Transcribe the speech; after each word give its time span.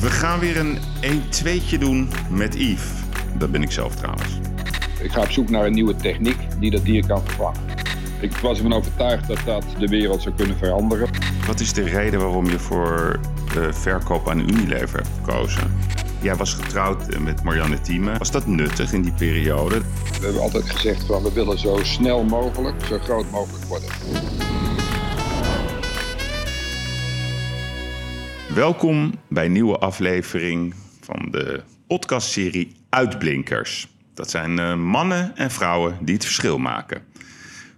We 0.00 0.10
gaan 0.10 0.38
weer 0.38 0.56
een 0.56 0.78
1-2'tje 1.02 1.78
doen 1.78 2.08
met 2.30 2.54
Yves. 2.54 2.90
Dat 3.38 3.50
ben 3.50 3.62
ik 3.62 3.70
zelf 3.70 3.94
trouwens. 3.94 4.38
Ik 5.02 5.10
ga 5.10 5.20
op 5.20 5.30
zoek 5.30 5.50
naar 5.50 5.66
een 5.66 5.72
nieuwe 5.72 5.96
techniek 5.96 6.36
die 6.58 6.70
dat 6.70 6.84
dier 6.84 7.06
kan 7.06 7.22
vervangen. 7.24 7.60
Ik 8.20 8.36
was 8.36 8.56
ervan 8.56 8.72
overtuigd 8.72 9.28
dat 9.28 9.38
dat 9.44 9.64
de 9.78 9.86
wereld 9.86 10.22
zou 10.22 10.34
kunnen 10.34 10.56
veranderen. 10.56 11.08
Wat 11.46 11.60
is 11.60 11.72
de 11.72 11.82
reden 11.82 12.20
waarom 12.20 12.46
je 12.46 12.58
voor 12.58 13.20
de 13.52 13.72
verkoop 13.72 14.28
aan 14.28 14.40
Unilever 14.40 14.96
hebt 14.98 15.10
gekozen? 15.22 15.76
Jij 16.20 16.36
was 16.36 16.54
getrouwd 16.54 17.18
met 17.18 17.42
Marianne 17.42 17.80
Thieme. 17.80 18.18
Was 18.18 18.30
dat 18.30 18.46
nuttig 18.46 18.92
in 18.92 19.02
die 19.02 19.12
periode? 19.12 19.78
We 20.18 20.24
hebben 20.24 20.42
altijd 20.42 20.70
gezegd 20.70 21.04
van 21.04 21.22
we 21.22 21.32
willen 21.32 21.58
zo 21.58 21.78
snel 21.82 22.24
mogelijk, 22.24 22.84
zo 22.84 22.98
groot 22.98 23.30
mogelijk 23.30 23.64
worden. 23.64 23.88
Welkom 28.56 29.12
bij 29.28 29.44
een 29.44 29.52
nieuwe 29.52 29.78
aflevering 29.78 30.74
van 31.00 31.28
de 31.30 31.62
podcastserie 31.86 32.72
Uitblinkers. 32.88 33.88
Dat 34.14 34.30
zijn 34.30 34.58
uh, 34.58 34.74
mannen 34.74 35.36
en 35.36 35.50
vrouwen 35.50 35.98
die 36.00 36.14
het 36.14 36.24
verschil 36.24 36.58
maken. 36.58 37.02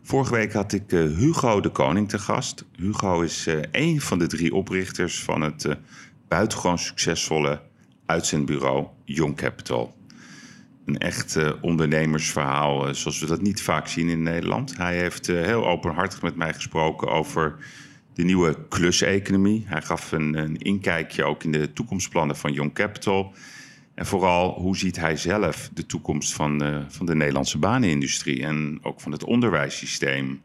Vorige 0.03 0.33
week 0.33 0.53
had 0.53 0.73
ik 0.73 0.93
uh, 0.93 1.17
Hugo 1.17 1.61
de 1.61 1.69
Koning 1.69 2.09
te 2.09 2.19
gast. 2.19 2.65
Hugo 2.77 3.21
is 3.21 3.47
uh, 3.47 3.61
een 3.73 4.01
van 4.01 4.19
de 4.19 4.27
drie 4.27 4.55
oprichters 4.55 5.23
van 5.23 5.41
het 5.41 5.69
buitengewoon 6.29 6.79
succesvolle 6.79 7.61
uitzendbureau 8.07 8.87
Young 9.05 9.37
Capital. 9.37 9.97
Een 10.85 10.99
echt 10.99 11.61
ondernemersverhaal 11.61 12.95
zoals 12.95 13.21
we 13.21 13.27
dat 13.27 13.43
niet 13.43 13.63
vaak 13.63 13.89
zien 13.89 14.09
in 14.09 14.23
Nederland. 14.23 14.77
Hij 14.77 14.97
heeft 14.97 15.27
heel 15.27 15.67
openhartig 15.67 16.23
met 16.23 16.37
mij 16.37 16.55
gesproken 16.55 17.09
over 17.09 17.57
de 18.19 18.25
nieuwe 18.25 18.57
kluseconomie. 18.69 19.65
Hij 19.67 19.83
gaf 19.83 20.13
een, 20.13 20.35
een, 20.35 20.57
inkijkje 20.57 21.25
ook 21.25 21.45
in 21.45 21.53
de 21.53 21.73
toekomstplannen 21.73 22.37
van 22.37 22.53
Young 22.53 22.75
Capital. 22.75 23.33
En 23.95 24.07
vooral 24.07 24.53
hoe 24.53 24.77
ziet 24.77 24.97
hij 24.97 25.17
zelf 25.17 25.71
de 25.75 25.87
toekomst 25.87 26.33
van, 26.33 26.85
van 26.89 27.07
de 27.07 27.15
Nederlandse 27.15 27.59
banenindustrie 27.59 28.43
en 28.43 28.79
ook 28.83 29.01
van 29.01 29.13
het 29.13 29.25
onderwijssysteem. 29.25 30.43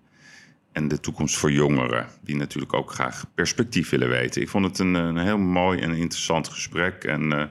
En 0.71 0.88
de 0.88 0.99
toekomst 0.99 1.38
voor 1.38 1.51
jongeren, 1.51 2.07
die 2.21 2.35
natuurlijk 2.35 2.73
ook 2.73 2.91
graag 2.91 3.25
perspectief 3.35 3.89
willen 3.89 4.09
weten. 4.09 4.41
Ik 4.41 4.49
vond 4.49 4.66
het 4.66 4.79
een, 4.79 4.94
een 4.94 5.17
heel 5.17 5.38
mooi 5.38 5.79
en 5.79 5.91
interessant 5.91 6.47
gesprek. 6.47 7.03
En 7.03 7.23
uh, 7.31 7.44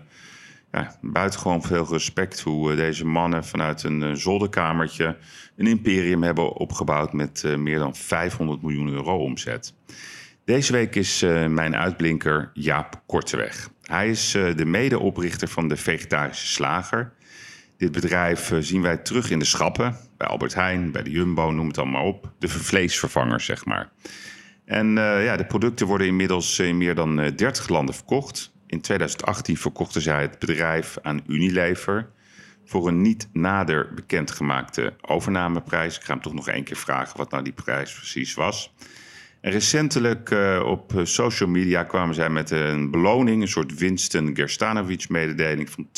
ja, 0.72 0.96
buitengewoon 1.00 1.62
veel 1.62 1.86
respect 1.90 2.40
hoe 2.40 2.70
uh, 2.70 2.76
deze 2.76 3.06
mannen 3.06 3.44
vanuit 3.44 3.82
een 3.82 4.16
zolderkamertje 4.16 5.16
een 5.56 5.66
imperium 5.66 6.22
hebben 6.22 6.52
opgebouwd 6.52 7.12
met 7.12 7.44
meer 7.56 7.78
dan 7.78 7.94
500 7.94 8.62
miljoen 8.62 8.88
euro 8.88 9.18
omzet. 9.18 9.74
Deze 10.44 10.72
week 10.72 10.94
is 10.94 11.20
mijn 11.48 11.76
uitblinker 11.76 12.50
Jaap 12.54 13.02
Korteweg. 13.06 13.70
Hij 13.82 14.08
is 14.10 14.34
uh, 14.34 14.56
de 14.56 14.64
medeoprichter 14.64 15.48
van 15.48 15.68
de 15.68 15.76
Vegetarische 15.76 16.46
Slager. 16.46 17.12
Dit 17.76 17.92
bedrijf 17.92 18.52
zien 18.60 18.82
wij 18.82 18.96
terug 18.96 19.30
in 19.30 19.38
de 19.38 19.44
schappen, 19.44 19.96
bij 20.16 20.26
Albert 20.26 20.54
Heijn, 20.54 20.92
bij 20.92 21.02
de 21.02 21.10
Jumbo, 21.10 21.50
noem 21.50 21.66
het 21.66 21.78
allemaal 21.78 22.06
op. 22.06 22.32
De 22.38 22.48
vleesvervangers, 22.48 23.44
zeg 23.44 23.64
maar. 23.64 23.90
En 24.64 24.94
ja, 24.96 25.36
de 25.36 25.46
producten 25.46 25.86
worden 25.86 26.06
inmiddels 26.06 26.58
in 26.58 26.76
meer 26.76 26.94
dan 26.94 27.16
30 27.16 27.68
landen 27.68 27.94
verkocht. 27.94 28.51
In 28.72 28.80
2018 28.80 29.56
verkochten 29.56 30.02
zij 30.02 30.22
het 30.22 30.38
bedrijf 30.38 30.98
aan 31.02 31.20
Unilever 31.26 32.08
voor 32.64 32.88
een 32.88 33.02
niet 33.02 33.28
nader 33.32 33.94
bekendgemaakte 33.94 34.94
overnameprijs. 35.00 35.96
Ik 35.96 36.02
ga 36.02 36.12
hem 36.12 36.22
toch 36.22 36.34
nog 36.34 36.48
één 36.48 36.64
keer 36.64 36.76
vragen 36.76 37.16
wat 37.16 37.30
nou 37.30 37.44
die 37.44 37.52
prijs 37.52 37.94
precies 37.94 38.34
was. 38.34 38.74
En 39.40 39.50
recentelijk 39.50 40.30
uh, 40.30 40.62
op 40.66 40.92
social 41.02 41.48
media 41.48 41.84
kwamen 41.84 42.14
zij 42.14 42.30
met 42.30 42.50
een 42.50 42.90
beloning, 42.90 43.42
een 43.42 43.48
soort 43.48 43.78
Winston 43.78 44.36
Gerstanovic-mededeling 44.36 45.70
van 45.70 45.88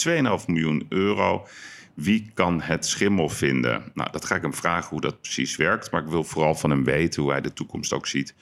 2,5 0.41 0.47
miljoen 0.47 0.86
euro. 0.89 1.47
Wie 1.95 2.30
kan 2.34 2.61
het 2.61 2.86
schimmel 2.86 3.28
vinden? 3.28 3.91
Nou, 3.95 4.11
dat 4.12 4.24
ga 4.24 4.35
ik 4.35 4.42
hem 4.42 4.55
vragen 4.55 4.91
hoe 4.91 5.01
dat 5.01 5.20
precies 5.20 5.56
werkt. 5.56 5.91
Maar 5.91 6.02
ik 6.02 6.08
wil 6.08 6.24
vooral 6.24 6.55
van 6.55 6.70
hem 6.70 6.85
weten 6.85 7.23
hoe 7.23 7.30
hij 7.30 7.41
de 7.41 7.52
toekomst 7.52 7.92
ook 7.92 8.06
ziet 8.06 8.35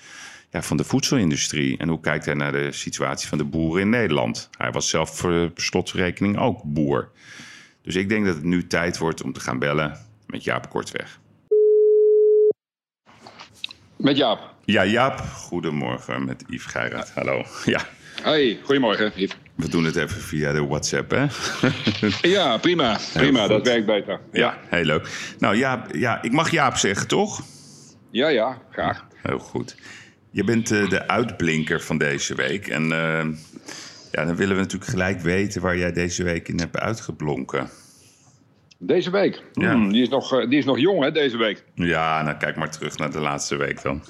ja, 0.53 0.63
van 0.63 0.77
de 0.77 0.85
voedselindustrie. 0.85 1.79
En 1.79 1.89
hoe 1.89 2.01
kijkt 2.01 2.25
hij 2.25 2.35
naar 2.35 2.53
de 2.53 2.73
situatie 2.73 3.29
van 3.29 3.39
de 3.39 3.45
boeren 3.45 3.83
in 3.83 3.91
Nederland? 3.91 4.49
Hij 4.59 4.71
was 4.71 4.89
zelf 4.89 5.17
voor 5.17 5.51
slotverrekening 5.55 6.39
ook 6.39 6.63
boer. 6.65 7.11
Dus 7.83 7.95
ik 7.95 8.09
denk 8.09 8.25
dat 8.27 8.35
het 8.35 8.45
nu 8.45 8.67
tijd 8.67 8.99
wordt 8.99 9.23
om 9.23 9.33
te 9.33 9.41
gaan 9.41 9.59
bellen 9.59 9.99
met 10.27 10.45
Jaap 10.45 10.71
Kortweg. 10.71 11.21
Met 13.97 14.17
Jaap. 14.17 14.55
Ja, 14.65 14.85
Jaap, 14.85 15.19
goedemorgen 15.19 16.25
met 16.25 16.45
Yves 16.49 16.67
Geiraat. 16.67 17.11
Hallo. 17.15 17.45
Ja. 17.65 17.81
Hoi, 18.23 18.61
goedemorgen 18.65 19.13
Yves. 19.15 19.37
We 19.55 19.69
doen 19.69 19.85
het 19.85 19.97
even 19.97 20.21
via 20.21 20.53
de 20.53 20.67
WhatsApp, 20.67 21.11
hè? 21.11 21.27
ja, 22.37 22.59
prima. 22.59 22.99
Prima, 23.13 23.47
dat 23.47 23.67
werkt 23.67 23.87
beter. 23.87 24.21
Ja. 24.33 24.41
ja, 24.41 24.59
heel 24.69 24.85
leuk. 24.85 25.35
Nou, 25.39 25.57
Jaap, 25.57 25.95
ja, 25.95 26.23
ik 26.23 26.33
mag 26.33 26.51
Jaap 26.51 26.77
zeggen, 26.77 27.09
toch? 27.09 27.41
Ja, 28.11 28.29
ja, 28.29 28.59
graag. 28.71 29.07
Heel 29.23 29.39
goed. 29.39 29.77
Je 30.33 30.45
bent 30.45 30.71
uh, 30.71 30.89
de 30.89 31.09
uitblinker 31.09 31.81
van 31.81 31.99
deze 31.99 32.35
week. 32.35 32.69
En 32.69 32.83
uh, 32.83 33.27
ja, 34.13 34.25
dan 34.25 34.37
willen 34.37 34.55
we 34.55 34.63
natuurlijk 34.63 34.91
gelijk 34.91 35.21
weten 35.21 35.63
waar 35.63 35.77
jij 35.77 35.93
deze 35.93 36.23
week 36.23 36.49
in 36.49 36.59
hebt 36.59 36.79
uitgeblonken. 36.79 37.71
Deze 38.79 39.11
week? 39.11 39.43
Ja. 39.53 39.73
Hmm, 39.73 39.93
die, 39.93 40.03
is 40.03 40.09
nog, 40.09 40.47
die 40.49 40.59
is 40.59 40.65
nog 40.65 40.79
jong, 40.79 41.03
hè, 41.03 41.13
deze 41.13 41.37
week? 41.37 41.65
Ja, 41.75 42.23
nou 42.23 42.37
kijk 42.37 42.57
maar 42.57 42.71
terug 42.71 42.99
naar 42.99 43.11
de 43.11 43.21
laatste 43.21 43.57
week 43.57 43.83
dan. 43.83 44.03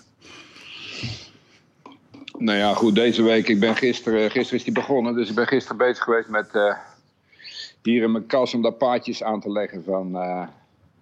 Nou 2.38 2.58
ja, 2.58 2.74
goed, 2.74 2.94
deze 2.94 3.22
week. 3.22 3.48
Ik 3.48 3.60
ben 3.60 3.76
gisteren, 3.76 4.30
gisteren 4.30 4.58
is 4.58 4.64
die 4.64 4.72
begonnen. 4.72 5.14
Dus 5.14 5.28
ik 5.28 5.34
ben 5.34 5.46
gisteren 5.46 5.76
bezig 5.76 6.04
geweest 6.04 6.28
met 6.28 6.48
uh, 6.52 6.74
hier 7.82 8.02
in 8.02 8.12
mijn 8.12 8.26
kas 8.26 8.54
om 8.54 8.62
daar 8.62 8.72
paadjes 8.72 9.22
aan 9.22 9.40
te 9.40 9.50
leggen 9.52 9.84
van 9.84 10.16
uh, 10.16 10.46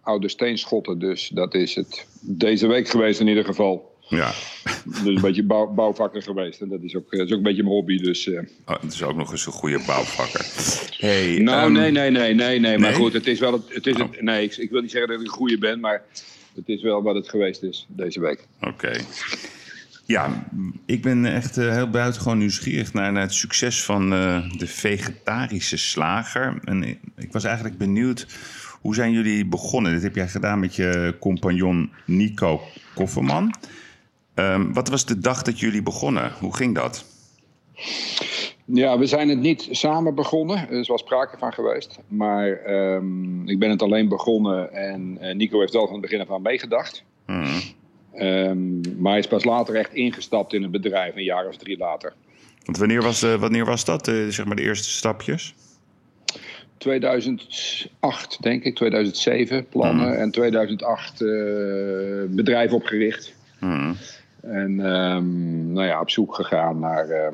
oude 0.01 0.29
steenschotten. 0.29 0.99
Dus 0.99 1.29
dat 1.29 1.55
is 1.55 1.75
het 1.75 2.07
deze 2.21 2.67
week 2.67 2.89
geweest 2.89 3.21
in 3.21 3.29
ieder 3.29 3.45
geval. 3.45 3.90
Ja. 4.11 4.33
Dus 4.85 5.15
een 5.15 5.21
beetje 5.21 5.43
bouw, 5.43 5.67
bouwvakker 5.67 6.23
geweest. 6.23 6.61
En 6.61 6.69
dat 6.69 6.83
is, 6.83 6.97
ook, 6.97 7.11
dat 7.11 7.27
is 7.27 7.33
ook 7.33 7.37
een 7.37 7.43
beetje 7.43 7.63
mijn 7.63 7.75
hobby. 7.75 7.99
Dus, 7.99 8.27
uh. 8.27 8.41
oh, 8.67 8.83
het 8.83 8.93
is 8.93 9.03
ook 9.03 9.17
nog 9.17 9.31
eens 9.31 9.47
een 9.47 9.53
goede 9.53 9.81
bouwvakker. 9.87 10.47
Hey, 10.99 11.39
nou, 11.39 11.67
um... 11.67 11.73
nee, 11.73 11.91
nee, 11.91 12.11
nee, 12.11 12.35
nee, 12.35 12.59
nee. 12.59 12.79
Maar 12.79 12.93
goed, 12.93 13.13
het 13.13 13.27
is 13.27 13.39
wel. 13.39 13.53
Het, 13.53 13.75
het 13.75 13.87
is 13.87 13.95
oh. 13.95 14.01
het, 14.01 14.23
nee, 14.23 14.45
ik, 14.45 14.57
ik, 14.57 14.71
wil 14.71 14.81
niet 14.81 14.91
zeggen 14.91 15.11
dat 15.11 15.21
ik 15.21 15.27
een 15.27 15.33
goede 15.33 15.59
ben, 15.59 15.81
maar 15.81 16.03
het 16.55 16.69
is 16.69 16.83
wel 16.83 17.03
wat 17.03 17.15
het 17.15 17.29
geweest 17.29 17.63
is 17.63 17.87
deze 17.89 18.21
week. 18.21 18.47
Oké. 18.61 18.93
Ja, 20.07 20.51
ik 20.87 21.03
ben 21.03 21.25
echt 21.25 21.59
uh, 21.59 21.73
heel 21.73 21.91
buitengewoon 21.91 22.39
nieuwsgierig 22.39 22.93
naar, 22.93 23.13
naar, 23.13 23.23
het 23.23 23.35
succes 23.35 23.85
van 23.85 24.13
uh, 24.13 24.51
de 24.57 24.67
vegetarische 24.67 25.77
slager. 25.77 26.59
En 26.65 26.83
ik 27.17 27.33
was 27.33 27.45
eigenlijk 27.45 27.79
benieuwd, 27.79 28.27
hoe 28.81 28.95
zijn 28.95 29.13
jullie 29.13 29.47
begonnen? 29.47 29.93
Dit 29.93 30.03
heb 30.03 30.15
jij 30.15 30.29
gedaan 30.29 30.61
met 30.61 30.77
je 30.77 31.17
compagnon 31.21 31.91
Nico 32.07 32.61
Kofferman. 32.95 33.55
Um, 34.41 34.73
wat 34.73 34.89
was 34.89 35.05
de 35.05 35.19
dag 35.19 35.43
dat 35.43 35.61
jullie 35.61 35.83
begonnen? 35.83 36.33
Hoe 36.39 36.57
ging 36.57 36.75
dat? 36.75 37.05
Ja, 38.65 38.99
we 38.99 39.07
zijn 39.07 39.29
het 39.29 39.39
niet 39.39 39.69
samen 39.71 40.15
begonnen. 40.15 40.59
Er 40.59 40.79
is 40.79 40.89
wel 40.89 40.99
sprake 40.99 41.39
van 41.39 41.53
geweest. 41.53 41.99
Maar 42.09 42.71
um, 42.95 43.49
ik 43.49 43.59
ben 43.59 43.71
het 43.71 43.83
alleen 43.83 44.09
begonnen 44.09 44.73
en 44.73 45.19
uh, 45.21 45.35
Nico 45.35 45.61
heeft 45.61 45.73
wel 45.73 45.85
van 45.85 45.93
het 45.93 46.03
begin 46.03 46.21
af 46.21 46.31
aan 46.31 46.43
meegedacht. 46.43 47.05
Hmm. 47.27 47.61
Um, 48.15 48.81
maar 48.99 49.11
hij 49.11 49.21
is 49.21 49.27
pas 49.27 49.45
later 49.45 49.75
echt 49.75 49.95
ingestapt 49.95 50.53
in 50.53 50.63
het 50.63 50.71
bedrijf, 50.71 51.17
een 51.17 51.25
jaar 51.25 51.49
of 51.49 51.57
drie 51.57 51.79
later. 51.79 52.13
Want 52.65 52.79
wanneer 52.79 53.03
was, 53.03 53.23
uh, 53.23 53.35
wanneer 53.35 53.65
was 53.65 53.85
dat, 53.85 54.09
uh, 54.09 54.29
zeg 54.29 54.47
maar 54.47 54.57
de 54.57 54.63
eerste 54.63 54.91
stapjes? 54.91 55.55
2008, 56.79 58.43
denk 58.43 58.65
ik, 58.65 58.77
2007 58.77 59.67
plannen 59.69 60.09
mm. 60.09 60.15
en 60.15 60.31
2008 60.31 61.21
uh, 61.21 62.23
eh, 62.23 62.31
bedrijf 62.31 62.73
opgericht. 62.73 63.35
Mm. 63.61 63.97
En 64.43 64.81
um, 64.81 65.73
nou 65.73 65.87
ja, 65.87 66.01
op 66.01 66.11
zoek 66.11 66.35
gegaan 66.35 66.79
naar 66.79 67.33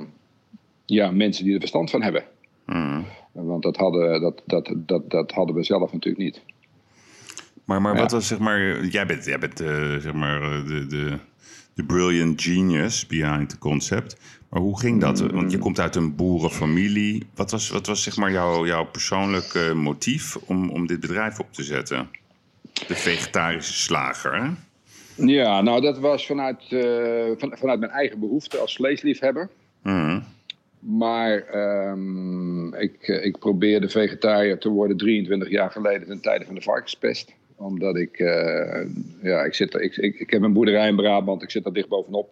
ja, 0.85 1.11
mensen 1.11 1.45
die 1.45 1.55
er 1.55 1.61
verstand 1.61 1.91
van 1.91 2.03
hebben. 2.03 2.25
Mm. 2.67 3.05
Want 3.33 3.63
dat 3.63 3.77
hadden, 3.77 4.21
dat, 4.21 4.43
dat, 4.47 4.73
dat, 4.77 5.11
dat 5.11 5.33
hadden 5.33 5.55
we 5.55 5.63
zelf 5.63 5.93
natuurlijk 5.93 6.25
niet. 6.25 6.43
Maar, 7.65 7.83
maar 7.83 7.97
wat 7.97 8.11
was 8.11 8.27
zeg 8.27 8.39
maar. 8.39 8.85
Jij 8.85 9.07
bent, 9.07 9.25
jij 9.25 9.39
bent 9.39 9.61
uh, 9.61 9.97
zeg 9.97 10.13
maar 10.13 10.43
eh, 10.43 10.67
de, 10.67 10.87
de, 10.87 11.19
de 11.75 11.85
brilliant 11.85 12.43
genius 12.43 13.07
behind 13.07 13.49
the 13.49 13.59
concept. 13.59 14.17
Maar 14.49 14.61
hoe 14.61 14.81
ging 14.81 15.01
dat? 15.01 15.23
Mm. 15.23 15.31
Want 15.31 15.51
je 15.51 15.59
komt 15.59 15.81
uit 15.81 15.97
een 15.97 16.15
boerenfamilie. 16.15 17.27
Wat 17.35 17.51
was, 17.51 17.71
wat 17.71 17.87
was 17.87 18.03
zeg 18.03 18.17
maar 18.17 18.33
jouw, 18.33 18.67
jouw 18.67 18.85
persoonlijke 18.85 19.73
motief 19.75 20.37
om, 20.37 20.71
om 20.71 20.87
dit 20.87 21.01
bedrijf 21.01 21.41
op 21.41 21.53
te 21.53 21.63
zetten? 21.63 22.09
De 22.87 22.95
vegetarische 22.95 23.73
slager, 23.73 24.43
hè? 24.43 24.51
Ja, 25.17 25.63
nou 25.63 25.81
dat 25.81 25.99
was 25.99 26.27
vanuit, 26.27 26.71
uh, 26.71 27.31
van, 27.37 27.57
vanuit 27.57 27.81
mijn 27.81 27.93
eigen 27.93 28.21
behoefte 28.21 28.59
als 28.59 28.75
vleesliefhebber. 28.75 29.49
Mm. 29.83 30.25
Maar 30.79 31.55
um, 31.91 32.75
ik, 32.75 33.09
ik 33.09 33.39
probeerde 33.39 33.89
vegetariër 33.89 34.59
te 34.59 34.69
worden 34.69 34.97
23 34.97 35.51
jaar 35.51 35.71
geleden 35.71 36.07
ten 36.07 36.21
tijde 36.21 36.45
van 36.45 36.55
de 36.55 36.61
varkenspest 36.61 37.35
omdat 37.57 37.97
ik, 37.97 38.19
uh, 38.19 38.87
ja, 39.23 39.45
ik, 39.45 39.55
zit, 39.55 39.75
ik, 39.75 39.97
ik, 39.97 40.19
ik 40.19 40.31
heb 40.31 40.43
een 40.43 40.53
boerderij 40.53 40.89
in 40.89 40.97
Brabant, 40.97 41.43
ik 41.43 41.51
zit 41.51 41.65
daar 41.65 41.73
dicht 41.73 41.89
bovenop. 41.89 42.31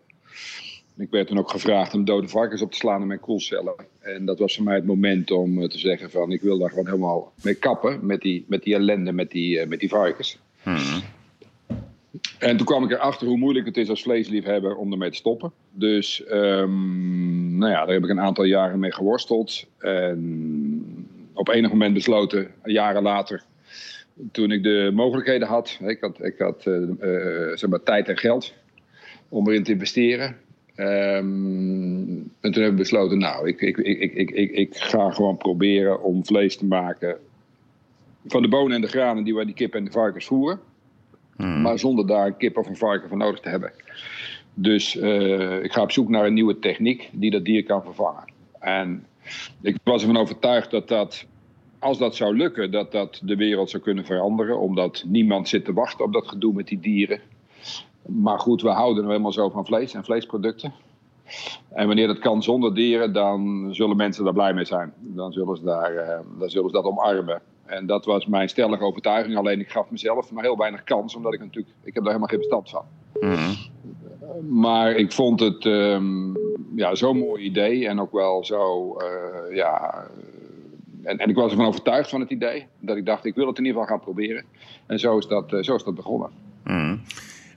Ik 0.97 1.11
werd 1.11 1.27
toen 1.27 1.39
ook 1.39 1.51
gevraagd 1.51 1.95
om 1.95 2.05
dode 2.05 2.29
varkens 2.29 2.63
op 2.63 2.71
te 2.71 2.77
slaan 2.77 3.01
in 3.01 3.07
mijn 3.07 3.21
koelcellen. 3.21 3.75
En 4.01 4.25
dat 4.25 4.39
was 4.39 4.55
voor 4.55 4.65
mij 4.65 4.75
het 4.75 4.87
moment 4.87 5.31
om 5.31 5.63
eh, 5.63 5.69
te 5.69 5.79
zeggen 5.79 6.11
van 6.11 6.33
ik 6.33 6.41
wil 6.41 6.59
daar 6.59 6.69
gewoon 6.69 6.87
helemaal 6.87 7.33
mee 7.43 7.55
kappen 7.55 8.07
met 8.07 8.21
die, 8.21 8.45
met 8.49 8.63
die 8.63 8.75
ellende 8.75 9.13
met 9.13 9.31
die, 9.31 9.67
met 9.67 9.81
die 9.81 9.89
varkens. 9.89 10.39
Hmm. 10.63 11.03
En 12.39 12.57
toen 12.57 12.67
kwam 12.67 12.85
ik 12.85 12.91
erachter 12.91 13.27
hoe 13.27 13.37
moeilijk 13.37 13.67
het 13.67 13.77
is 13.77 13.89
als 13.89 14.03
vleesliefhebber 14.03 14.77
om 14.77 14.93
ermee 14.93 15.11
te 15.11 15.17
stoppen. 15.17 15.53
Dus 15.71 16.25
um, 16.31 17.59
nou 17.59 17.73
ja, 17.73 17.85
daar 17.85 17.95
heb 17.95 18.05
ik 18.05 18.11
een 18.11 18.21
aantal 18.21 18.45
jaren 18.45 18.79
mee 18.79 18.93
geworsteld. 18.93 19.67
En 19.79 20.97
op 21.33 21.49
enig 21.49 21.71
moment 21.71 21.95
besloten, 21.95 22.51
jaren 22.65 23.03
later, 23.03 23.43
toen 24.33 24.51
ik 24.51 24.63
de 24.63 24.91
mogelijkheden 24.95 25.49
had. 25.49 25.79
Ik 25.83 26.01
had, 26.01 26.25
ik 26.25 26.39
had 26.39 26.67
uh, 26.67 27.57
zeg 27.57 27.71
maar 27.71 27.83
tijd 27.83 28.09
en 28.09 28.19
geld 28.19 28.55
om 29.29 29.49
erin 29.49 29.63
te 29.63 29.73
investeren. 29.73 30.37
Um, 30.77 32.31
en 32.41 32.53
toen 32.53 32.63
hebben 32.63 32.71
we 32.71 32.77
besloten, 32.77 33.19
nou, 33.19 33.49
ik, 33.49 33.61
ik, 33.61 33.77
ik, 33.77 34.15
ik, 34.15 34.31
ik, 34.31 34.51
ik 34.51 34.77
ga 34.77 35.11
gewoon 35.11 35.37
proberen 35.37 36.03
om 36.03 36.27
vlees 36.27 36.57
te 36.57 36.67
maken 36.67 37.17
van 38.27 38.43
de 38.43 38.49
bonen 38.49 38.75
en 38.75 38.81
de 38.81 38.87
granen 38.87 39.25
die 39.25 39.35
wij 39.35 39.45
die 39.45 39.55
kip 39.55 39.75
en 39.75 39.85
de 39.85 39.91
varkens 39.91 40.27
voeren. 40.27 40.61
Hmm. 41.37 41.63
Maar 41.63 41.79
zonder 41.79 42.07
daar 42.07 42.27
een 42.27 42.37
kip 42.37 42.57
of 42.57 42.67
een 42.67 42.77
varken 42.77 43.09
voor 43.09 43.19
nodig 43.19 43.41
te 43.41 43.49
hebben. 43.49 43.73
Dus 44.55 44.95
uh, 44.95 45.63
ik 45.63 45.73
ga 45.73 45.83
op 45.83 45.93
zoek 45.93 46.09
naar 46.09 46.27
een 46.27 46.35
nieuwe 46.35 46.59
techniek 46.59 47.11
die 47.13 47.31
dat 47.31 47.45
dier 47.45 47.65
kan 47.65 47.83
vervangen. 47.83 48.25
En 48.59 49.07
ik 49.61 49.77
was 49.83 50.03
ervan 50.03 50.17
overtuigd 50.17 50.71
dat 50.71 50.89
dat, 50.89 51.27
als 51.79 51.99
dat 51.99 52.17
zou 52.17 52.37
lukken, 52.37 52.71
dat 52.71 52.93
dat 52.93 53.21
de 53.25 53.37
wereld 53.37 53.71
zou 53.71 53.83
kunnen 53.83 54.05
veranderen. 54.05 54.61
Omdat 54.61 55.05
niemand 55.07 55.49
zit 55.49 55.65
te 55.65 55.73
wachten 55.73 56.05
op 56.05 56.13
dat 56.13 56.29
gedoe 56.29 56.53
met 56.53 56.69
die 56.69 56.81
dieren. 56.81 57.21
Maar 58.07 58.39
goed, 58.39 58.63
we 58.63 58.69
houden 58.69 58.97
nou 58.97 59.09
helemaal 59.09 59.33
zo 59.33 59.49
van 59.49 59.67
vlees 59.67 59.95
en 59.95 60.05
vleesproducten. 60.05 60.73
En 61.69 61.87
wanneer 61.87 62.07
dat 62.07 62.19
kan 62.19 62.43
zonder 62.43 62.75
dieren, 62.75 63.13
dan 63.13 63.69
zullen 63.75 63.97
mensen 63.97 64.25
daar 64.25 64.33
blij 64.33 64.55
mee 64.55 64.65
zijn. 64.65 64.93
Dan 64.99 65.33
zullen 65.33 65.57
ze, 65.57 65.65
daar, 65.65 65.95
uh, 65.95 66.39
dan 66.39 66.51
zullen 66.51 66.71
ze 66.71 66.77
dat 66.77 66.85
omarmen. 66.85 67.43
En 67.67 67.87
dat 67.87 68.05
was 68.05 68.27
mijn 68.27 68.49
stellige 68.49 68.85
overtuiging. 68.85 69.37
Alleen 69.37 69.61
ik 69.61 69.71
gaf 69.71 69.91
mezelf 69.91 70.31
maar 70.31 70.45
heel 70.45 70.57
weinig 70.57 70.85
kans, 70.85 71.15
omdat 71.15 71.35
ik 71.35 71.41
natuurlijk, 71.41 71.75
ik 71.83 71.95
heb 71.95 72.05
daar 72.05 72.13
helemaal 72.13 72.29
geen 72.29 72.39
bestand 72.39 72.71
van. 72.71 72.85
Mm 73.21 73.73
Maar 74.49 74.95
ik 74.95 75.13
vond 75.13 75.41
het 75.41 75.65
um, 75.65 76.37
ja, 76.77 76.95
zo'n 76.95 77.19
mooi 77.19 77.45
idee 77.45 77.89
en 77.89 78.01
ook 78.01 78.13
wel 78.13 78.45
zo, 78.45 78.97
uh, 79.01 79.57
ja. 79.57 80.05
En, 81.03 81.19
en, 81.19 81.29
ik 81.29 81.37
was 81.37 81.51
ervan 81.51 81.67
overtuigd 81.67 82.11
van 82.11 82.21
het 82.21 82.31
idee, 82.31 82.67
dat 82.81 82.97
ik 82.97 83.07
dacht, 83.07 83.25
ik 83.25 83.35
wil 83.35 83.47
het 83.47 83.59
in 83.59 83.65
ieder 83.65 83.81
geval 83.81 83.97
gaan 83.97 84.05
proberen. 84.05 84.45
En 84.87 84.99
zo 84.99 85.19
is 85.19 85.27
dat, 85.27 85.53
uh, 85.53 85.63
zo 85.63 85.75
is 85.75 85.85
dat 85.85 85.95
begonnen. 85.95 86.31
Mm. 86.65 87.01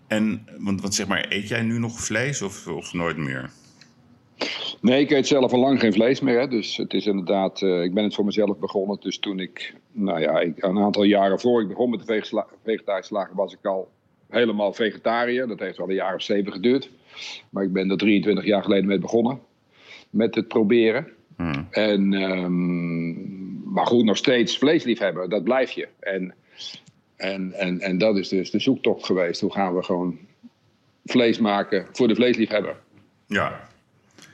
En, 0.07 0.47
want, 0.57 0.81
want 0.81 0.93
zeg 0.95 1.07
maar, 1.07 1.25
eet 1.29 1.47
jij 1.47 1.61
nu 1.61 1.79
nog 1.79 1.99
vlees 1.99 2.41
of, 2.41 2.67
of 2.67 2.93
nooit 2.93 3.17
meer? 3.17 3.49
Nee, 4.81 5.01
ik 5.01 5.11
eet 5.11 5.27
zelf 5.27 5.53
al 5.53 5.59
lang 5.59 5.79
geen 5.79 5.93
vlees 5.93 6.19
meer. 6.19 6.39
Hè. 6.39 6.47
Dus 6.47 6.77
het 6.77 6.93
is 6.93 7.05
inderdaad, 7.05 7.61
uh, 7.61 7.83
ik 7.83 7.93
ben 7.93 8.03
het 8.03 8.15
voor 8.15 8.25
mezelf 8.25 8.57
begonnen. 8.57 8.97
Dus 8.99 9.19
toen 9.19 9.39
ik, 9.39 9.73
nou 9.91 10.19
ja, 10.19 10.39
ik, 10.39 10.63
een 10.63 10.77
aantal 10.77 11.03
jaren 11.03 11.39
voor 11.39 11.61
ik 11.61 11.67
begon 11.67 11.89
met 11.89 11.99
de 11.99 12.23
vegetarische 12.63 13.13
lager, 13.13 13.35
was 13.35 13.53
ik 13.53 13.65
al 13.65 13.89
helemaal 14.29 14.73
vegetariër. 14.73 15.47
Dat 15.47 15.59
heeft 15.59 15.77
wel 15.77 15.89
een 15.89 15.95
jaar 15.95 16.15
of 16.15 16.21
zeven 16.21 16.51
geduurd. 16.51 16.89
Maar 17.49 17.63
ik 17.63 17.73
ben 17.73 17.89
er 17.89 17.97
23 17.97 18.45
jaar 18.45 18.63
geleden 18.63 18.85
mee 18.85 18.99
begonnen. 18.99 19.39
Met 20.09 20.35
het 20.35 20.47
proberen. 20.47 21.07
Hmm. 21.35 21.67
En, 21.69 22.13
um, 22.13 23.71
maar 23.73 23.85
goed, 23.85 24.03
nog 24.03 24.17
steeds 24.17 24.57
vleesliefhebber, 24.57 25.29
dat 25.29 25.43
blijf 25.43 25.71
je. 25.71 25.87
En, 25.99 26.33
en, 27.15 27.53
en, 27.53 27.79
en 27.79 27.97
dat 27.97 28.17
is 28.17 28.29
dus 28.29 28.51
de 28.51 28.59
zoektocht 28.59 29.05
geweest. 29.05 29.41
Hoe 29.41 29.51
gaan 29.51 29.75
we 29.75 29.83
gewoon 29.83 30.17
vlees 31.05 31.39
maken 31.39 31.87
voor 31.91 32.07
de 32.07 32.15
vleesliefhebber? 32.15 32.75
Ja, 33.27 33.66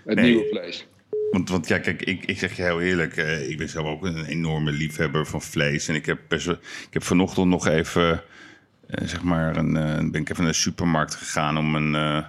het 0.06 0.22
nieuwe 0.22 0.48
vlees. 0.52 0.88
Want, 1.32 1.50
want 1.50 1.68
ja, 1.68 1.80
kijk, 1.80 2.02
ik, 2.02 2.26
ik 2.26 2.40
zeg 2.40 2.56
je 2.56 2.62
heel 2.62 2.82
eerlijk, 2.82 3.18
uh, 3.18 3.50
ik 3.50 3.58
ben 3.58 3.70
zelf 3.70 3.88
ook 3.88 4.06
een 4.06 4.26
enorme 4.26 4.72
liefhebber 4.72 5.26
van 5.26 5.42
vlees. 5.42 5.88
En 5.88 5.96
ik 5.96 6.06
heb, 6.06 6.20
best 6.28 6.48
ik 6.48 6.88
heb 6.90 7.04
vanochtend 7.04 7.48
nog 7.48 7.68
even, 7.68 8.24
uh, 8.90 9.08
zeg 9.08 9.22
maar, 9.22 9.58
een, 9.58 9.76
uh, 9.76 10.12
ben 10.12 10.22
ik 10.22 10.30
even 10.30 10.44
naar 10.44 10.52
de 10.52 10.58
supermarkt 10.58 11.16
gegaan 11.16 11.58
om 11.58 11.76
een, 11.76 12.24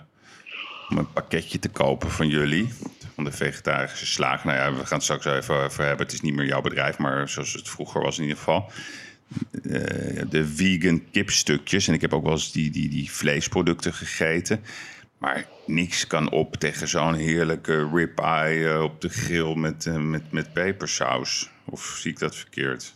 om 0.88 0.98
een 0.98 1.12
pakketje 1.12 1.58
te 1.58 1.68
kopen 1.68 2.10
van 2.10 2.28
jullie. 2.28 2.68
Van 3.14 3.24
de 3.24 3.32
vegetarische 3.32 4.06
slaag. 4.06 4.44
Nou 4.44 4.56
ja, 4.56 4.72
we 4.72 4.86
gaan 4.86 4.98
het 4.98 5.02
straks 5.02 5.24
even 5.24 5.54
over 5.54 5.84
hebben. 5.84 6.06
Het 6.06 6.14
is 6.14 6.20
niet 6.20 6.34
meer 6.34 6.46
jouw 6.46 6.60
bedrijf, 6.60 6.98
maar 6.98 7.28
zoals 7.28 7.52
het 7.52 7.68
vroeger 7.68 8.02
was 8.02 8.16
in 8.16 8.22
ieder 8.22 8.38
geval. 8.38 8.70
de 10.30 10.46
vegan 10.54 11.02
kipstukjes. 11.10 11.88
En 11.88 11.94
ik 11.94 12.00
heb 12.00 12.12
ook 12.12 12.22
wel 12.22 12.32
eens 12.32 12.52
die, 12.52 12.70
die, 12.70 12.88
die 12.88 13.10
vleesproducten 13.10 13.94
gegeten. 13.94 14.60
Maar 15.24 15.46
niks 15.66 16.06
kan 16.06 16.30
op 16.30 16.54
tegen 16.56 16.88
zo'n 16.88 17.14
heerlijke 17.14 17.88
ribeye 17.92 18.58
uh, 18.58 18.82
op 18.82 19.00
de 19.00 19.08
grill 19.08 19.54
met, 19.56 19.84
uh, 19.84 19.96
met, 19.96 20.32
met 20.32 20.52
pepersaus. 20.52 21.50
Of 21.64 21.80
zie 21.80 22.10
ik 22.10 22.18
dat 22.18 22.36
verkeerd? 22.36 22.94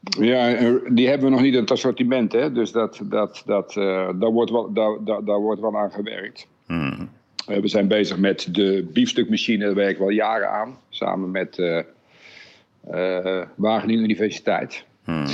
Ja, 0.00 0.70
die 0.88 1.08
hebben 1.08 1.26
we 1.28 1.34
nog 1.34 1.42
niet 1.42 1.54
in 1.54 1.60
het 1.60 1.70
assortiment. 1.70 2.32
Hè? 2.32 2.52
Dus 2.52 2.72
dat, 2.72 3.00
dat, 3.04 3.42
dat, 3.46 3.76
uh, 3.76 3.84
daar, 4.14 4.30
wordt 4.30 4.50
wel, 4.50 4.72
daar, 4.72 4.96
daar, 5.04 5.24
daar, 5.24 5.40
wordt 5.40 5.60
wel 5.60 5.78
aan 5.78 5.92
gewerkt. 5.92 6.46
Hmm. 6.66 7.10
we 7.46 7.68
zijn 7.68 7.88
bezig 7.88 8.18
met 8.18 8.48
de 8.50 8.88
biefstukmachine. 8.92 9.64
Daar 9.64 9.74
werken 9.74 9.98
we 9.98 10.04
al 10.04 10.10
jaren 10.10 10.50
aan. 10.50 10.78
Samen 10.88 11.30
met 11.30 11.62
Wageningen 13.54 14.04
Universiteit. 14.04 14.84
Hmm. 15.04 15.26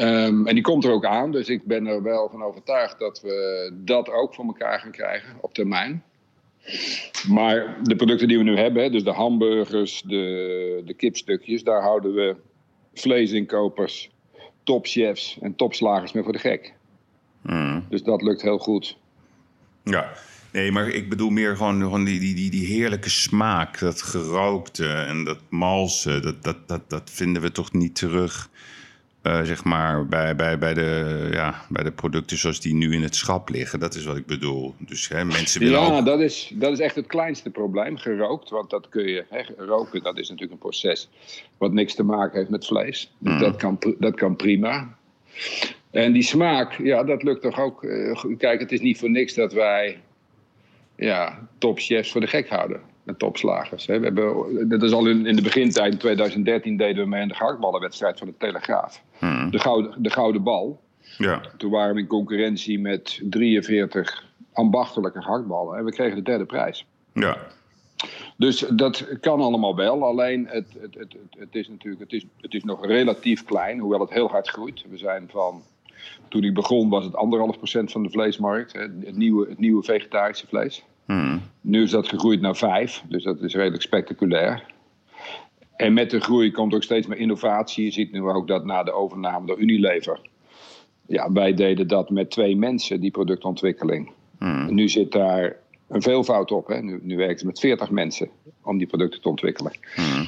Um, 0.00 0.46
en 0.46 0.54
die 0.54 0.62
komt 0.62 0.84
er 0.84 0.90
ook 0.90 1.04
aan, 1.04 1.32
dus 1.32 1.48
ik 1.48 1.64
ben 1.64 1.86
er 1.86 2.02
wel 2.02 2.28
van 2.30 2.42
overtuigd 2.42 2.98
dat 2.98 3.20
we 3.20 3.70
dat 3.74 4.10
ook 4.10 4.34
voor 4.34 4.44
elkaar 4.44 4.80
gaan 4.80 4.90
krijgen 4.90 5.36
op 5.40 5.54
termijn. 5.54 6.02
Maar 7.28 7.76
de 7.82 7.96
producten 7.96 8.28
die 8.28 8.38
we 8.38 8.44
nu 8.44 8.56
hebben, 8.56 8.92
dus 8.92 9.04
de 9.04 9.12
hamburgers, 9.12 10.02
de, 10.02 10.82
de 10.84 10.94
kipstukjes, 10.94 11.62
daar 11.62 11.82
houden 11.82 12.14
we 12.14 12.36
vleesinkopers, 12.94 14.10
topchefs 14.62 15.38
en 15.40 15.54
topslagers 15.54 16.12
mee 16.12 16.22
voor 16.22 16.32
de 16.32 16.38
gek. 16.38 16.72
Mm. 17.42 17.86
Dus 17.88 18.02
dat 18.02 18.22
lukt 18.22 18.42
heel 18.42 18.58
goed. 18.58 18.98
Ja, 19.84 20.12
nee, 20.52 20.72
maar 20.72 20.88
ik 20.88 21.08
bedoel 21.08 21.30
meer 21.30 21.56
gewoon, 21.56 21.80
gewoon 21.80 22.04
die, 22.04 22.20
die, 22.20 22.34
die, 22.34 22.50
die 22.50 22.66
heerlijke 22.66 23.10
smaak, 23.10 23.78
dat 23.78 24.02
gerookte 24.02 24.88
en 24.88 25.24
dat 25.24 25.40
malse, 25.48 26.20
dat, 26.20 26.42
dat, 26.42 26.68
dat, 26.68 26.90
dat 26.90 27.10
vinden 27.10 27.42
we 27.42 27.52
toch 27.52 27.72
niet 27.72 27.94
terug 27.94 28.50
uh, 29.28 29.42
zeg 29.42 29.64
maar 29.64 30.06
bij, 30.06 30.36
bij, 30.36 30.58
bij, 30.58 30.74
de, 30.74 31.28
ja, 31.32 31.62
bij 31.68 31.84
de 31.84 31.92
producten 31.92 32.38
zoals 32.38 32.60
die 32.60 32.74
nu 32.74 32.92
in 32.92 33.02
het 33.02 33.14
schap 33.14 33.48
liggen. 33.48 33.80
Dat 33.80 33.94
is 33.94 34.04
wat 34.04 34.16
ik 34.16 34.26
bedoel. 34.26 34.74
Dus 34.78 35.08
hè, 35.08 35.24
mensen 35.24 35.60
willen 35.60 35.80
ja, 35.80 35.98
ook... 35.98 36.04
dat, 36.04 36.20
is, 36.20 36.52
dat 36.54 36.72
is 36.72 36.80
echt 36.80 36.94
het 36.94 37.06
kleinste 37.06 37.50
probleem, 37.50 37.96
gerookt. 37.96 38.50
Want 38.50 38.70
dat 38.70 38.88
kun 38.88 39.08
je, 39.08 39.24
hè, 39.28 39.42
roken, 39.64 40.02
dat 40.02 40.18
is 40.18 40.28
natuurlijk 40.28 40.52
een 40.52 40.68
proces 40.68 41.08
wat 41.58 41.72
niks 41.72 41.94
te 41.94 42.02
maken 42.02 42.38
heeft 42.38 42.50
met 42.50 42.66
vlees. 42.66 43.12
Dus 43.18 43.32
mm. 43.32 43.38
dat, 43.38 43.56
kan, 43.56 43.78
dat 43.98 44.14
kan 44.14 44.36
prima. 44.36 44.96
En 45.90 46.12
die 46.12 46.22
smaak, 46.22 46.72
ja, 46.72 47.04
dat 47.04 47.22
lukt 47.22 47.42
toch 47.42 47.60
ook. 47.60 47.82
Uh, 47.82 48.24
kijk, 48.38 48.60
het 48.60 48.72
is 48.72 48.80
niet 48.80 48.98
voor 48.98 49.10
niks 49.10 49.34
dat 49.34 49.52
wij 49.52 50.00
ja, 50.96 51.48
topchefs 51.58 52.12
voor 52.12 52.20
de 52.20 52.26
gek 52.26 52.48
houden 52.48 52.80
met 53.08 53.18
topslagers. 53.18 53.86
We 53.86 53.92
hebben, 53.92 54.68
dat 54.68 54.82
is 54.82 54.92
al 54.92 55.06
in, 55.06 55.26
in 55.26 55.36
de 55.36 55.42
begintijd, 55.42 55.92
in 55.92 55.98
2013 55.98 56.76
deden 56.76 57.02
we 57.02 57.08
mee 57.08 57.22
aan 57.22 57.28
de 57.28 57.34
gehaktballenwedstrijd 57.34 58.18
van 58.18 58.26
de 58.26 58.34
Telegraaf. 58.38 59.02
Hmm. 59.18 59.50
De, 59.50 59.58
gouden, 59.58 60.02
de 60.02 60.10
gouden 60.10 60.42
bal. 60.42 60.80
Ja. 61.18 61.40
Toen 61.56 61.70
waren 61.70 61.94
we 61.94 62.00
in 62.00 62.06
concurrentie 62.06 62.78
met 62.78 63.20
43 63.22 64.24
ambachtelijke 64.52 65.22
gehaktballen 65.22 65.78
en 65.78 65.84
we 65.84 65.92
kregen 65.92 66.16
de 66.16 66.22
derde 66.22 66.44
prijs. 66.44 66.86
Ja. 67.12 67.36
Dus 68.36 68.58
dat 68.58 69.18
kan 69.20 69.40
allemaal 69.40 69.76
wel, 69.76 70.04
alleen 70.04 70.46
het, 70.46 70.66
het, 70.80 70.94
het, 70.94 71.16
het, 71.38 71.54
is 71.54 71.68
natuurlijk 71.68 72.02
het 72.02 72.12
is, 72.12 72.24
het 72.40 72.54
is 72.54 72.64
nog 72.64 72.86
relatief 72.86 73.44
klein, 73.44 73.78
hoewel 73.78 74.00
het 74.00 74.12
heel 74.12 74.28
hard 74.28 74.48
groeit. 74.48 74.84
We 74.90 74.98
zijn 74.98 75.28
van, 75.30 75.62
toen 76.28 76.44
ik 76.44 76.54
begon 76.54 76.88
was 76.88 77.04
het 77.04 77.14
anderhalf 77.14 77.56
procent 77.56 77.92
van 77.92 78.02
de 78.02 78.10
vleesmarkt, 78.10 78.72
het 78.72 79.16
nieuwe, 79.16 79.48
het 79.48 79.58
nieuwe 79.58 79.82
vegetarische 79.82 80.46
vlees. 80.46 80.84
Hmm. 81.08 81.40
Nu 81.60 81.82
is 81.82 81.90
dat 81.90 82.08
gegroeid 82.08 82.40
naar 82.40 82.56
vijf, 82.56 83.02
dus 83.08 83.24
dat 83.24 83.42
is 83.42 83.54
redelijk 83.54 83.82
spectaculair. 83.82 84.64
En 85.76 85.92
met 85.92 86.10
de 86.10 86.20
groei 86.20 86.50
komt 86.50 86.74
ook 86.74 86.82
steeds 86.82 87.06
meer 87.06 87.18
innovatie. 87.18 87.84
Je 87.84 87.90
ziet 87.90 88.12
nu 88.12 88.22
ook 88.22 88.48
dat 88.48 88.64
na 88.64 88.82
de 88.82 88.92
overname 88.92 89.46
door 89.46 89.58
Unilever. 89.58 90.20
Ja, 91.06 91.32
wij 91.32 91.54
deden 91.54 91.88
dat 91.88 92.10
met 92.10 92.30
twee 92.30 92.56
mensen, 92.56 93.00
die 93.00 93.10
productontwikkeling. 93.10 94.10
Hmm. 94.38 94.74
Nu 94.74 94.88
zit 94.88 95.12
daar 95.12 95.56
een 95.88 96.02
veelvoud 96.02 96.50
op. 96.50 96.66
Hè. 96.66 96.82
Nu, 96.82 96.98
nu 97.02 97.16
werken 97.16 97.38
ze 97.38 97.46
met 97.46 97.60
veertig 97.60 97.90
mensen 97.90 98.28
om 98.62 98.78
die 98.78 98.86
producten 98.86 99.20
te 99.20 99.28
ontwikkelen. 99.28 99.72
Hmm. 99.94 100.26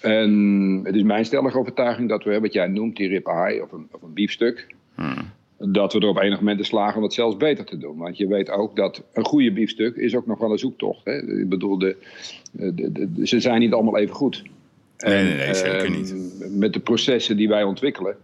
En 0.00 0.80
het 0.84 0.94
is 0.94 1.02
mijn 1.02 1.24
stellige 1.24 1.58
overtuiging 1.58 2.08
dat 2.08 2.24
we, 2.24 2.40
wat 2.40 2.52
jij 2.52 2.66
noemt, 2.66 2.96
die 2.96 3.08
rib 3.08 3.26
eye 3.26 3.62
of 3.62 3.72
een, 3.72 3.88
of 3.90 4.02
een 4.02 4.12
biefstuk 4.12 4.74
dat 5.64 5.92
we 5.92 5.98
er 5.98 6.08
op 6.08 6.18
enig 6.18 6.38
moment 6.38 6.58
in 6.58 6.64
slagen 6.64 6.96
om 6.96 7.02
het 7.02 7.12
zelfs 7.12 7.36
beter 7.36 7.64
te 7.64 7.78
doen. 7.78 7.96
Want 7.96 8.16
je 8.16 8.26
weet 8.26 8.50
ook 8.50 8.76
dat 8.76 9.02
een 9.12 9.24
goede 9.24 9.52
biefstuk 9.52 9.96
is 9.96 10.16
ook 10.16 10.26
nog 10.26 10.38
wel 10.38 10.52
een 10.52 10.58
zoektocht. 10.58 11.04
Hè? 11.04 11.40
Ik 11.40 11.48
bedoel, 11.48 11.78
de, 11.78 11.96
de, 12.52 12.92
de, 12.92 13.26
ze 13.26 13.40
zijn 13.40 13.60
niet 13.60 13.72
allemaal 13.72 13.98
even 13.98 14.14
goed. 14.14 14.42
Nee, 14.98 15.24
nee, 15.24 15.36
nee, 15.36 15.54
zeker 15.54 15.84
ehm, 15.84 15.92
niet. 15.92 16.14
Met 16.50 16.72
de 16.72 16.80
processen 16.80 17.36
die 17.36 17.48
wij 17.48 17.62
ontwikkelen, 17.62 18.16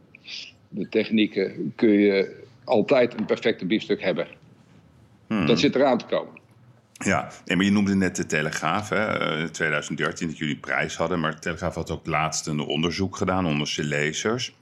de 0.68 0.88
technieken, 0.88 1.72
kun 1.76 1.90
je 1.90 2.44
altijd 2.64 3.18
een 3.18 3.24
perfecte 3.24 3.66
biefstuk 3.66 4.02
hebben. 4.02 4.26
Hmm. 5.26 5.46
Dat 5.46 5.58
zit 5.58 5.74
eraan 5.74 5.98
te 5.98 6.04
komen. 6.04 6.36
Ja, 6.92 7.30
nee, 7.44 7.56
maar 7.56 7.66
je 7.66 7.72
noemde 7.72 7.94
net 7.94 8.16
de 8.16 8.26
Telegraaf, 8.26 8.88
hè, 8.88 9.50
2013, 9.50 10.28
dat 10.28 10.38
jullie 10.38 10.56
prijs 10.56 10.96
hadden. 10.96 11.20
Maar 11.20 11.34
de 11.34 11.38
Telegraaf 11.38 11.74
had 11.74 11.90
ook 11.90 12.06
laatst 12.06 12.46
een 12.46 12.60
onderzoek 12.60 13.16
gedaan 13.16 13.46
onder 13.46 13.66
zijn 13.66 13.86
lezers. 13.86 14.54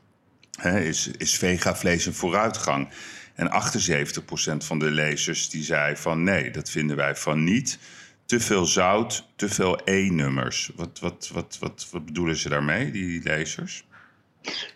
Is, 0.63 1.11
is 1.19 1.39
vegavlees 1.39 2.07
een 2.07 2.15
vooruitgang? 2.15 2.89
En 3.35 3.51
78% 3.51 4.57
van 4.57 4.79
de 4.79 4.91
lezers 4.91 5.51
die 5.51 5.63
zei 5.63 5.97
van 5.97 6.23
nee, 6.23 6.51
dat 6.51 6.71
vinden 6.71 6.97
wij 6.97 7.15
van 7.15 7.45
niet. 7.45 7.79
Te 8.25 8.41
veel 8.41 8.65
zout, 8.65 9.29
te 9.37 9.49
veel 9.49 9.79
E-nummers. 9.85 10.71
Wat, 10.77 10.99
wat, 10.99 11.31
wat, 11.35 11.59
wat, 11.61 11.89
wat 11.91 12.05
bedoelen 12.05 12.37
ze 12.37 12.49
daarmee, 12.49 12.91
die 12.91 13.23
lezers? 13.23 13.85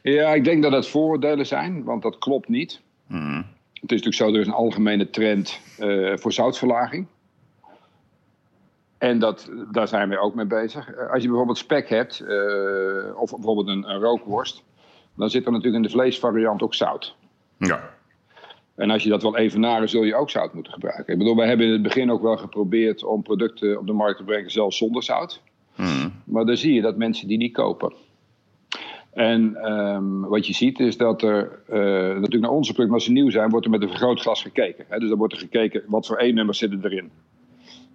Ja, 0.03 0.35
ik 0.35 0.45
denk 0.45 0.63
dat 0.63 0.73
het 0.73 0.89
vooroordelen 0.89 1.47
zijn, 1.47 1.85
want 1.85 2.03
dat 2.03 2.19
klopt 2.19 2.49
niet. 2.49 2.81
Mhm. 3.07 3.43
Het 3.81 3.93
is 3.93 4.03
natuurlijk 4.03 4.15
zo, 4.15 4.35
er 4.35 4.41
is 4.41 4.47
een 4.47 4.53
algemene 4.53 5.11
trend 5.11 5.61
uh, 5.79 6.17
voor 6.17 6.33
zoutverlaging. 6.33 7.07
En 8.99 9.19
dat, 9.19 9.51
daar 9.73 9.89
zijn 9.89 10.09
we 10.09 10.19
ook 10.19 10.35
mee 10.35 10.47
bezig. 10.47 10.91
Eh, 10.91 11.11
als 11.11 11.23
je 11.23 11.29
bijvoorbeeld 11.29 11.59
spek 11.59 11.89
hebt, 11.89 12.21
uh, 12.21 13.21
of 13.21 13.31
bijvoorbeeld 13.31 13.69
een, 13.69 13.91
een, 13.91 14.01
rookworst, 14.01 14.63
dan 15.17 15.31
zit 15.31 15.47
er 15.47 15.53
natuurlijk 15.53 15.85
in 15.85 15.91
de 15.91 15.97
vleesvariant 15.97 16.63
ook 16.63 16.75
zout. 16.75 17.17
Ja. 17.59 17.99
En 18.75 18.91
als 18.91 19.03
je 19.03 19.09
dat 19.09 19.23
wil 19.23 19.37
evenaren, 19.37 19.89
zul 19.89 20.03
je 20.03 20.15
ook 20.15 20.31
zout 20.31 20.55
moeten 20.55 20.73
gebruiken. 20.73 21.13
Ik 21.13 21.19
bedoel, 21.19 21.37
wij 21.37 21.49
hebben 21.49 21.67
in 21.67 21.73
het 21.73 21.83
begin 21.83 22.11
ook 22.11 22.23
wel 22.23 22.37
geprobeerd 22.37 23.05
om 23.05 23.23
producten 23.23 23.79
op 23.79 23.87
de 23.87 23.93
markt 23.93 24.17
te 24.17 24.25
brengen, 24.25 24.51
zelfs 24.51 24.77
zonder 24.77 25.03
zout. 25.03 25.43
Mm. 25.77 26.13
Maar 26.25 26.47
dan 26.47 26.57
zie 26.57 26.75
je 26.75 26.81
dat 26.81 26.97
mensen 26.97 27.29
die 27.29 27.39
niet 27.39 27.53
kopen. 27.53 27.93
En 29.11 29.73
um, 29.73 30.21
wat 30.21 30.47
je 30.47 30.55
ziet 30.55 30.81
is 30.81 30.97
dat 30.97 31.23
er, 31.23 31.63
uh, 31.69 31.77
natuurlijk 32.15 32.43
naar 32.43 32.51
onze 32.51 32.73
producten, 32.73 32.95
als 32.95 33.05
ze 33.05 33.13
nieuw 33.13 33.31
zijn, 33.31 33.51
wordt 33.51 33.65
er 33.65 33.73
met 33.73 33.83
een 33.83 33.89
vergrootglas 33.89 34.43
gekeken. 34.43 34.85
Hè? 34.89 34.99
Dus 34.99 35.09
dan 35.09 35.19
wordt 35.19 35.33
er 35.33 35.39
gekeken 35.39 35.83
wat 35.87 36.07
voor 36.07 36.19
E-nummers 36.19 36.59
zitten 36.59 36.85
erin. 36.85 37.11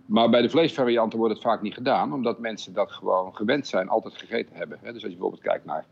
Maar 0.06 0.30
bij 0.30 0.42
de 0.42 0.50
vleesvarianten 0.50 1.20
wordt 1.20 1.34
het 1.34 1.44
vaak 1.44 1.62
niet 1.62 1.74
gedaan, 1.74 2.14
omdat 2.14 2.40
mensen 2.40 2.74
dat 2.74 2.92
gewoon 2.92 3.36
gewend 3.36 3.68
zijn, 3.68 3.90
altijd 3.90 4.14
gegeten 4.18 4.56
hebben. 4.56 4.78
Hè? 4.82 4.94
Dus 4.94 5.04
als 5.04 5.12
je 5.12 5.18
bijvoorbeeld 5.18 5.42
kijkt 5.42 5.66
naar 5.66 5.86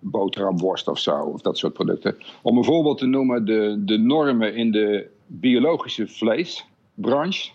boterhamworst 0.00 0.88
of 0.88 0.98
zo, 0.98 1.18
of 1.20 1.40
dat 1.40 1.58
soort 1.58 1.72
producten. 1.72 2.16
Om 2.42 2.56
een 2.56 2.64
voorbeeld 2.64 2.98
te 2.98 3.06
noemen, 3.06 3.44
de, 3.44 3.82
de 3.84 3.98
normen 3.98 4.54
in 4.54 4.70
de 4.70 5.10
biologische 5.26 6.06
vleesbranche. 6.08 7.50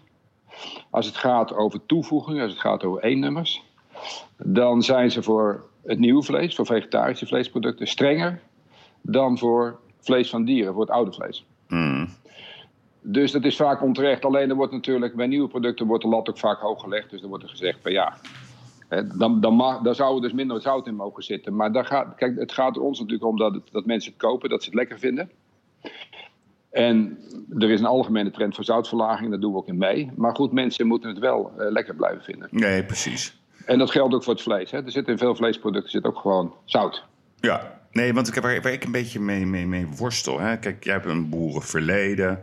Als 0.90 1.06
het 1.06 1.16
gaat 1.16 1.56
over 1.56 1.86
toevoegingen, 1.86 2.42
als 2.44 2.52
het 2.52 2.62
gaat 2.62 2.84
over 2.84 3.04
E-nummers, 3.04 3.64
dan 4.38 4.82
zijn 4.82 5.12
ze 5.12 5.24
voor 5.24 5.66
het 5.86 6.00
nieuwe 6.00 6.24
vlees, 6.24 6.56
voor 6.56 6.66
vegetarische 6.66 7.25
vleesproducten, 7.25 7.88
strenger 7.88 8.42
dan 9.02 9.38
voor 9.38 9.80
vlees 10.00 10.30
van 10.30 10.46
dieren, 10.46 10.74
voor 10.74 10.82
het 10.82 10.92
oude 10.92 11.12
vlees. 11.12 11.46
Mm. 11.68 12.08
Dus 13.02 13.32
dat 13.32 13.44
is 13.44 13.56
vaak 13.56 13.82
onterecht. 13.82 14.25
Alleen 14.25 14.50
er 14.50 14.56
wordt 14.56 14.72
natuurlijk 14.72 15.16
bij 15.16 15.28
nieuwe 15.28 15.48
producten 15.48 15.88
wordt 15.88 16.04
de 16.04 16.10
lat 16.10 16.30
ook 16.30 16.38
vaak 16.38 16.60
hoog 16.60 16.82
gelegd. 16.82 17.10
Dus 17.10 17.20
dan 17.20 17.30
wordt 17.30 17.44
er 17.44 17.50
gezegd 17.50 17.80
van 17.82 17.92
ja, 17.92 18.18
dan, 19.16 19.42
dan, 19.42 19.54
mag, 19.54 19.82
dan 19.82 19.96
zou 19.96 20.16
er 20.16 20.22
dus 20.22 20.34
minder 20.34 20.62
zout 20.62 20.88
in 20.88 20.96
mogen 20.96 21.24
zitten. 21.24 21.56
Maar 21.56 21.72
daar 21.72 21.86
gaat, 21.86 22.16
kijk, 22.16 22.40
het 22.40 22.52
gaat 22.52 22.75
er 22.75 22.82
ons 22.82 23.00
natuurlijk 23.00 23.30
om 23.30 23.38
dat, 23.38 23.54
het, 23.54 23.64
dat 23.72 23.86
mensen 23.86 24.12
het 24.12 24.22
kopen, 24.22 24.50
dat 24.50 24.64
ze 24.64 24.70
het 24.70 24.78
lekker 24.78 25.00
vinden. 25.00 25.30
En 26.72 27.18
er 27.60 27.70
is 27.70 27.80
een 27.80 27.86
algemene 27.86 28.32
trend 28.32 28.56
voor 28.56 28.64
zoutverlaging, 28.64 29.30
daar 29.30 29.40
doen 29.40 29.52
we 29.52 29.58
ook 29.58 29.68
in 29.68 29.78
mee. 29.78 30.12
Maar 30.16 30.36
goed, 30.36 30.52
mensen 30.52 30.88
moeten 30.88 31.10
het 31.10 31.20
wel 31.20 31.52
uh, 31.58 31.72
lekker 31.72 31.96
blijven 31.96 32.24
vinden. 32.24 32.48
Nee, 32.52 32.84
precies. 32.84 33.40
En 33.66 33.78
dat 33.78 33.92
geldt 33.92 34.14
ook 34.14 34.24
voor 34.24 34.34
het 34.34 34.42
vlees. 34.42 34.72
Hè. 34.72 34.84
Er 34.84 34.92
zit 34.92 35.08
in 35.08 35.18
veel 35.18 35.36
vleesproducten 35.36 35.92
zit 35.92 36.06
ook 36.06 36.20
gewoon 36.20 36.54
zout. 36.66 37.06
Ja, 37.40 37.80
nee, 37.92 38.14
want 38.14 38.28
ik, 38.28 38.34
waar, 38.34 38.62
waar 38.62 38.72
ik 38.72 38.84
een 38.84 38.92
beetje 38.92 39.20
mee, 39.20 39.46
mee, 39.46 39.68
mee 39.68 39.88
worstel. 39.98 40.40
Hè. 40.40 40.58
Kijk, 40.58 40.84
jij 40.84 40.94
hebt 40.94 41.06
een 41.06 41.30
boerenverleden. 41.30 42.40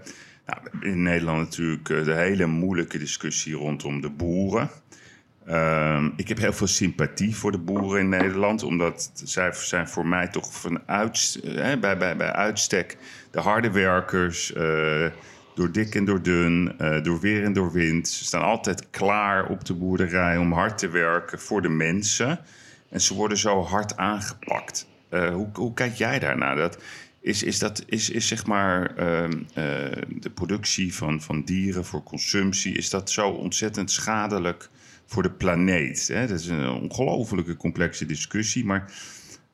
Nou, 0.46 0.92
in 0.92 1.02
Nederland 1.02 1.38
natuurlijk 1.38 1.88
eh, 1.88 2.04
de 2.04 2.14
hele 2.14 2.46
moeilijke 2.46 2.98
discussie 2.98 3.54
rondom 3.54 4.00
de 4.00 4.10
boeren. 4.10 4.70
Uh, 5.48 6.04
ik 6.16 6.28
heb 6.28 6.38
heel 6.38 6.52
veel 6.52 6.66
sympathie 6.66 7.36
voor 7.36 7.52
de 7.52 7.58
boeren 7.58 8.00
in 8.00 8.08
Nederland, 8.08 8.62
omdat 8.62 9.10
zij 9.14 9.52
zijn 9.52 9.88
voor 9.88 10.06
mij 10.06 10.28
toch 10.28 10.60
van 10.60 10.80
bij, 11.80 11.98
bij, 11.98 12.16
bij 12.16 12.32
uitstek 12.32 12.96
de 13.30 13.40
harde 13.40 13.70
werkers. 13.70 14.54
Uh, 14.54 15.06
door 15.54 15.72
dik 15.72 15.94
en 15.94 16.04
door 16.04 16.22
dun, 16.22 16.74
uh, 16.80 17.02
door 17.02 17.20
weer 17.20 17.44
en 17.44 17.52
door 17.52 17.72
wind. 17.72 18.08
Ze 18.08 18.24
staan 18.24 18.42
altijd 18.42 18.90
klaar 18.90 19.46
op 19.48 19.64
de 19.64 19.74
boerderij 19.74 20.36
om 20.36 20.52
hard 20.52 20.78
te 20.78 20.88
werken 20.88 21.40
voor 21.40 21.62
de 21.62 21.68
mensen. 21.68 22.38
En 22.90 23.00
ze 23.00 23.14
worden 23.14 23.38
zo 23.38 23.62
hard 23.62 23.96
aangepakt. 23.96 24.86
Hoe, 25.10 25.48
hoe, 25.52 25.74
kijk 25.74 25.94
jij 25.94 26.18
daarnaar? 26.18 26.56
Dat, 26.56 26.78
is, 27.20 27.42
is, 27.42 27.58
dat, 27.58 27.84
is, 27.86 28.10
is 28.10 28.28
zeg 28.28 28.46
maar 28.46 28.90
uh, 28.90 28.96
de 30.08 30.30
productie 30.34 30.94
van, 30.94 31.20
van 31.20 31.44
dieren 31.44 31.84
voor 31.84 32.02
consumptie, 32.02 32.74
is 32.74 32.90
dat 32.90 33.10
zo 33.10 33.28
ontzettend 33.28 33.90
schadelijk 33.90 34.68
voor 35.06 35.22
de 35.22 35.30
planeet? 35.30 36.08
Hè? 36.08 36.26
Dat 36.26 36.38
is 36.38 36.48
een 36.48 36.70
ongelofelijke 36.70 37.56
complexe 37.56 38.06
discussie, 38.06 38.64
maar 38.64 38.92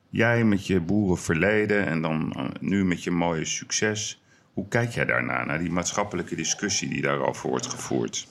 jij 0.09 0.43
met 0.43 0.67
je 0.67 0.79
boerenverleden 0.79 1.85
en 1.85 2.01
dan 2.01 2.33
nu 2.59 2.85
met 2.85 3.03
je 3.03 3.11
mooie 3.11 3.45
succes, 3.45 4.21
hoe 4.53 4.67
kijk 4.67 4.91
jij 4.91 5.05
daarna, 5.05 5.45
naar 5.45 5.59
die 5.59 5.71
maatschappelijke 5.71 6.35
discussie 6.35 6.89
die 6.89 7.01
daarover 7.01 7.49
wordt 7.49 7.67
gevoerd? 7.67 8.27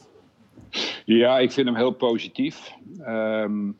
Ja, 1.04 1.38
ik 1.38 1.52
vind 1.52 1.66
hem 1.66 1.76
heel 1.76 1.90
positief. 1.90 2.72
Um, 3.00 3.76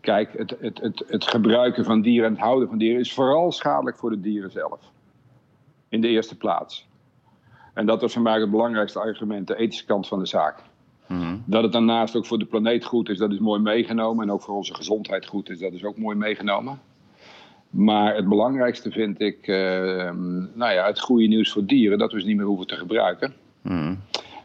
kijk, 0.00 0.32
het, 0.38 0.56
het, 0.60 0.80
het, 0.80 1.04
het 1.06 1.24
gebruiken 1.24 1.84
van 1.84 2.00
dieren 2.00 2.26
en 2.26 2.32
het 2.34 2.42
houden 2.42 2.68
van 2.68 2.78
dieren 2.78 3.00
is 3.00 3.12
vooral 3.12 3.52
schadelijk 3.52 3.98
voor 3.98 4.10
de 4.10 4.20
dieren 4.20 4.50
zelf. 4.50 4.80
In 5.88 6.00
de 6.00 6.08
eerste 6.08 6.36
plaats. 6.36 6.88
En 7.74 7.86
dat 7.86 8.00
was 8.00 8.12
voor 8.12 8.22
mij 8.22 8.40
het 8.40 8.50
belangrijkste 8.50 9.00
argument, 9.00 9.46
de 9.46 9.56
ethische 9.56 9.84
kant 9.84 10.08
van 10.08 10.18
de 10.18 10.26
zaak. 10.26 10.62
Mm 11.08 11.42
Dat 11.46 11.62
het 11.62 11.72
daarnaast 11.72 12.16
ook 12.16 12.26
voor 12.26 12.38
de 12.38 12.44
planeet 12.44 12.84
goed 12.84 13.08
is, 13.08 13.18
dat 13.18 13.32
is 13.32 13.38
mooi 13.38 13.60
meegenomen. 13.60 14.24
En 14.24 14.32
ook 14.32 14.42
voor 14.42 14.54
onze 14.54 14.74
gezondheid 14.74 15.26
goed 15.26 15.50
is, 15.50 15.58
dat 15.58 15.72
is 15.72 15.84
ook 15.84 15.98
mooi 15.98 16.16
meegenomen. 16.16 16.80
Maar 17.70 18.14
het 18.14 18.28
belangrijkste 18.28 18.90
vind 18.90 19.20
ik, 19.20 19.46
uh, 19.46 19.56
nou 20.54 20.72
ja, 20.72 20.86
het 20.86 21.00
goede 21.00 21.26
nieuws 21.26 21.52
voor 21.52 21.64
dieren, 21.64 21.98
dat 21.98 22.12
we 22.12 22.20
ze 22.20 22.26
niet 22.26 22.36
meer 22.36 22.46
hoeven 22.46 22.66
te 22.66 22.76
gebruiken. 22.76 23.34
Mm. 23.62 23.98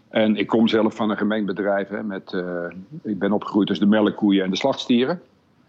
En 0.10 0.36
ik 0.36 0.48
kom 0.48 0.68
zelf 0.68 0.96
van 0.96 1.10
een 1.10 1.18
gemengd 1.18 1.46
bedrijf. 1.46 1.88
Hè, 1.88 2.04
met, 2.04 2.32
uh, 2.32 2.66
ik 3.04 3.20
ben 3.20 3.32
opgegroeid 3.32 3.68
tussen 3.68 3.90
de 3.90 3.96
melkkoeien 3.96 4.44
en 4.44 4.50
de 4.50 4.56
slachtstieren. 4.56 5.22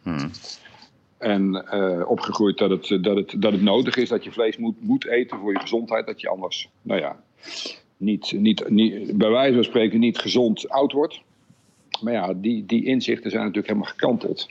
Mm. 0.03 0.31
En 1.19 1.65
uh, 1.75 2.11
opgegroeid 2.11 2.59
dat 2.59 2.71
het, 2.71 3.05
dat, 3.05 3.17
het, 3.17 3.35
dat 3.39 3.53
het 3.53 3.63
nodig 3.63 3.97
is 3.97 4.09
dat 4.09 4.25
je 4.25 4.33
vlees 4.33 4.57
moet, 4.57 4.75
moet 4.81 5.07
eten 5.07 5.39
voor 5.39 5.53
je 5.53 5.59
gezondheid. 5.61 6.07
Dat 6.07 6.21
je 6.21 6.29
anders, 6.29 6.69
nou 6.83 7.01
ja, 7.01 7.17
niet, 8.05 8.33
niet, 8.33 8.69
niet, 8.69 9.19
bij 9.19 9.31
wijze 9.31 9.55
van 9.55 9.65
spreken 9.65 10.01
niet 10.01 10.19
gezond 10.19 10.69
oud 10.69 10.93
wordt. 10.93 11.21
Maar 12.03 12.13
ja, 12.13 12.35
die, 12.35 12.67
die 12.67 12.85
inzichten 12.85 13.31
zijn 13.31 13.43
natuurlijk 13.43 13.69
helemaal 13.69 13.91
gekanteld. 13.91 14.49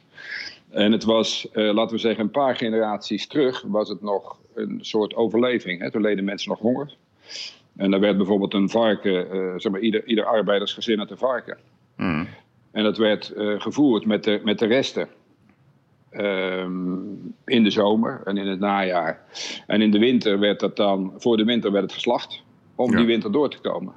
En 0.69 0.91
het 0.91 1.03
was, 1.03 1.47
uh, 1.53 1.73
laten 1.73 1.95
we 1.95 2.01
zeggen, 2.01 2.23
een 2.23 2.31
paar 2.31 2.55
generaties 2.55 3.27
terug 3.27 3.63
was 3.67 3.89
het 3.89 4.01
nog 4.01 4.37
een 4.55 4.77
soort 4.81 5.15
overleving. 5.15 5.81
Hè? 5.81 5.91
Toen 5.91 6.01
leden 6.01 6.23
mensen 6.23 6.49
nog 6.49 6.59
honger. 6.59 6.95
En 7.75 7.91
dan 7.91 7.99
werd 7.99 8.17
bijvoorbeeld 8.17 8.53
een 8.53 8.69
varken, 8.69 9.35
uh, 9.35 9.53
zeg 9.57 9.71
maar, 9.71 9.81
ieder, 9.81 10.05
ieder 10.05 10.25
arbeidersgezin 10.25 10.99
had 10.99 11.11
een 11.11 11.17
varken. 11.17 11.57
Mm. 11.97 12.27
En 12.71 12.83
dat 12.83 12.97
werd 12.97 13.33
uh, 13.35 13.61
gevoerd 13.61 14.05
met 14.05 14.23
de, 14.23 14.41
met 14.43 14.59
de 14.59 14.65
resten. 14.65 15.07
Um, 16.17 17.35
in 17.45 17.63
de 17.63 17.69
zomer 17.69 18.21
en 18.25 18.37
in 18.37 18.47
het 18.47 18.59
najaar. 18.59 19.25
En 19.67 19.81
in 19.81 19.91
de 19.91 19.99
winter 19.99 20.39
werd 20.39 20.59
dat 20.59 20.75
dan, 20.75 21.13
voor 21.17 21.37
de 21.37 21.43
winter 21.43 21.71
werd 21.71 21.83
het 21.83 21.93
geslacht. 21.93 22.42
Om 22.75 22.91
ja. 22.91 22.97
die 22.97 23.05
winter 23.05 23.31
door 23.31 23.49
te 23.49 23.59
komen. 23.59 23.93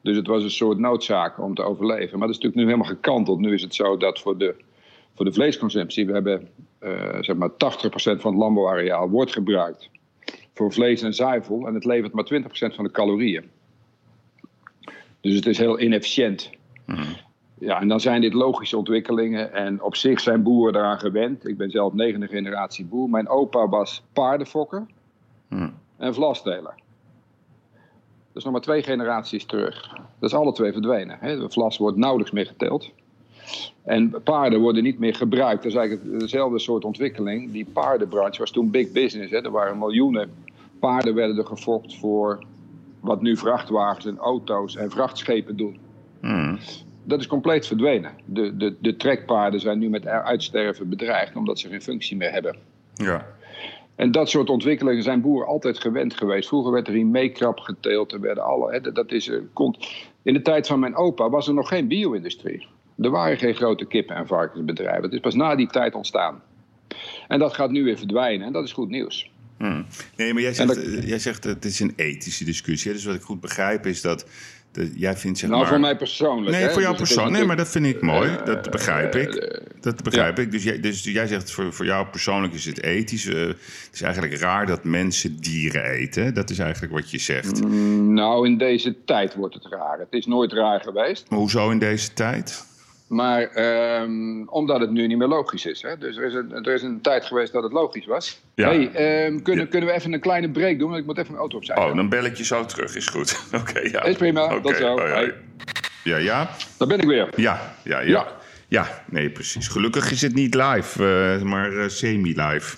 Dus 0.00 0.16
het 0.16 0.26
was 0.26 0.42
een 0.42 0.50
soort 0.50 0.78
noodzaak 0.78 1.38
om 1.38 1.54
te 1.54 1.62
overleven. 1.62 2.18
Maar 2.18 2.26
dat 2.26 2.36
is 2.36 2.42
natuurlijk 2.42 2.54
nu 2.54 2.64
helemaal 2.64 2.94
gekanteld. 2.94 3.38
Nu 3.38 3.54
is 3.54 3.62
het 3.62 3.74
zo 3.74 3.96
dat 3.96 4.20
voor 4.20 4.38
de 4.38 4.54
voor 5.14 5.24
de 5.24 5.32
vleesconsumptie. 5.32 6.06
We 6.06 6.12
hebben 6.12 6.48
uh, 6.80 7.16
zeg 7.20 7.36
maar 7.36 7.50
80% 7.50 7.54
van 7.54 8.12
het 8.12 8.34
landbouwareaal 8.34 9.08
wordt 9.08 9.32
gebruikt 9.32 9.90
voor 10.54 10.72
vlees 10.72 11.02
en 11.02 11.14
zuivel. 11.14 11.66
En 11.66 11.74
het 11.74 11.84
levert 11.84 12.12
maar 12.12 12.28
20% 12.32 12.44
van 12.74 12.84
de 12.84 12.90
calorieën. 12.90 13.50
Dus 15.20 15.34
het 15.34 15.46
is 15.46 15.58
heel 15.58 15.80
inefficiënt. 15.80 16.50
Mm. 16.86 17.04
Ja, 17.58 17.80
en 17.80 17.88
dan 17.88 18.00
zijn 18.00 18.20
dit 18.20 18.32
logische 18.32 18.76
ontwikkelingen. 18.76 19.52
En 19.52 19.82
op 19.82 19.96
zich 19.96 20.20
zijn 20.20 20.42
boeren 20.42 20.72
daaraan 20.72 20.98
gewend. 20.98 21.48
Ik 21.48 21.56
ben 21.56 21.70
zelf 21.70 21.92
negende 21.92 22.28
generatie 22.28 22.84
boer. 22.84 23.08
Mijn 23.10 23.28
opa 23.28 23.68
was 23.68 24.02
paardenfokker 24.12 24.86
mm. 25.48 25.74
en 25.96 26.14
vlasdeler. 26.14 26.74
Dat 28.32 28.36
is 28.36 28.44
nog 28.44 28.52
maar 28.52 28.62
twee 28.62 28.82
generaties 28.82 29.44
terug. 29.44 29.88
Dat 30.18 30.30
is 30.30 30.36
alle 30.36 30.52
twee 30.52 30.72
verdwenen. 30.72 31.16
Hè. 31.20 31.38
De 31.38 31.50
vlas 31.50 31.78
wordt 31.78 31.96
nauwelijks 31.96 32.32
meer 32.32 32.46
geteld. 32.46 32.90
En 33.84 34.22
paarden 34.24 34.60
worden 34.60 34.82
niet 34.82 34.98
meer 34.98 35.14
gebruikt. 35.14 35.62
Dat 35.62 35.72
is 35.72 35.78
eigenlijk 35.78 36.20
dezelfde 36.20 36.58
soort 36.58 36.84
ontwikkeling. 36.84 37.52
Die 37.52 37.66
paardenbranche 37.72 38.38
was 38.38 38.50
toen 38.50 38.70
big 38.70 38.92
business. 38.92 39.30
Hè. 39.30 39.44
Er 39.44 39.50
waren 39.50 39.78
miljoenen 39.78 40.30
paarden 40.82 41.14
werden 41.14 41.38
er 41.38 41.46
gefokt 41.46 41.96
voor 41.96 42.44
wat 43.00 43.22
nu 43.22 43.36
vrachtwagens 43.36 44.06
en 44.06 44.18
auto's 44.18 44.76
en 44.76 44.90
vrachtschepen 44.90 45.56
doen. 45.56 45.78
Hmm. 46.20 46.58
Dat 47.04 47.20
is 47.20 47.26
compleet 47.26 47.66
verdwenen. 47.66 48.12
De, 48.24 48.56
de, 48.56 48.74
de 48.80 48.96
trekpaarden 48.96 49.60
zijn 49.60 49.78
nu 49.78 49.88
met 49.88 50.06
uitsterven 50.06 50.88
bedreigd 50.88 51.36
omdat 51.36 51.58
ze 51.58 51.68
geen 51.68 51.82
functie 51.82 52.16
meer 52.16 52.32
hebben. 52.32 52.56
Ja. 52.94 53.26
En 53.96 54.10
dat 54.10 54.30
soort 54.30 54.50
ontwikkelingen 54.50 55.02
zijn 55.02 55.20
boeren 55.20 55.48
altijd 55.48 55.78
gewend 55.78 56.14
geweest. 56.14 56.48
Vroeger 56.48 56.72
werd 56.72 56.88
er 56.88 56.96
in 56.96 57.10
meekrap 57.10 57.58
geteeld. 57.58 58.12
Er 58.12 58.20
werden 58.20 58.44
alle, 58.44 58.72
hè, 58.72 58.92
dat 58.92 59.12
is, 59.12 59.30
in 60.22 60.34
de 60.34 60.42
tijd 60.42 60.66
van 60.66 60.80
mijn 60.80 60.96
opa 60.96 61.30
was 61.30 61.48
er 61.48 61.54
nog 61.54 61.68
geen 61.68 61.88
bio-industrie. 61.88 62.66
Er 62.98 63.10
waren 63.10 63.38
geen 63.38 63.54
grote 63.54 63.84
kippen- 63.84 64.16
en 64.16 64.26
varkensbedrijven. 64.26 65.02
Het 65.02 65.12
is 65.12 65.20
pas 65.20 65.34
na 65.34 65.54
die 65.54 65.66
tijd 65.66 65.94
ontstaan. 65.94 66.42
En 67.28 67.38
dat 67.38 67.54
gaat 67.54 67.70
nu 67.70 67.84
weer 67.84 67.98
verdwijnen 67.98 68.46
en 68.46 68.52
dat 68.52 68.64
is 68.64 68.72
goed 68.72 68.88
nieuws. 68.88 69.30
Hmm. 69.56 69.86
Nee, 70.16 70.32
maar 70.32 70.42
jij 70.42 70.54
zegt, 70.54 70.74
dat, 70.74 71.04
jij 71.04 71.18
zegt 71.18 71.44
het 71.44 71.64
is 71.64 71.80
een 71.80 71.92
ethische 71.96 72.44
discussie. 72.44 72.92
Dus 72.92 73.04
wat 73.04 73.14
ik 73.14 73.22
goed 73.22 73.40
begrijp 73.40 73.86
is 73.86 74.00
dat 74.00 74.26
jij 74.94 75.16
vindt 75.16 75.38
zeg 75.38 75.48
nou, 75.48 75.62
maar... 75.62 75.70
voor 75.70 75.80
mij 75.80 75.96
persoonlijk. 75.96 76.56
Nee, 76.56 76.62
hè? 76.62 76.70
voor 76.70 76.82
jou 76.82 76.96
dus 76.96 77.02
persoonlijk. 77.02 77.36
Nee, 77.36 77.46
maar 77.46 77.56
dat 77.56 77.68
vind 77.68 77.86
ik 77.86 78.00
mooi. 78.00 78.30
Uh, 78.30 78.44
dat 78.44 78.70
begrijp 78.70 79.14
ik. 79.14 79.34
Uh, 79.34 79.66
dat 79.80 80.02
begrijp 80.02 80.38
ik. 80.38 80.50
Dus 80.50 80.62
jij, 80.62 80.80
dus 80.80 81.04
jij 81.04 81.26
zegt 81.26 81.50
voor, 81.50 81.72
voor 81.72 81.84
jou 81.84 82.06
persoonlijk 82.06 82.54
is 82.54 82.64
het 82.64 82.82
ethisch. 82.82 83.24
Uh, 83.24 83.46
het 83.46 83.90
is 83.92 84.02
eigenlijk 84.02 84.36
raar 84.36 84.66
dat 84.66 84.84
mensen 84.84 85.36
dieren 85.40 85.84
eten. 85.84 86.34
Dat 86.34 86.50
is 86.50 86.58
eigenlijk 86.58 86.92
wat 86.92 87.10
je 87.10 87.18
zegt. 87.18 87.64
Mm, 87.64 88.12
nou, 88.12 88.46
in 88.46 88.58
deze 88.58 89.04
tijd 89.04 89.34
wordt 89.34 89.54
het 89.54 89.66
raar. 89.70 89.98
Het 89.98 90.12
is 90.12 90.26
nooit 90.26 90.52
raar 90.52 90.80
geweest. 90.80 91.30
Maar 91.30 91.38
hoezo 91.38 91.70
in 91.70 91.78
deze 91.78 92.12
tijd? 92.12 92.70
Maar 93.12 93.56
um, 94.02 94.48
omdat 94.48 94.80
het 94.80 94.90
nu 94.90 95.06
niet 95.06 95.18
meer 95.18 95.28
logisch 95.28 95.66
is. 95.66 95.82
Hè? 95.82 95.98
Dus 95.98 96.16
er 96.16 96.24
is, 96.24 96.34
een, 96.34 96.64
er 96.64 96.74
is 96.74 96.82
een 96.82 97.00
tijd 97.00 97.24
geweest 97.24 97.52
dat 97.52 97.62
het 97.62 97.72
logisch 97.72 98.06
was. 98.06 98.40
Ja. 98.54 98.68
Hey, 98.68 98.80
um, 99.26 99.42
kunnen, 99.42 99.64
ja. 99.64 99.70
kunnen 99.70 99.88
we 99.88 99.94
even 99.94 100.12
een 100.12 100.20
kleine 100.20 100.50
break 100.50 100.78
doen? 100.78 100.88
Want 100.88 101.00
ik 101.00 101.06
moet 101.06 101.16
even 101.16 101.30
mijn 101.30 101.40
auto 101.40 101.56
opzij. 101.56 101.76
Oh, 101.76 101.96
dan 101.96 102.08
bel 102.08 102.24
ik 102.24 102.36
je 102.36 102.44
zo 102.44 102.64
terug. 102.64 102.96
Is 102.96 103.06
goed. 103.06 103.40
Oké, 103.46 103.70
okay, 103.70 103.90
ja. 103.90 104.02
Is 104.02 104.16
prima. 104.16 104.44
Okay. 104.44 104.60
Tot 104.60 104.76
zo. 104.76 104.92
Oh, 104.92 105.08
ja. 105.08 105.32
Ja, 106.04 106.16
ja. 106.16 106.50
Daar 106.78 106.88
ben 106.88 107.00
ik 107.00 107.06
weer. 107.06 107.28
Ja, 107.36 107.74
ja, 107.84 108.00
ja. 108.00 108.06
Ja, 108.06 108.26
ja 108.68 109.02
nee, 109.10 109.30
precies. 109.30 109.68
Gelukkig 109.68 110.10
is 110.10 110.22
het 110.22 110.34
niet 110.34 110.54
live, 110.54 111.02
uh, 111.38 111.42
maar 111.42 111.72
uh, 111.72 111.88
semi-live. 111.88 112.76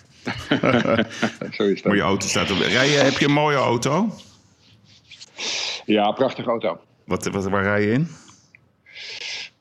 zo 1.56 1.64
is 1.64 1.82
dat. 1.82 1.84
Maar 1.84 1.96
je 1.96 2.02
auto 2.02 2.26
staat 2.26 2.50
op. 2.50 2.58
Rij 2.58 2.88
je, 2.88 2.96
heb 2.96 3.18
je 3.18 3.24
een 3.24 3.32
mooie 3.32 3.56
auto? 3.56 4.14
Ja, 5.84 6.12
prachtige 6.12 6.48
auto. 6.48 6.80
Wat, 7.04 7.26
wat, 7.26 7.44
waar 7.44 7.62
rij 7.62 7.82
je 7.82 7.92
in? 7.92 8.08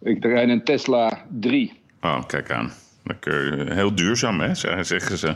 Ik 0.04 0.24
rijd 0.24 0.50
een 0.50 0.64
Tesla 0.64 1.26
3. 1.40 1.82
Oh, 2.02 2.26
kijk 2.26 2.52
aan. 2.52 2.72
Lekker, 3.04 3.72
heel 3.74 3.96
duurzaam, 3.96 4.40
hè, 4.40 4.56
zeggen 4.84 5.18
ze. 5.18 5.36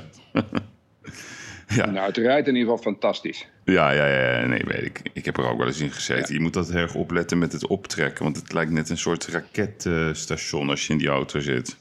ja. 1.78 1.86
Nou, 1.86 2.08
het 2.08 2.18
rijdt 2.18 2.48
in 2.48 2.56
ieder 2.56 2.70
geval 2.70 2.92
fantastisch. 2.92 3.48
Ja, 3.64 3.92
ja, 3.92 4.08
ja, 4.08 4.46
nee, 4.46 4.64
weet 4.66 4.86
ik. 4.86 5.02
Ik 5.14 5.26
heb 5.26 5.38
er 5.38 5.50
ook 5.50 5.58
wel 5.58 5.68
eens 5.68 5.80
in 5.80 5.92
gezeten. 5.92 6.28
Ja. 6.28 6.34
Je 6.34 6.40
moet 6.40 6.54
dat 6.54 6.70
erg 6.70 6.96
opletten 6.96 7.38
met 7.38 7.52
het 7.52 7.68
optrekken, 7.68 8.24
want 8.24 8.36
het 8.36 8.54
lijkt 8.54 8.72
net 8.72 8.90
een 8.90 8.98
soort 8.98 9.28
raketstation 9.28 10.70
als 10.70 10.88
je 10.88 10.94
in 10.94 11.00
die 11.00 11.08
auto 11.08 11.40
zit. 11.40 11.78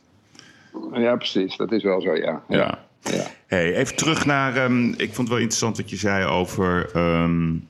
Ja, 0.92 1.16
precies. 1.16 1.56
Dat 1.56 1.72
is 1.72 1.82
wel 1.82 2.00
zo, 2.00 2.14
ja. 2.14 2.42
Ja. 2.48 2.56
ja. 2.56 2.78
ja. 3.00 3.26
Hey, 3.46 3.74
even 3.74 3.96
terug 3.96 4.26
naar. 4.26 4.64
Um, 4.64 4.88
ik 4.88 4.96
vond 4.96 5.16
het 5.16 5.28
wel 5.28 5.38
interessant 5.38 5.76
wat 5.76 5.90
je 5.90 5.96
zei 5.96 6.24
over. 6.24 6.96
Um, 6.96 7.68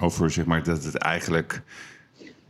over 0.00 0.30
zeg 0.30 0.44
maar 0.44 0.62
dat 0.62 0.84
het 0.84 0.96
eigenlijk 0.96 1.62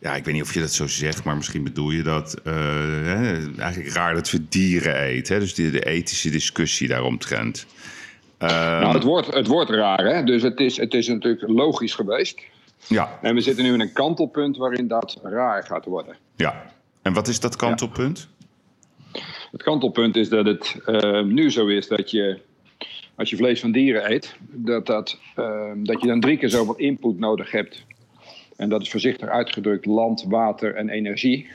ja, 0.02 0.14
ik 0.14 0.24
weet 0.24 0.34
niet 0.34 0.42
of 0.42 0.54
je 0.54 0.60
dat 0.60 0.72
zo 0.72 0.86
zegt, 0.86 1.24
maar 1.24 1.36
misschien 1.36 1.64
bedoel 1.64 1.90
je 1.90 2.02
dat. 2.02 2.40
Uh, 2.44 2.54
hè, 2.54 3.54
eigenlijk 3.58 3.94
raar 3.94 4.14
dat 4.14 4.30
we 4.30 4.48
dieren 4.48 4.96
eten. 4.96 5.34
Hè? 5.34 5.40
Dus 5.40 5.54
die, 5.54 5.70
de 5.70 5.84
ethische 5.84 6.30
discussie 6.30 6.88
daaromtrent. 6.88 7.66
Uh, 8.38 8.48
nou, 8.48 8.94
het 8.94 9.02
wordt, 9.02 9.34
het 9.34 9.46
wordt 9.46 9.70
raar, 9.70 10.04
hè? 10.04 10.24
Dus 10.24 10.42
het 10.42 10.60
is, 10.60 10.76
het 10.76 10.94
is 10.94 11.08
natuurlijk 11.08 11.48
logisch 11.48 11.94
geweest. 11.94 12.40
Ja. 12.86 13.18
En 13.20 13.34
we 13.34 13.40
zitten 13.40 13.64
nu 13.64 13.72
in 13.72 13.80
een 13.80 13.92
kantelpunt 13.92 14.56
waarin 14.56 14.88
dat 14.88 15.20
raar 15.22 15.64
gaat 15.64 15.84
worden. 15.84 16.16
Ja. 16.36 16.72
En 17.02 17.12
wat 17.12 17.28
is 17.28 17.40
dat 17.40 17.56
kantelpunt? 17.56 18.28
Ja. 19.12 19.20
Het 19.52 19.62
kantelpunt 19.62 20.16
is 20.16 20.28
dat 20.28 20.46
het 20.46 20.76
uh, 20.86 21.22
nu 21.22 21.50
zo 21.50 21.66
is 21.66 21.88
dat 21.88 22.10
je. 22.10 22.38
Als 23.14 23.30
je 23.30 23.36
vlees 23.36 23.60
van 23.60 23.72
dieren 23.72 24.12
eet, 24.12 24.36
dat, 24.40 24.86
dat, 24.86 25.18
dat 25.76 26.00
je 26.00 26.06
dan 26.06 26.20
drie 26.20 26.38
keer 26.38 26.48
zoveel 26.48 26.76
input 26.76 27.18
nodig 27.18 27.50
hebt 27.50 27.84
en 28.62 28.68
dat 28.68 28.82
is 28.82 28.90
voorzichtig 28.90 29.28
uitgedrukt 29.28 29.86
land, 29.86 30.24
water 30.28 30.74
en 30.74 30.88
energie. 30.88 31.46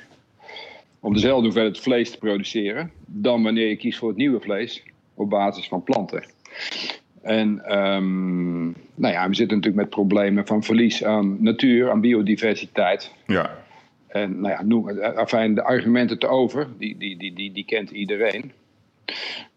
Om 0.99 1.13
dezelfde 1.13 1.43
hoeveelheid 1.43 1.79
vlees 1.79 2.11
te 2.11 2.17
produceren. 2.17 2.91
Dan 3.05 3.43
wanneer 3.43 3.67
je 3.67 3.75
kiest 3.75 3.99
voor 3.99 4.07
het 4.07 4.17
nieuwe 4.17 4.39
vlees 4.39 4.83
op 5.13 5.29
basis 5.29 5.67
van 5.67 5.83
planten. 5.83 6.23
En 7.21 7.77
um, 7.77 8.75
nou 8.95 9.13
ja, 9.13 9.27
we 9.27 9.35
zitten 9.35 9.57
natuurlijk 9.57 9.83
met 9.83 9.89
problemen 9.89 10.45
van 10.45 10.63
verlies 10.63 11.03
aan 11.03 11.43
natuur, 11.43 11.91
aan 11.91 12.01
biodiversiteit. 12.01 13.13
Ja. 13.27 13.57
En 14.07 14.39
nou 14.39 14.53
ja, 14.53 14.63
noem, 14.63 14.89
enfin, 14.89 15.55
de 15.55 15.63
argumenten 15.63 16.19
te 16.19 16.27
over, 16.27 16.67
die, 16.77 16.97
die, 16.97 17.17
die, 17.17 17.33
die, 17.33 17.51
die 17.51 17.65
kent 17.65 17.89
iedereen. 17.89 18.51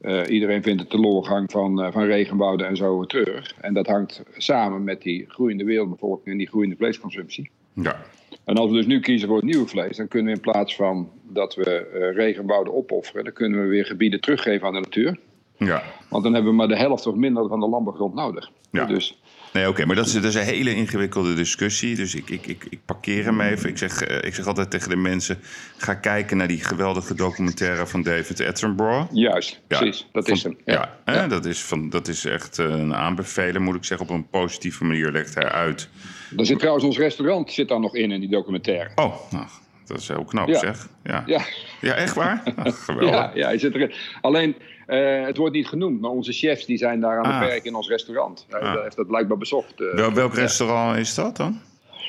Uh, 0.00 0.22
iedereen 0.28 0.62
vindt 0.62 0.82
de 0.82 0.88
teleurgang 0.88 1.50
van, 1.50 1.84
uh, 1.84 1.92
van 1.92 2.04
regenwouden 2.04 2.66
en 2.66 2.76
zo 2.76 3.04
treurig. 3.04 3.54
En 3.60 3.74
dat 3.74 3.86
hangt 3.86 4.22
samen 4.36 4.84
met 4.84 5.02
die 5.02 5.24
groeiende 5.28 5.64
wereldbevolking 5.64 6.26
en 6.26 6.38
die 6.38 6.48
groeiende 6.48 6.76
vleesconsumptie. 6.76 7.50
Ja. 7.72 8.02
En 8.44 8.56
als 8.56 8.70
we 8.70 8.76
dus 8.76 8.86
nu 8.86 9.00
kiezen 9.00 9.28
voor 9.28 9.36
het 9.36 9.46
nieuwe 9.46 9.66
vlees, 9.66 9.96
dan 9.96 10.08
kunnen 10.08 10.32
we 10.32 10.38
in 10.38 10.52
plaats 10.52 10.76
van 10.76 11.10
dat 11.22 11.54
we 11.54 11.90
uh, 11.94 12.16
regenwouden 12.16 12.74
opofferen, 12.74 13.24
dan 13.24 13.32
kunnen 13.32 13.62
we 13.62 13.66
weer 13.66 13.84
gebieden 13.84 14.20
teruggeven 14.20 14.66
aan 14.66 14.72
de 14.72 14.80
natuur. 14.80 15.18
Ja. 15.56 15.82
Want 16.08 16.22
dan 16.22 16.34
hebben 16.34 16.50
we 16.50 16.56
maar 16.56 16.68
de 16.68 16.76
helft 16.76 17.06
of 17.06 17.14
minder 17.14 17.48
van 17.48 17.60
de 17.60 17.68
landbouwgrond 17.68 18.14
nodig. 18.14 18.50
Ja. 18.70 18.84
Dus, 18.84 19.19
Nee, 19.52 19.62
oké, 19.62 19.72
okay, 19.72 19.86
maar 19.86 19.96
dat 19.96 20.06
is, 20.06 20.12
dat 20.12 20.24
is 20.24 20.34
een 20.34 20.42
hele 20.42 20.74
ingewikkelde 20.74 21.34
discussie. 21.34 21.96
Dus 21.96 22.14
ik, 22.14 22.30
ik, 22.30 22.46
ik, 22.46 22.66
ik 22.70 22.80
parkeer 22.84 23.24
hem 23.24 23.40
even. 23.40 23.68
Ik 23.68 23.78
zeg, 23.78 24.08
uh, 24.08 24.16
ik 24.22 24.34
zeg 24.34 24.46
altijd 24.46 24.70
tegen 24.70 24.88
de 24.88 24.96
mensen: 24.96 25.38
ga 25.76 25.94
kijken 25.94 26.36
naar 26.36 26.48
die 26.48 26.64
geweldige 26.64 27.14
documentaire 27.14 27.86
van 27.86 28.02
David 28.02 28.40
Attenborough. 28.40 29.12
Juist, 29.12 29.60
ja, 29.68 29.78
precies. 29.78 30.06
Dat 30.12 30.24
van, 30.24 30.34
is 30.34 30.42
hem. 30.42 30.56
Ja, 30.64 30.98
ja, 31.04 31.12
hè, 31.12 31.28
Dat, 31.28 31.44
is 31.44 31.60
van, 31.60 31.90
dat 31.90 32.08
is 32.08 32.24
echt 32.24 32.58
uh, 32.58 32.66
een 32.66 32.94
aanbeveler, 32.94 33.60
moet 33.60 33.74
ik 33.74 33.84
zeggen. 33.84 34.08
Op 34.08 34.14
een 34.14 34.28
positieve 34.28 34.84
manier 34.84 35.12
legt 35.12 35.34
hij 35.34 35.48
uit. 35.48 35.88
Daar 36.30 36.46
zit 36.46 36.58
trouwens 36.58 36.84
ons 36.84 36.98
restaurant 36.98 37.52
zit 37.52 37.68
daar 37.68 37.80
nog 37.80 37.94
in, 37.94 38.10
in 38.10 38.20
die 38.20 38.30
documentaire. 38.30 38.90
Oh, 38.94 39.30
nou, 39.30 39.46
dat 39.86 39.98
is 39.98 40.08
heel 40.08 40.24
knap, 40.24 40.54
zeg. 40.54 40.88
Ja. 41.04 41.22
Ja. 41.26 41.42
ja, 41.80 41.94
echt 41.94 42.14
waar? 42.14 42.42
Ach, 42.56 42.84
geweldig. 42.84 43.14
Ja, 43.14 43.30
ja 43.34 43.46
hij 43.46 43.58
zit 43.58 43.74
erin. 43.74 43.92
Alleen. 44.20 44.56
Uh, 44.90 45.26
het 45.26 45.36
wordt 45.36 45.54
niet 45.54 45.66
genoemd, 45.66 46.00
maar 46.00 46.10
onze 46.10 46.32
chefs 46.32 46.66
die 46.66 46.78
zijn 46.78 47.00
daar 47.00 47.18
aan 47.18 47.24
het 47.26 47.34
Ah. 47.42 47.48
werk 47.48 47.64
in 47.64 47.74
ons 47.74 47.88
restaurant. 47.88 48.46
Hij 48.48 48.60
Ah. 48.60 48.82
heeft 48.82 48.96
dat 48.96 49.06
blijkbaar 49.06 49.38
bezocht. 49.38 49.80
Uh, 49.80 49.94
Wel, 49.94 50.12
welk 50.12 50.34
restaurant 50.34 50.98
is 50.98 51.14
dat 51.14 51.36
dan? 51.36 51.60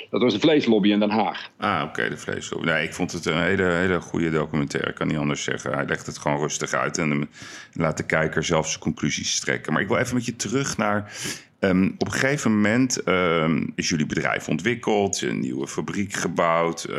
Dat 0.10 0.22
was 0.22 0.34
de 0.34 0.40
vleeslobby 0.40 0.90
in 0.90 1.00
Den 1.00 1.10
Haag. 1.10 1.50
Ah, 1.58 1.84
oké, 1.88 2.10
de 2.10 2.18
vleesloop. 2.18 2.64
Nee, 2.64 2.84
ik 2.84 2.94
vond 2.94 3.12
het 3.12 3.26
een 3.26 3.42
hele, 3.42 3.64
hele 3.64 4.02
goede 4.02 4.30
documentaire. 4.30 4.90
Ik 4.90 4.96
kan 4.96 5.08
niet 5.08 5.18
anders 5.18 5.44
zeggen. 5.44 5.74
Hij 5.74 5.86
legt 5.86 6.06
het 6.06 6.18
gewoon 6.18 6.40
rustig 6.40 6.74
uit 6.74 6.98
en 6.98 7.30
laat 7.74 7.98
de 7.98 8.06
kijker 8.06 8.44
zelf 8.44 8.68
zijn 8.68 8.80
conclusies 8.80 9.40
trekken. 9.40 9.74
Maar 9.74 9.82
ik 9.82 9.88
wil 9.88 9.98
even 9.98 10.16
met 10.16 10.26
je 10.26 10.36
terug 10.36 10.78
naar. 10.78 11.12
Um, 11.60 11.96
op 11.98 12.08
een 12.08 12.14
gegeven 12.14 12.52
moment 12.56 13.08
um, 13.08 13.72
is 13.76 13.90
jullie 13.90 14.06
bedrijf 14.06 14.50
ontwikkeld, 14.50 15.22
een 15.22 15.40
nieuwe 15.40 15.68
fabriek 15.68 16.14
gebouwd. 16.14 16.86
Uh, 16.90 16.96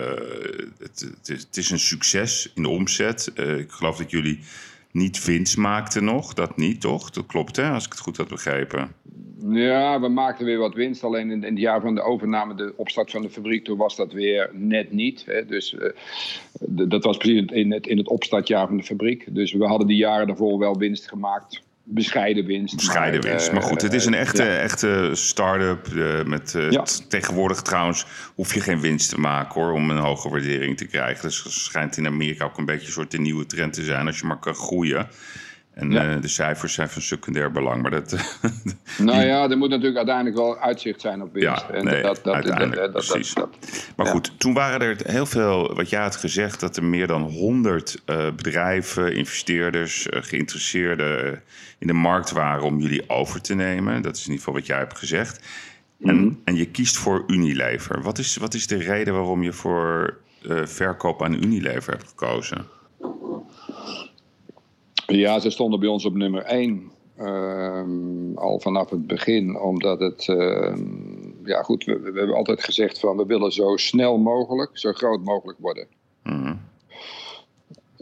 het, 0.79 1.01
het, 1.18 1.29
is, 1.29 1.42
het, 1.42 1.57
is, 1.57 1.71
een 1.71 1.79
succes 1.79 2.53
in 2.55 2.62
de 2.62 2.68
omzet. 2.68 3.33
Uh, 3.35 3.59
ik 3.59 3.71
geloof 3.71 3.97
dat 3.97 4.11
jullie 4.11 4.40
niet 4.92 5.24
winst 5.24 5.57
maakten 5.57 6.05
nog. 6.05 6.35
Dat 6.35 6.57
niet, 6.57 6.81
toch? 6.81 7.11
Dat 7.11 7.26
klopt, 7.26 7.57
hè? 7.57 7.70
Als 7.70 7.85
ik 7.85 7.92
het 7.92 8.00
goed 8.00 8.16
had 8.16 8.28
begrepen. 8.28 8.92
Ja, 9.48 10.00
we 10.00 10.09
maakten 10.09 10.46
weer 10.46 10.59
wat 10.59 10.74
winst. 10.74 11.05
Alleen 11.05 11.31
in, 11.31 11.42
het 11.42 11.59
jaar 11.59 11.81
van 11.81 11.94
de 11.94 12.02
overname, 12.02 12.55
de 12.55 12.74
opstart 12.76 13.11
van 13.11 13.22
de 13.22 13.31
fabriek, 13.31 13.64
toen 13.64 13.76
was 13.76 13.96
dat 13.96 14.12
weer 14.12 14.50
net 14.52 14.92
niet. 14.92 15.24
Hè. 15.26 15.46
Dus 15.46 15.76
de, 16.61 16.87
dat 16.87 17.05
was 17.05 17.16
precies 17.16 17.44
in 17.50 17.72
het, 17.72 17.87
in 17.87 17.98
het 17.98 18.09
opstartjaar 18.09 18.66
van 18.66 18.76
de 18.76 18.83
fabriek. 18.83 19.26
Dus 19.35 19.52
we 19.52 19.66
hadden 19.66 19.87
die 19.87 19.96
jaren 19.96 20.26
daarvoor 20.26 20.59
wel 20.59 20.78
winst 20.78 21.09
gemaakt. 21.09 21.62
Bescheiden 21.85 22.47
winst. 22.47 22.77
Bescheiden 22.77 23.21
maar, 23.21 23.31
winst. 23.31 23.53
Maar 23.53 23.62
goed, 23.62 23.83
het 23.83 23.92
is 23.92 24.07
een 24.07 24.14
echte, 24.14 24.45
ja. 24.45 24.59
echte 24.59 25.11
start-up. 25.12 25.88
Uh, 25.95 26.23
met, 26.25 26.55
Ja. 26.71 26.85
Tegenwoordig 27.09 27.62
trouwens 27.62 28.07
hoef 28.35 28.55
je 28.55 28.61
geen 28.61 28.81
winst 28.81 29.09
te 29.09 29.21
maken 29.21 29.61
hoor, 29.61 29.73
om 29.73 29.90
een 29.90 29.99
hoge 29.99 30.29
waardering 30.29 30.77
te 30.77 30.87
krijgen. 30.87 31.23
Dus 31.23 31.42
het 31.42 31.53
schijnt 31.53 31.97
in 31.97 32.07
Amerika 32.07 32.45
ook 32.45 32.59
een 32.59 32.64
beetje 32.64 32.87
een 32.87 32.92
soort 32.92 33.11
de 33.11 33.21
nieuwe 33.21 33.47
trend 33.47 33.73
te 33.73 33.85
zijn 33.85 34.07
als 34.07 34.18
je 34.18 34.27
maar 34.27 34.38
kan 34.38 34.55
groeien. 34.55 35.09
En 35.74 35.90
Ja. 35.90 36.14
eh, 36.14 36.20
de 36.20 36.28
cijfers 36.28 36.74
zijn 36.74 36.88
van 36.88 37.02
secundair 37.02 37.52
belang. 37.52 37.82
Maar 37.82 37.90
dat, 37.90 38.16
Nou 38.98 39.22
ja, 39.22 39.50
er 39.50 39.56
moet 39.58 39.68
natuurlijk 39.68 39.96
uiteindelijk 39.96 40.37
wel 40.37 40.58
uitzicht 40.58 41.00
zijn 41.00 41.22
op 41.22 41.32
winst. 41.32 41.64
Ja, 41.72 41.82
nee, 41.82 42.04
uiteindelijk, 42.04 42.74
dat, 42.74 42.92
dat, 42.92 43.06
precies. 43.06 43.35
dat- 43.35 43.56
Maar 43.96 44.06
Ja. 44.06 44.12
goed, 44.12 44.32
toen 44.40 44.54
waren 44.54 44.80
er 44.80 44.96
heel 45.06 45.26
veel, 45.26 45.74
wat 45.74 45.90
jij 45.90 46.00
had 46.02 46.16
gezegd, 46.16 46.61
dat 46.61 46.76
er 46.76 46.85
meer 46.85 47.06
dan 47.06 47.22
100 47.22 48.02
eh, 48.04 48.30
bedrijven, 48.37 49.14
investeerders, 49.16 50.08
eh, 50.08 50.22
geïnteresseerden 50.22 51.42
in 51.78 51.87
de 51.87 51.92
markt 51.92 52.30
waren 52.30 52.62
om 52.64 52.80
jullie 52.80 53.08
over 53.11 53.40
te 53.40 53.54
nemen. 53.54 54.02
Dat 54.02 54.16
is 54.16 54.20
in 54.26 54.30
ieder 54.30 54.44
geval 54.44 54.54
wat 54.61 54.66
jij 54.66 54.78
hebt 54.78 54.98
gezegd. 54.98 55.40
En, 56.02 56.16
Mhm. 56.16 56.32
en 56.44 56.56
je 56.56 56.66
kiest 56.66 56.96
voor 56.96 57.24
Unilever. 57.26 58.02
Wat 58.02 58.18
is, 58.18 58.37
wat 58.37 58.54
is 58.54 58.66
de 58.66 58.76
reden 58.76 59.14
waarom 59.14 59.42
je 59.42 59.52
voor 59.52 60.16
verkoop 60.64 61.22
aan 61.22 61.35
Unilever 61.44 61.92
hebt 61.92 62.08
gekozen? 62.08 62.66
Ja, 65.16 65.40
ze 65.40 65.51
stonden 65.51 65.81
bij 65.81 65.88
ons 65.88 66.05
op 66.05 66.14
nummer 66.14 66.42
1. 66.42 66.90
al 68.35 68.61
vanaf 68.61 68.90
het 68.90 69.07
begin, 69.07 69.59
omdat 69.59 70.01
het. 70.01 70.29
ehm, 70.29 70.81
ja, 71.44 71.62
goed, 71.62 71.85
we, 71.85 71.98
we 71.98 72.18
hebben 72.18 72.37
altijd 72.37 72.64
gezegd 72.64 73.01
van 73.01 73.16
we 73.16 73.27
willen 73.27 73.53
zo 73.53 73.77
snel 73.77 74.18
mogelijk, 74.18 74.79
zo 74.79 74.92
groot 74.92 75.25
mogelijk 75.25 75.59
worden. 75.59 75.87
Mhm. 76.22 76.55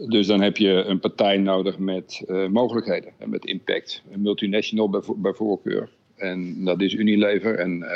Dus 0.07 0.27
dan 0.27 0.41
heb 0.41 0.57
je 0.57 0.69
een 0.69 0.99
partij 0.99 1.37
nodig 1.37 1.77
met 1.77 2.23
uh, 2.27 2.47
mogelijkheden 2.47 3.13
en 3.17 3.29
met 3.29 3.45
impact. 3.45 4.03
Een 4.11 4.21
multinational 4.21 4.89
bij, 4.89 5.01
bij 5.15 5.33
voorkeur. 5.33 5.89
En 6.21 6.63
dat 6.63 6.81
is 6.81 6.93
Unilever. 6.93 7.59
En 7.59 7.77
uh, 7.77 7.87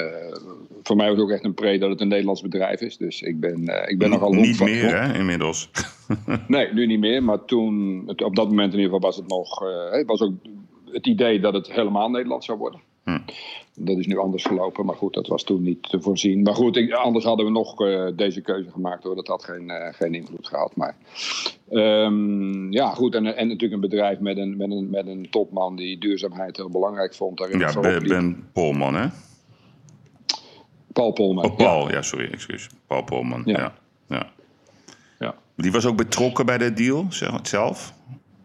voor 0.83 0.95
mij 0.95 1.09
was 1.09 1.19
ook 1.19 1.29
echt 1.29 1.43
een 1.43 1.53
pre 1.53 1.77
dat 1.77 1.89
het 1.89 2.01
een 2.01 2.07
Nederlands 2.07 2.41
bedrijf 2.41 2.81
is. 2.81 2.97
Dus 2.97 3.21
ik 3.21 3.39
ben, 3.39 3.61
uh, 3.61 3.83
ik 3.85 3.97
ben 3.97 4.09
nogal 4.09 4.33
Niet 4.33 4.59
meer, 4.59 5.01
hè, 5.01 5.17
inmiddels? 5.17 5.69
nee, 6.47 6.73
nu 6.73 6.85
niet 6.85 6.99
meer. 6.99 7.23
Maar 7.23 7.45
toen, 7.45 8.03
op 8.07 8.35
dat 8.35 8.49
moment 8.49 8.73
in 8.73 8.79
ieder 8.79 8.93
geval, 8.93 9.09
was 9.09 9.15
het 9.15 9.27
nog. 9.27 9.63
Uh, 9.63 10.05
was 10.05 10.21
ook 10.21 10.33
het 10.91 11.07
idee 11.07 11.39
dat 11.39 11.53
het 11.53 11.71
helemaal 11.71 12.09
Nederlands 12.09 12.45
zou 12.45 12.57
worden. 12.57 12.79
Hm. 13.05 13.19
Dat 13.75 13.97
is 13.97 14.07
nu 14.07 14.17
anders 14.17 14.43
gelopen, 14.43 14.85
maar 14.85 14.95
goed, 14.95 15.13
dat 15.13 15.27
was 15.27 15.43
toen 15.43 15.61
niet 15.61 15.89
te 15.89 16.01
voorzien. 16.01 16.41
Maar 16.41 16.55
goed, 16.55 16.75
ik, 16.75 16.91
anders 16.91 17.25
hadden 17.25 17.45
we 17.45 17.51
nog 17.51 17.81
uh, 17.81 18.07
deze 18.15 18.41
keuze 18.41 18.71
gemaakt 18.71 19.03
hoor. 19.03 19.15
Dat 19.15 19.27
had 19.27 19.43
geen, 19.43 19.63
uh, 19.63 19.93
geen 19.93 20.13
invloed 20.13 20.47
gehad. 20.47 20.75
Maar 20.75 20.95
um, 21.69 22.71
ja, 22.71 22.89
goed. 22.93 23.15
En, 23.15 23.25
en 23.25 23.47
natuurlijk 23.47 23.73
een 23.73 23.89
bedrijf 23.89 24.19
met 24.19 24.37
een, 24.37 24.57
met, 24.57 24.71
een, 24.71 24.89
met 24.89 25.07
een 25.07 25.27
topman 25.29 25.75
die 25.75 25.99
duurzaamheid 25.99 26.57
heel 26.57 26.69
belangrijk 26.69 27.15
vond. 27.15 27.37
Daarin 27.37 27.59
ja, 27.59 27.79
Ben, 27.79 28.07
ben 28.07 28.49
Polman, 28.53 28.95
hè? 28.95 29.07
Paul 30.93 31.11
Polman. 31.11 31.45
Oh, 31.45 31.55
Paul, 31.55 31.87
ja. 31.87 31.93
ja, 31.93 32.01
sorry, 32.01 32.31
excuus. 32.31 32.69
Paul 32.87 33.03
Polman, 33.03 33.41
ja. 33.45 33.59
ja. 33.59 33.73
ja. 34.07 34.31
ja. 35.19 35.35
Die 35.55 35.71
was 35.71 35.85
ook 35.85 35.97
betrokken 35.97 36.45
bij 36.45 36.57
de 36.57 36.73
deal 36.73 37.05
zelf? 37.41 37.93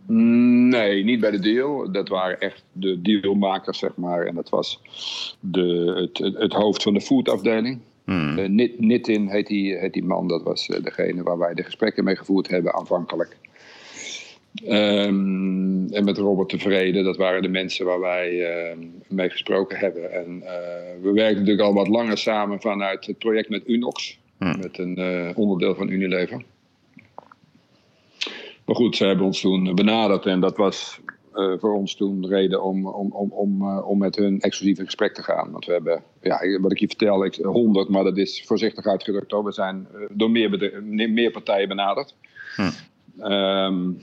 Nee, 0.06 1.04
niet 1.04 1.20
bij 1.20 1.30
de 1.30 1.38
deal. 1.38 1.92
Dat 1.92 2.08
waren 2.08 2.40
echt 2.40 2.64
de 2.72 3.02
dealmakers, 3.02 3.78
zeg 3.78 3.96
maar. 3.96 4.26
En 4.26 4.34
dat 4.34 4.48
was 4.48 4.80
de, 5.40 6.08
het, 6.12 6.36
het 6.36 6.52
hoofd 6.52 6.82
van 6.82 6.94
de 6.94 7.00
foodafdeling. 7.00 7.78
Hmm. 8.04 8.38
Uh, 8.38 8.70
Nitin 8.78 9.28
heet 9.28 9.46
die, 9.46 9.76
heet 9.76 9.92
die 9.92 10.04
man. 10.04 10.28
Dat 10.28 10.42
was 10.42 10.68
uh, 10.68 10.82
degene 10.82 11.22
waar 11.22 11.38
wij 11.38 11.54
de 11.54 11.62
gesprekken 11.62 12.04
mee 12.04 12.16
gevoerd 12.16 12.48
hebben 12.48 12.74
aanvankelijk. 12.74 13.36
Um, 14.68 15.92
en 15.92 16.04
met 16.04 16.18
Robert 16.18 16.48
Tevreden, 16.48 17.04
dat 17.04 17.16
waren 17.16 17.42
de 17.42 17.48
mensen 17.48 17.86
waar 17.86 18.00
wij 18.00 18.32
uh, 18.32 18.76
mee 19.08 19.30
gesproken 19.30 19.78
hebben. 19.78 20.12
En 20.12 20.42
we 21.02 21.12
werken 21.12 21.38
natuurlijk 21.38 21.68
al 21.68 21.74
wat 21.74 21.88
langer 21.88 22.18
samen 22.18 22.60
vanuit 22.60 23.06
het 23.06 23.18
project 23.18 23.48
met 23.48 23.68
Unox. 23.68 24.18
Hmm. 24.38 24.58
Met 24.60 24.78
een 24.78 25.32
onderdeel 25.36 25.74
van 25.74 25.88
Unilever. 25.88 26.42
Maar 28.70 28.78
goed, 28.78 28.96
ze 28.96 29.06
hebben 29.06 29.26
ons 29.26 29.40
toen 29.40 29.74
benaderd 29.74 30.26
en 30.26 30.40
dat 30.40 30.56
was 30.56 31.00
uh, 31.34 31.52
voor 31.58 31.74
ons 31.74 31.94
toen 31.94 32.26
reden 32.28 32.62
om, 32.62 32.86
om, 32.86 33.12
om, 33.12 33.32
om, 33.32 33.62
uh, 33.62 33.88
om 33.88 33.98
met 33.98 34.16
hun 34.16 34.40
exclusief 34.40 34.78
in 34.78 34.84
gesprek 34.84 35.14
te 35.14 35.22
gaan. 35.22 35.50
Want 35.50 35.64
we 35.64 35.72
hebben, 35.72 36.02
ja, 36.22 36.60
wat 36.60 36.72
ik 36.72 36.78
je 36.78 36.86
vertel, 36.86 37.24
ik, 37.24 37.34
100, 37.34 37.88
maar 37.88 38.04
dat 38.04 38.16
is 38.16 38.44
voorzichtig 38.46 38.86
uitgedrukt. 38.86 39.30
Hoor. 39.30 39.44
We 39.44 39.52
zijn 39.52 39.86
uh, 39.94 40.00
door 40.10 40.30
meer, 40.30 41.10
meer 41.10 41.30
partijen 41.30 41.68
benaderd. 41.68 42.14
Hm. 42.56 42.70
Um, 43.32 44.02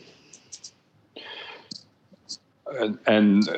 en, 2.63 2.99
en 3.03 3.49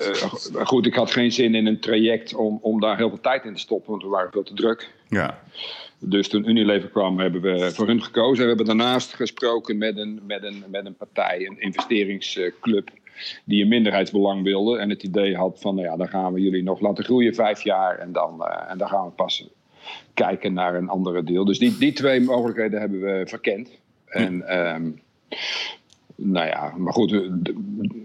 goed, 0.63 0.85
ik 0.85 0.95
had 0.95 1.11
geen 1.11 1.31
zin 1.31 1.55
in 1.55 1.65
een 1.65 1.79
traject 1.79 2.35
om, 2.35 2.59
om 2.61 2.79
daar 2.79 2.97
heel 2.97 3.09
veel 3.09 3.21
tijd 3.21 3.45
in 3.45 3.53
te 3.53 3.59
stoppen, 3.59 3.91
want 3.91 4.03
we 4.03 4.09
waren 4.09 4.31
veel 4.31 4.43
te 4.43 4.53
druk. 4.53 4.93
Ja. 5.07 5.39
Dus 5.99 6.29
toen 6.29 6.49
Unilever 6.49 6.89
kwam, 6.89 7.19
hebben 7.19 7.41
we 7.41 7.71
voor 7.71 7.87
hun 7.87 8.03
gekozen. 8.03 8.41
We 8.41 8.47
hebben 8.47 8.65
daarnaast 8.65 9.13
gesproken 9.13 9.77
met 9.77 9.97
een, 9.97 10.19
met 10.27 10.43
een, 10.43 10.63
met 10.71 10.85
een 10.85 10.95
partij, 10.95 11.45
een 11.45 11.61
investeringsclub, 11.61 12.89
die 13.45 13.61
een 13.61 13.67
minderheidsbelang 13.67 14.43
wilde. 14.43 14.77
En 14.77 14.89
het 14.89 15.03
idee 15.03 15.35
had 15.35 15.59
van, 15.61 15.75
nou 15.75 15.87
ja, 15.87 15.97
dan 15.97 16.07
gaan 16.07 16.33
we 16.33 16.41
jullie 16.41 16.63
nog 16.63 16.79
laten 16.79 17.03
groeien 17.03 17.35
vijf 17.35 17.63
jaar. 17.63 17.97
En 17.97 18.11
dan, 18.11 18.35
uh, 18.39 18.71
en 18.71 18.77
dan 18.77 18.87
gaan 18.87 19.05
we 19.05 19.11
pas 19.11 19.47
kijken 20.13 20.53
naar 20.53 20.75
een 20.75 20.89
andere 20.89 21.23
deel. 21.23 21.45
Dus 21.45 21.59
die, 21.59 21.77
die 21.77 21.93
twee 21.93 22.21
mogelijkheden 22.21 22.79
hebben 22.79 23.01
we 23.01 23.23
verkend. 23.25 23.69
En 24.05 24.57
um, 24.57 25.01
nou 26.15 26.47
ja, 26.47 26.73
maar 26.77 26.93
goed, 26.93 27.21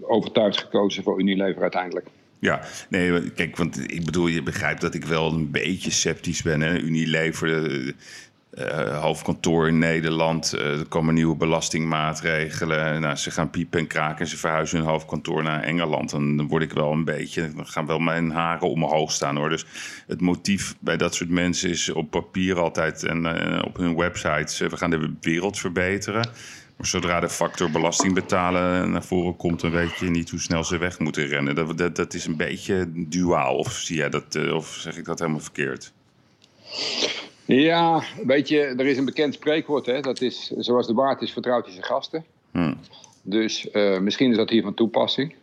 overtuigd 0.01 0.57
gekozen 0.57 1.03
voor 1.03 1.19
Unilever 1.19 1.61
uiteindelijk. 1.61 2.07
Ja, 2.39 2.61
nee, 2.89 3.31
kijk, 3.31 3.57
want 3.57 3.91
ik 3.91 4.05
bedoel, 4.05 4.27
je 4.27 4.43
begrijpt 4.43 4.81
dat 4.81 4.93
ik 4.93 5.05
wel 5.05 5.33
een 5.33 5.51
beetje 5.51 5.91
sceptisch 5.91 6.41
ben. 6.41 6.61
Hè? 6.61 6.79
Unilever, 6.79 7.93
uh, 8.59 9.01
hoofdkantoor 9.01 9.67
in 9.67 9.77
Nederland, 9.77 10.53
uh, 10.55 10.79
er 10.79 10.85
komen 10.85 11.13
nieuwe 11.13 11.35
belastingmaatregelen. 11.35 13.01
Nou, 13.01 13.15
ze 13.15 13.31
gaan 13.31 13.49
piepen 13.49 13.79
en 13.79 13.87
kraken, 13.87 14.27
ze 14.27 14.37
verhuizen 14.37 14.77
hun 14.77 14.87
hoofdkantoor 14.87 15.43
naar 15.43 15.63
Engeland. 15.63 16.13
En 16.13 16.37
dan 16.37 16.47
word 16.47 16.63
ik 16.63 16.73
wel 16.73 16.91
een 16.91 17.03
beetje, 17.03 17.53
dan 17.55 17.67
gaan 17.67 17.85
wel 17.85 17.99
mijn 17.99 18.31
haren 18.31 18.69
omhoog 18.69 19.11
staan 19.11 19.35
hoor. 19.37 19.49
Dus 19.49 19.65
het 20.07 20.21
motief 20.21 20.75
bij 20.79 20.97
dat 20.97 21.15
soort 21.15 21.29
mensen 21.29 21.69
is 21.69 21.89
op 21.89 22.09
papier 22.09 22.59
altijd 22.59 23.03
en 23.03 23.25
op 23.63 23.77
hun 23.77 23.95
websites, 23.95 24.59
we 24.59 24.77
gaan 24.77 24.89
de 24.89 25.13
wereld 25.21 25.59
verbeteren. 25.59 26.29
Maar 26.75 26.87
zodra 26.87 27.19
de 27.19 27.29
factor 27.29 27.71
belasting 27.71 28.13
betalen 28.13 28.91
naar 28.91 29.03
voren 29.03 29.35
komt, 29.35 29.61
dan 29.61 29.71
weet 29.71 29.95
je 29.95 30.09
niet 30.09 30.29
hoe 30.29 30.39
snel 30.39 30.63
ze 30.63 30.77
weg 30.77 30.99
moeten 30.99 31.27
rennen. 31.27 31.55
Dat, 31.55 31.77
dat, 31.77 31.95
dat 31.95 32.13
is 32.13 32.25
een 32.25 32.37
beetje 32.37 32.91
duaal. 32.95 33.55
Of 33.55 33.71
zie 33.71 33.97
jij 33.97 34.09
dat, 34.09 34.35
eh, 34.35 34.55
of 34.55 34.67
zeg 34.67 34.97
ik 34.97 35.05
dat 35.05 35.19
helemaal 35.19 35.39
verkeerd? 35.39 35.93
Ja, 37.45 38.03
weet 38.25 38.47
je, 38.47 38.59
er 38.59 38.85
is 38.85 38.97
een 38.97 39.05
bekend 39.05 39.33
spreekwoord, 39.33 39.85
hè? 39.85 40.01
dat 40.01 40.21
is 40.21 40.51
zoals 40.57 40.87
de 40.87 40.93
waard 40.93 41.21
is, 41.21 41.31
vertrouwt 41.31 41.63
hij 41.63 41.73
zijn 41.73 41.85
gasten. 41.85 42.25
Hmm. 42.51 42.77
Dus 43.21 43.67
uh, 43.73 43.99
misschien 43.99 44.31
is 44.31 44.37
dat 44.37 44.49
hier 44.49 44.63
van 44.63 44.73
toepassing. 44.73 45.35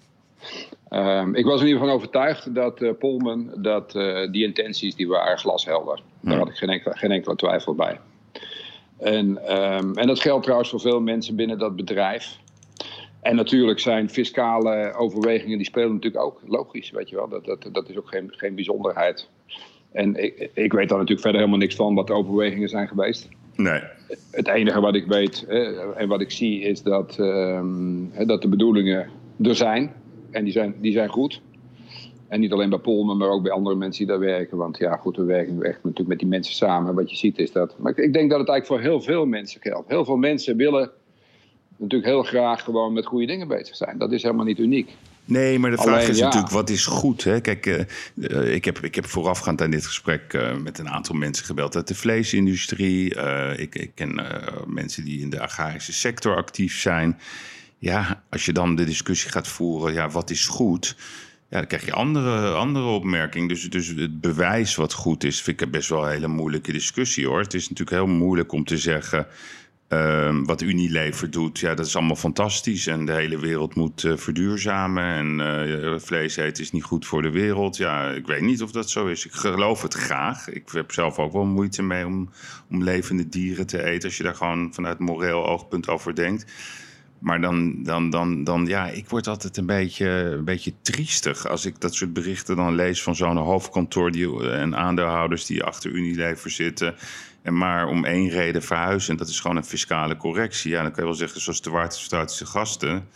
Um, 0.90 1.34
ik 1.34 1.44
was 1.44 1.60
in 1.60 1.66
ieder 1.66 1.80
geval 1.80 1.96
overtuigd 1.96 2.54
dat 2.54 2.80
uh, 2.80 2.90
Polman, 2.98 3.50
dat 3.56 3.92
die 4.32 4.44
intenties, 4.44 4.94
die 4.94 5.08
waren 5.08 5.38
glashelder. 5.38 6.02
Hmm. 6.20 6.30
Daar 6.30 6.38
had 6.38 6.48
ik 6.48 6.56
geen 6.56 6.68
enkele, 6.68 6.96
geen 6.96 7.10
enkele 7.10 7.36
twijfel 7.36 7.74
bij. 7.74 7.98
En, 9.02 9.26
um, 9.60 9.94
en 9.94 10.06
dat 10.06 10.20
geldt 10.20 10.42
trouwens 10.42 10.70
voor 10.70 10.80
veel 10.80 11.00
mensen 11.00 11.36
binnen 11.36 11.58
dat 11.58 11.76
bedrijf. 11.76 12.38
En 13.20 13.36
natuurlijk 13.36 13.80
zijn 13.80 14.10
fiscale 14.10 14.92
overwegingen, 14.96 15.56
die 15.56 15.66
spelen 15.66 15.92
natuurlijk 15.92 16.24
ook. 16.24 16.40
Logisch, 16.46 16.90
weet 16.90 17.08
je 17.08 17.16
wel. 17.16 17.28
Dat, 17.28 17.44
dat, 17.44 17.68
dat 17.72 17.88
is 17.88 17.96
ook 17.96 18.08
geen, 18.08 18.32
geen 18.36 18.54
bijzonderheid. 18.54 19.28
En 19.92 20.24
ik, 20.24 20.50
ik 20.54 20.72
weet 20.72 20.88
daar 20.88 20.98
natuurlijk 20.98 21.20
verder 21.20 21.40
helemaal 21.40 21.58
niks 21.58 21.74
van 21.74 21.94
wat 21.94 22.06
de 22.06 22.12
overwegingen 22.12 22.68
zijn 22.68 22.88
geweest. 22.88 23.28
Nee. 23.56 23.80
Het 24.30 24.48
enige 24.48 24.80
wat 24.80 24.94
ik 24.94 25.06
weet 25.06 25.46
en 25.96 26.08
wat 26.08 26.20
ik 26.20 26.30
zie 26.30 26.60
is 26.60 26.82
dat, 26.82 27.18
um, 27.18 28.12
dat 28.26 28.42
de 28.42 28.48
bedoelingen 28.48 29.08
er 29.42 29.56
zijn. 29.56 29.92
En 30.30 30.44
die 30.44 30.52
zijn, 30.52 30.74
die 30.80 30.92
zijn 30.92 31.08
goed. 31.08 31.40
En 32.32 32.40
niet 32.40 32.52
alleen 32.52 32.70
bij 32.70 32.78
Polman, 32.78 33.16
maar 33.16 33.28
ook 33.28 33.42
bij 33.42 33.52
andere 33.52 33.76
mensen 33.76 34.06
die 34.06 34.16
daar 34.16 34.24
werken. 34.24 34.56
Want 34.56 34.78
ja, 34.78 34.96
goed, 34.96 35.16
we 35.16 35.24
werken 35.24 35.62
echt 35.62 35.76
natuurlijk 35.76 36.08
met 36.08 36.18
die 36.18 36.28
mensen 36.28 36.54
samen. 36.54 36.94
Wat 36.94 37.10
je 37.10 37.16
ziet 37.16 37.38
is 37.38 37.52
dat. 37.52 37.78
Maar 37.78 37.98
ik 37.98 38.12
denk 38.12 38.30
dat 38.30 38.38
het 38.38 38.48
eigenlijk 38.48 38.66
voor 38.66 38.90
heel 38.90 39.00
veel 39.00 39.26
mensen 39.26 39.60
geldt. 39.60 39.88
Heel 39.88 40.04
veel 40.04 40.16
mensen 40.16 40.56
willen 40.56 40.90
natuurlijk 41.76 42.10
heel 42.10 42.22
graag 42.22 42.62
gewoon 42.64 42.92
met 42.92 43.06
goede 43.06 43.26
dingen 43.26 43.48
bezig 43.48 43.76
zijn. 43.76 43.98
Dat 43.98 44.12
is 44.12 44.22
helemaal 44.22 44.44
niet 44.44 44.58
uniek. 44.58 44.90
Nee, 45.24 45.58
maar 45.58 45.70
de 45.70 45.76
vraag 45.76 46.08
is 46.08 46.20
natuurlijk, 46.20 46.52
wat 46.52 46.70
is 46.70 46.86
goed? 46.86 47.24
Hè? 47.24 47.40
Kijk, 47.40 47.66
uh, 48.16 48.54
ik, 48.54 48.64
heb, 48.64 48.78
ik 48.78 48.94
heb 48.94 49.06
voorafgaand 49.06 49.62
aan 49.62 49.70
dit 49.70 49.86
gesprek 49.86 50.32
uh, 50.32 50.56
met 50.56 50.78
een 50.78 50.88
aantal 50.88 51.14
mensen 51.14 51.44
gebeld 51.44 51.76
uit 51.76 51.88
de 51.88 51.94
vleesindustrie. 51.94 53.14
Uh, 53.14 53.58
ik, 53.58 53.74
ik 53.74 53.90
ken 53.94 54.26
mensen 54.66 55.04
die 55.04 55.20
in 55.20 55.30
de 55.30 55.40
agrarische 55.40 55.92
sector 55.92 56.36
actief 56.36 56.80
zijn. 56.80 57.18
Ja, 57.78 58.22
als 58.30 58.44
je 58.44 58.52
dan 58.52 58.74
de 58.74 58.84
discussie 58.84 59.30
gaat 59.30 59.48
voeren, 59.48 59.92
ja, 59.92 60.08
wat 60.08 60.30
is 60.30 60.46
goed? 60.46 60.96
Ja, 61.52 61.58
dan 61.58 61.66
krijg 61.66 61.84
je 61.84 61.92
andere, 61.92 62.52
andere 62.52 62.84
opmerking. 62.84 63.48
Dus, 63.48 63.70
dus 63.70 63.86
het 63.86 64.20
bewijs 64.20 64.74
wat 64.74 64.92
goed 64.92 65.24
is, 65.24 65.42
vind 65.42 65.60
ik 65.60 65.70
best 65.70 65.88
wel 65.88 66.04
een 66.04 66.12
hele 66.12 66.28
moeilijke 66.28 66.72
discussie 66.72 67.26
hoor. 67.26 67.40
Het 67.40 67.54
is 67.54 67.68
natuurlijk 67.68 67.96
heel 67.96 68.14
moeilijk 68.16 68.52
om 68.52 68.64
te 68.64 68.78
zeggen. 68.78 69.26
Uh, 69.88 70.38
wat 70.44 70.60
Unilever 70.60 71.30
doet, 71.30 71.58
ja, 71.58 71.74
dat 71.74 71.86
is 71.86 71.96
allemaal 71.96 72.16
fantastisch. 72.16 72.86
En 72.86 73.04
de 73.04 73.12
hele 73.12 73.38
wereld 73.38 73.74
moet 73.74 74.02
uh, 74.02 74.16
verduurzamen. 74.16 75.04
En 75.04 75.38
uh, 75.38 75.98
vlees 75.98 76.36
eten 76.36 76.62
is 76.62 76.72
niet 76.72 76.84
goed 76.84 77.06
voor 77.06 77.22
de 77.22 77.30
wereld. 77.30 77.76
Ja, 77.76 78.10
ik 78.10 78.26
weet 78.26 78.40
niet 78.40 78.62
of 78.62 78.72
dat 78.72 78.90
zo 78.90 79.06
is. 79.06 79.26
Ik 79.26 79.32
geloof 79.32 79.82
het 79.82 79.94
graag. 79.94 80.48
Ik 80.48 80.68
heb 80.72 80.92
zelf 80.92 81.18
ook 81.18 81.32
wel 81.32 81.44
moeite 81.44 81.82
mee 81.82 82.06
om, 82.06 82.30
om 82.70 82.82
levende 82.82 83.28
dieren 83.28 83.66
te 83.66 83.84
eten. 83.84 84.08
Als 84.08 84.16
je 84.16 84.22
daar 84.22 84.34
gewoon 84.34 84.74
vanuit 84.74 84.98
moreel 84.98 85.46
oogpunt 85.46 85.88
over 85.88 86.14
denkt. 86.14 86.44
Maar 87.22 87.40
dan, 87.40 87.82
dan, 87.82 88.10
dan, 88.10 88.44
dan, 88.44 88.66
ja, 88.66 88.88
ik 88.88 89.08
word 89.08 89.26
altijd 89.26 89.56
een 89.56 89.66
beetje, 89.66 90.06
een 90.06 90.44
beetje 90.44 90.72
triestig 90.82 91.46
als 91.48 91.66
ik 91.66 91.80
dat 91.80 91.94
soort 91.94 92.12
berichten 92.12 92.56
dan 92.56 92.74
lees 92.74 93.02
van 93.02 93.16
zo'n 93.16 93.36
hoofdkantoor 93.36 94.10
die, 94.10 94.50
en 94.50 94.76
aandeelhouders 94.76 95.46
die 95.46 95.64
achter 95.64 95.90
Unilever 95.90 96.50
zitten. 96.50 96.94
En 97.42 97.56
maar 97.56 97.86
om 97.86 98.04
één 98.04 98.28
reden 98.28 98.62
verhuizen. 98.62 99.10
En 99.10 99.16
dat 99.16 99.28
is 99.28 99.40
gewoon 99.40 99.56
een 99.56 99.64
fiscale 99.64 100.16
correctie. 100.16 100.70
Ja, 100.70 100.82
dan 100.82 100.90
kan 100.90 101.00
je 101.00 101.08
wel 101.08 101.18
zeggen, 101.18 101.40
zoals 101.40 101.62
de 101.62 101.70
Waardstatische 101.70 102.46
gasten. 102.46 103.08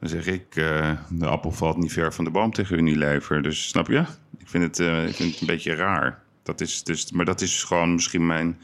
Dan 0.00 0.08
zeg 0.08 0.26
ik, 0.26 0.56
uh, 0.56 0.90
de 1.10 1.26
appel 1.26 1.52
valt 1.52 1.76
niet 1.76 1.92
ver 1.92 2.12
van 2.14 2.24
de 2.24 2.30
boom 2.30 2.52
tegen 2.52 2.78
Unilever. 2.78 3.42
Dus 3.42 3.68
snap 3.68 3.86
je? 3.86 4.04
Ik 4.38 4.48
vind 4.48 4.64
het, 4.64 4.78
uh, 4.78 5.06
ik 5.06 5.14
vind 5.14 5.32
het 5.32 5.40
een 5.40 5.46
beetje 5.46 5.74
raar. 5.74 6.22
Dat 6.42 6.60
is 6.60 6.82
dus, 6.82 7.12
maar 7.12 7.24
dat 7.24 7.40
is 7.40 7.62
gewoon 7.62 7.94
misschien 7.94 8.26
mijn 8.26 8.58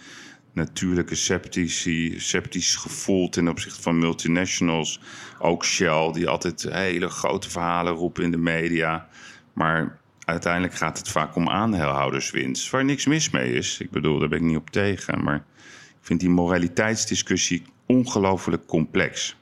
natuurlijke 0.52 1.14
sceptici, 1.14 2.20
sceptisch 2.20 2.74
gevoel 2.76 3.28
ten 3.28 3.48
opzichte 3.48 3.82
van 3.82 3.98
multinationals. 3.98 5.00
Ook 5.38 5.64
Shell, 5.64 6.12
die 6.12 6.28
altijd 6.28 6.62
hele 6.70 7.08
grote 7.08 7.50
verhalen 7.50 7.92
roepen 7.92 8.24
in 8.24 8.30
de 8.30 8.36
media. 8.36 9.08
Maar 9.52 9.98
uiteindelijk 10.24 10.74
gaat 10.74 10.98
het 10.98 11.08
vaak 11.08 11.36
om 11.36 11.48
aandeelhouderswinst, 11.48 12.70
waar 12.70 12.84
niks 12.84 13.06
mis 13.06 13.30
mee 13.30 13.54
is. 13.54 13.80
Ik 13.80 13.90
bedoel, 13.90 14.18
daar 14.18 14.28
ben 14.28 14.38
ik 14.38 14.44
niet 14.44 14.56
op 14.56 14.70
tegen. 14.70 15.24
Maar 15.24 15.44
ik 16.00 16.06
vind 16.06 16.20
die 16.20 16.30
moraliteitsdiscussie 16.30 17.62
ongelooflijk 17.86 18.66
complex. 18.66 19.36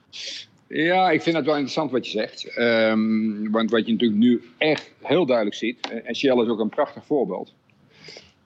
Ja, 0.68 1.10
ik 1.10 1.22
vind 1.22 1.36
het 1.36 1.44
wel 1.44 1.54
interessant 1.54 1.90
wat 1.90 2.06
je 2.06 2.18
zegt. 2.18 2.54
Ehm, 2.56 3.50
want 3.50 3.70
wat 3.70 3.86
je 3.86 3.92
natuurlijk 3.92 4.20
nu 4.20 4.42
echt 4.58 4.92
heel 5.02 5.26
duidelijk 5.26 5.56
ziet, 5.56 5.90
en 6.04 6.16
Shell 6.16 6.42
is 6.42 6.48
ook 6.48 6.60
een 6.60 6.68
prachtig 6.68 7.04
voorbeeld, 7.06 7.54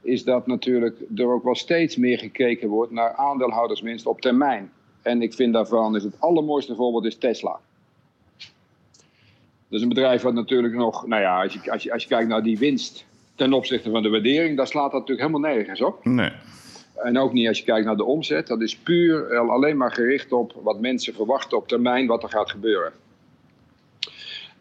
is 0.03 0.25
dat 0.25 0.47
natuurlijk 0.47 0.97
er 1.17 1.33
ook 1.33 1.45
wel 1.45 1.55
steeds 1.55 1.97
meer 1.97 2.19
gekeken 2.19 2.69
wordt 2.69 2.93
naar 2.93 3.13
aandeelhouderswinst 3.13 4.07
op 4.07 4.21
termijn. 4.21 4.73
En 5.03 5.23
ik 5.23 5.35
vind 5.35 5.53
daarvan 5.53 5.97
is 5.97 6.03
het 6.03 6.21
allermooiste 6.21 6.75
voorbeeld 6.75 7.05
is 7.05 7.17
Tesla. 7.17 7.59
Dat 9.69 9.81
is 9.81 9.83
een 9.83 9.95
bedrijf 9.95 10.23
wat 10.23 10.35
natuurlijk 10.35 10.75
nog, 10.75 11.07
nou 11.07 11.23
ja, 11.23 11.43
als 11.43 11.53
je, 11.53 11.73
als 11.73 11.83
je, 11.83 11.93
als 11.93 12.03
je 12.03 12.09
kijkt 12.09 12.29
naar 12.29 12.43
die 12.43 12.59
winst 12.59 13.05
ten 13.35 13.53
opzichte 13.53 13.91
van 13.91 14.03
de 14.03 14.09
waardering, 14.09 14.57
dan 14.57 14.67
slaat 14.67 14.91
dat 14.91 15.01
natuurlijk 15.01 15.29
helemaal 15.29 15.51
nergens 15.55 15.81
op. 15.81 16.05
Nee. 16.05 16.31
En 16.95 17.19
ook 17.19 17.33
niet 17.33 17.49
als 17.49 17.59
je 17.59 17.65
kijkt 17.65 17.87
naar 17.87 17.97
de 17.97 18.05
omzet. 18.05 18.47
Dat 18.47 18.61
is 18.61 18.77
puur 18.77 19.39
alleen 19.39 19.77
maar 19.77 19.93
gericht 19.93 20.33
op 20.33 20.53
wat 20.63 20.81
mensen 20.81 21.15
verwachten 21.15 21.57
op 21.57 21.69
termijn 21.69 22.07
wat 22.07 22.23
er 22.23 22.29
gaat 22.29 22.51
gebeuren. 22.51 22.93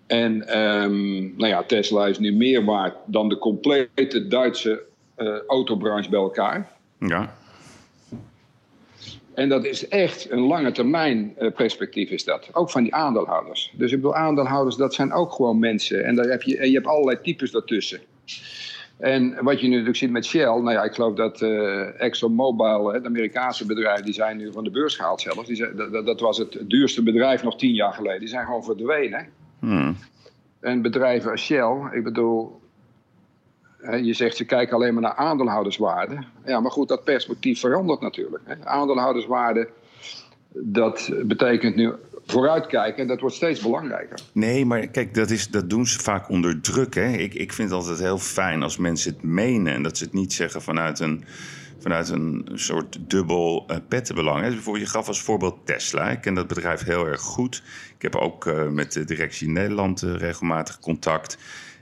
En 0.08 0.60
um, 0.60 1.34
nou 1.38 1.48
ja, 1.48 1.64
Tesla 1.64 2.08
is 2.08 2.20
nu 2.20 2.34
meer 2.34 2.66
waard 2.66 2.96
dan 3.06 3.30
de 3.30 3.38
complete 3.38 4.28
Duitse 4.28 4.84
autobranche 5.48 6.10
bij 6.10 6.20
elkaar. 6.20 6.72
Ja. 7.00 7.34
En 9.34 9.50
dat 9.50 9.66
is 9.66 9.88
echt 9.88 10.32
een 10.32 10.40
lange 10.40 10.72
termijn 10.72 11.36
uh, 11.40 11.52
perspectief 11.52 12.10
is 12.10 12.24
dat. 12.24 12.50
Ook 12.52 12.72
van 12.72 12.84
die 12.84 12.94
aandeelhouders. 12.94 13.74
Dus 13.76 13.92
ik 13.92 13.98
bedoel, 13.98 14.16
aandeelhouders 14.16 14.76
dat 14.76 14.94
zijn 14.94 15.14
ook 15.14 15.32
gewoon 15.32 15.60
mensen. 15.60 16.06
En, 16.06 16.16
daar 16.16 16.26
heb 16.26 16.42
je, 16.42 16.58
en 16.58 16.68
je 16.68 16.74
hebt 16.74 16.88
allerlei 16.88 17.22
types 17.22 17.52
daartussen. 17.52 18.00
En 18.98 19.44
wat 19.44 19.60
je 19.60 19.64
nu 19.64 19.70
natuurlijk 19.70 19.98
ziet 19.98 20.12
met 20.12 20.26
Shell, 20.26 20.46
nou 20.46 20.72
ja, 20.72 20.84
ik 20.84 20.94
geloof 20.94 21.16
dat 21.16 21.42
uh, 21.42 22.02
ExxonMobil, 22.02 22.94
het 22.94 23.06
Amerikaanse 23.06 23.66
bedrijf, 23.66 24.02
die 24.02 24.14
zijn 24.14 24.38
nu 24.38 24.52
van 24.52 24.64
de 24.64 24.70
beurs 24.70 24.96
gehaald 24.96 25.22
zelfs. 25.22 25.48
Die 25.48 25.56
zijn, 25.56 25.76
dat, 25.76 26.06
dat, 26.06 26.20
was 26.20 26.38
het 26.38 26.58
duurste 26.68 27.04
bedrijf 27.04 27.44
nog 27.44 27.58
tien 27.58 27.74
jaar 27.74 27.94
geleden. 27.94 28.20
Die 28.20 28.30
zijn 28.30 28.46
gewoon 28.46 28.64
verdwenen. 28.64 29.28
Hmm. 29.60 29.98
En 30.60 30.82
bedrijven 30.82 31.32
als 31.32 31.42
Shell, 31.42 31.90
ik 31.92 32.04
bedoel, 32.04 32.61
je 34.02 34.14
zegt 34.14 34.36
ze 34.36 34.46
kijken 34.46 34.76
alleen 34.76 34.94
maar 34.94 35.04
naar 35.04 35.16
aandeelhouderswaarde. 35.16 36.24
Ja, 36.46 36.60
maar 36.60 36.72
goed, 36.72 36.88
dat 36.88 37.04
perspectief 37.04 37.60
verandert 37.60 38.02
natuurlijk. 38.02 38.44
Aandeelhouderswaarde, 38.64 39.70
dat 40.54 41.12
betekent 41.24 41.76
nu 41.76 41.94
vooruitkijken 42.26 43.02
en 43.02 43.08
dat 43.08 43.20
wordt 43.20 43.36
steeds 43.36 43.62
belangrijker. 43.62 44.20
Nee, 44.32 44.66
maar 44.66 44.88
kijk, 44.88 45.14
dat, 45.14 45.30
is, 45.30 45.50
dat 45.50 45.70
doen 45.70 45.88
ze 45.88 46.00
vaak 46.00 46.30
onder 46.30 46.62
druk. 46.62 46.96
Hè? 46.96 47.08
Ik, 47.08 47.34
ik 47.34 47.54
vind 47.54 47.70
het 47.70 47.78
altijd 47.78 48.00
heel 48.00 48.18
fijn 48.18 48.64
als 48.64 48.78
mensen 48.78 49.14
het 49.14 49.24
menen 49.24 49.74
en 49.74 49.84
dat 49.84 49.98
ze 49.98 50.04
het 50.04 50.14
niet 50.14 50.34
zeggen 50.34 50.62
vanuit 50.62 51.00
een, 51.00 51.24
vanuit 51.80 52.10
een 52.10 52.50
soort 52.54 52.98
dubbel 53.08 53.66
uh, 53.68 53.78
pettenbelang. 53.88 54.42
Bijvoorbeeld, 54.42 54.86
je 54.86 54.92
gaf 54.92 55.08
als 55.08 55.22
voorbeeld 55.22 55.66
Tesla. 55.66 56.10
Ik 56.10 56.22
ken 56.22 56.34
dat 56.34 56.48
bedrijf 56.48 56.84
heel 56.84 57.08
erg 57.08 57.22
goed. 57.22 57.64
Ik 57.96 58.02
heb 58.02 58.16
ook 58.16 58.46
uh, 58.46 58.68
met 58.68 58.94
de 58.94 59.04
directie 59.04 59.50
Nederland 59.50 60.02
uh, 60.02 60.16
regelmatig 60.16 60.80
contact. 60.80 61.38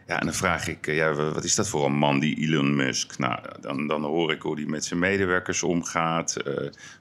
Ja, 0.09 0.19
en 0.19 0.25
dan 0.25 0.35
vraag 0.35 0.67
ik, 0.67 0.87
eh, 0.87 0.95
ja, 0.95 1.13
wat 1.13 1.43
is 1.43 1.55
dat 1.55 1.69
voor 1.69 1.85
een 1.85 1.97
man, 1.97 2.19
die 2.19 2.35
Elon 2.37 2.75
Musk? 2.75 3.17
Nou, 3.17 3.39
dan, 3.61 3.87
dan 3.87 4.03
hoor 4.03 4.31
ik 4.31 4.41
hoe 4.41 4.55
hij 4.55 4.65
met 4.65 4.85
zijn 4.85 4.99
medewerkers 4.99 5.63
omgaat, 5.63 6.37
uh, 6.47 6.53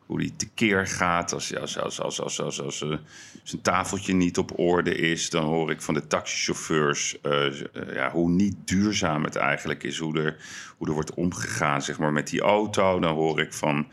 hoe 0.06 0.20
hij 0.20 0.32
tekeer 0.36 0.86
gaat 0.86 1.32
als, 1.32 1.56
als, 1.56 1.78
als, 1.78 2.00
als, 2.00 2.20
als, 2.20 2.40
als, 2.40 2.60
als 2.60 2.82
uh, 2.82 2.96
zijn 3.42 3.62
tafeltje 3.62 4.12
niet 4.12 4.38
op 4.38 4.58
orde 4.58 4.94
is. 4.94 5.30
Dan 5.30 5.44
hoor 5.44 5.70
ik 5.70 5.82
van 5.82 5.94
de 5.94 6.06
taxichauffeurs 6.06 7.16
ja, 7.92 8.10
hoe 8.10 8.30
niet 8.30 8.56
duurzaam 8.64 9.24
het 9.24 9.36
eigenlijk 9.36 9.82
is, 9.82 9.98
hoe 9.98 10.18
er, 10.18 10.36
hoe 10.76 10.86
er 10.86 10.94
wordt 10.94 11.14
omgegaan 11.14 11.82
zeg 11.82 11.98
maar, 11.98 12.12
met 12.12 12.28
die 12.28 12.40
auto. 12.40 13.00
Dan 13.00 13.14
hoor 13.14 13.40
ik 13.40 13.52
van 13.52 13.86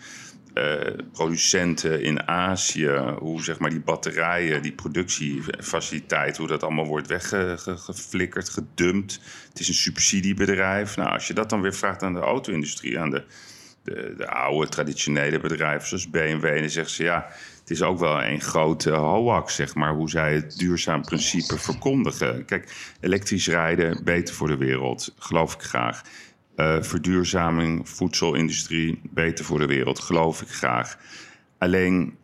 producenten 1.12 2.04
in 2.04 2.28
Azië, 2.28 3.16
hoe 3.20 3.44
zeg 3.44 3.60
maar 3.60 3.70
die 3.70 3.80
batterijen, 3.80 4.62
die 4.62 4.72
productiefaciliteit, 4.72 6.38
hoe 6.38 6.48
dat 6.48 6.64
allemaal 6.64 6.86
wordt 6.86 7.08
weggeflikkerd, 7.08 8.50
gedumpt. 8.50 9.20
Het 9.50 9.60
is 9.60 9.68
een 9.68 9.74
subsidiebedrijf. 9.74 10.96
Nou, 10.96 11.10
als 11.10 11.28
je 11.28 11.34
dat 11.34 11.50
dan 11.50 11.62
weer 11.62 11.74
vraagt 11.74 12.04
aan 12.04 12.14
de 12.14 12.20
auto-industrie, 12.20 13.00
aan 13.00 13.10
de, 13.10 13.24
de, 13.84 14.14
de, 14.18 14.28
oude 14.28 14.70
traditionele 14.70 15.40
bedrijven 15.40 15.88
zoals 15.88 16.10
BMW, 16.10 16.60
dan 16.60 16.70
zeggen 16.70 16.94
ze 16.94 17.04
ja. 17.04 17.28
Het 17.60 17.74
is 17.74 17.82
ook 17.82 18.00
wel 18.00 18.24
een 18.24 18.42
grote 18.42 18.92
hoax, 18.92 19.56
zeg 19.56 19.76
maar, 19.76 19.94
hoe 19.94 20.10
zij 20.10 20.34
het 20.34 20.58
duurzaam 20.58 21.02
principe 21.02 21.60
verkondigen. 21.60 22.46
Kijk, 22.46 22.96
elektrisch 23.00 23.48
rijden, 23.48 24.04
beter 24.04 24.36
voor 24.36 24.48
de 24.48 24.58
wereld, 24.58 25.14
geloof 25.18 25.54
ik 25.54 25.62
graag. 25.62 26.02
Uh, 26.56 26.82
verduurzaming, 26.82 27.90
voedselindustrie, 27.90 29.02
beter 29.10 29.46
voor 29.46 29.60
de 29.60 29.66
wereld, 29.66 30.00
geloof 30.00 30.42
ik 30.42 30.48
graag. 30.48 30.98
Alleen 31.58 32.18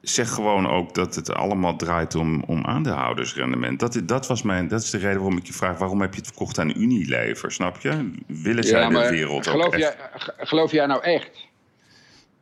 zeg 0.00 0.30
gewoon 0.30 0.68
ook 0.68 0.94
dat 0.94 1.14
het 1.14 1.32
allemaal 1.32 1.76
draait 1.76 2.14
om, 2.14 2.42
om 2.46 2.64
aandeelhoudersrendement. 2.64 3.80
Dat, 3.80 4.00
dat, 4.04 4.26
was 4.26 4.42
mijn, 4.42 4.68
dat 4.68 4.82
is 4.82 4.90
de 4.90 4.98
reden 4.98 5.16
waarom 5.16 5.36
ik 5.36 5.46
je 5.46 5.52
vraag: 5.52 5.78
waarom 5.78 6.00
heb 6.00 6.10
je 6.14 6.18
het 6.18 6.28
verkocht 6.28 6.58
aan 6.58 6.72
Unilever? 6.76 7.52
Snap 7.52 7.80
je? 7.80 8.10
Willen 8.26 8.64
zij 8.64 8.88
de 8.88 9.08
wereld 9.10 9.46
geloof 9.46 9.66
ook 9.66 9.76
jij, 9.76 9.94
Geloof 10.36 10.72
jij 10.72 10.86
nou 10.86 11.02
echt 11.02 11.48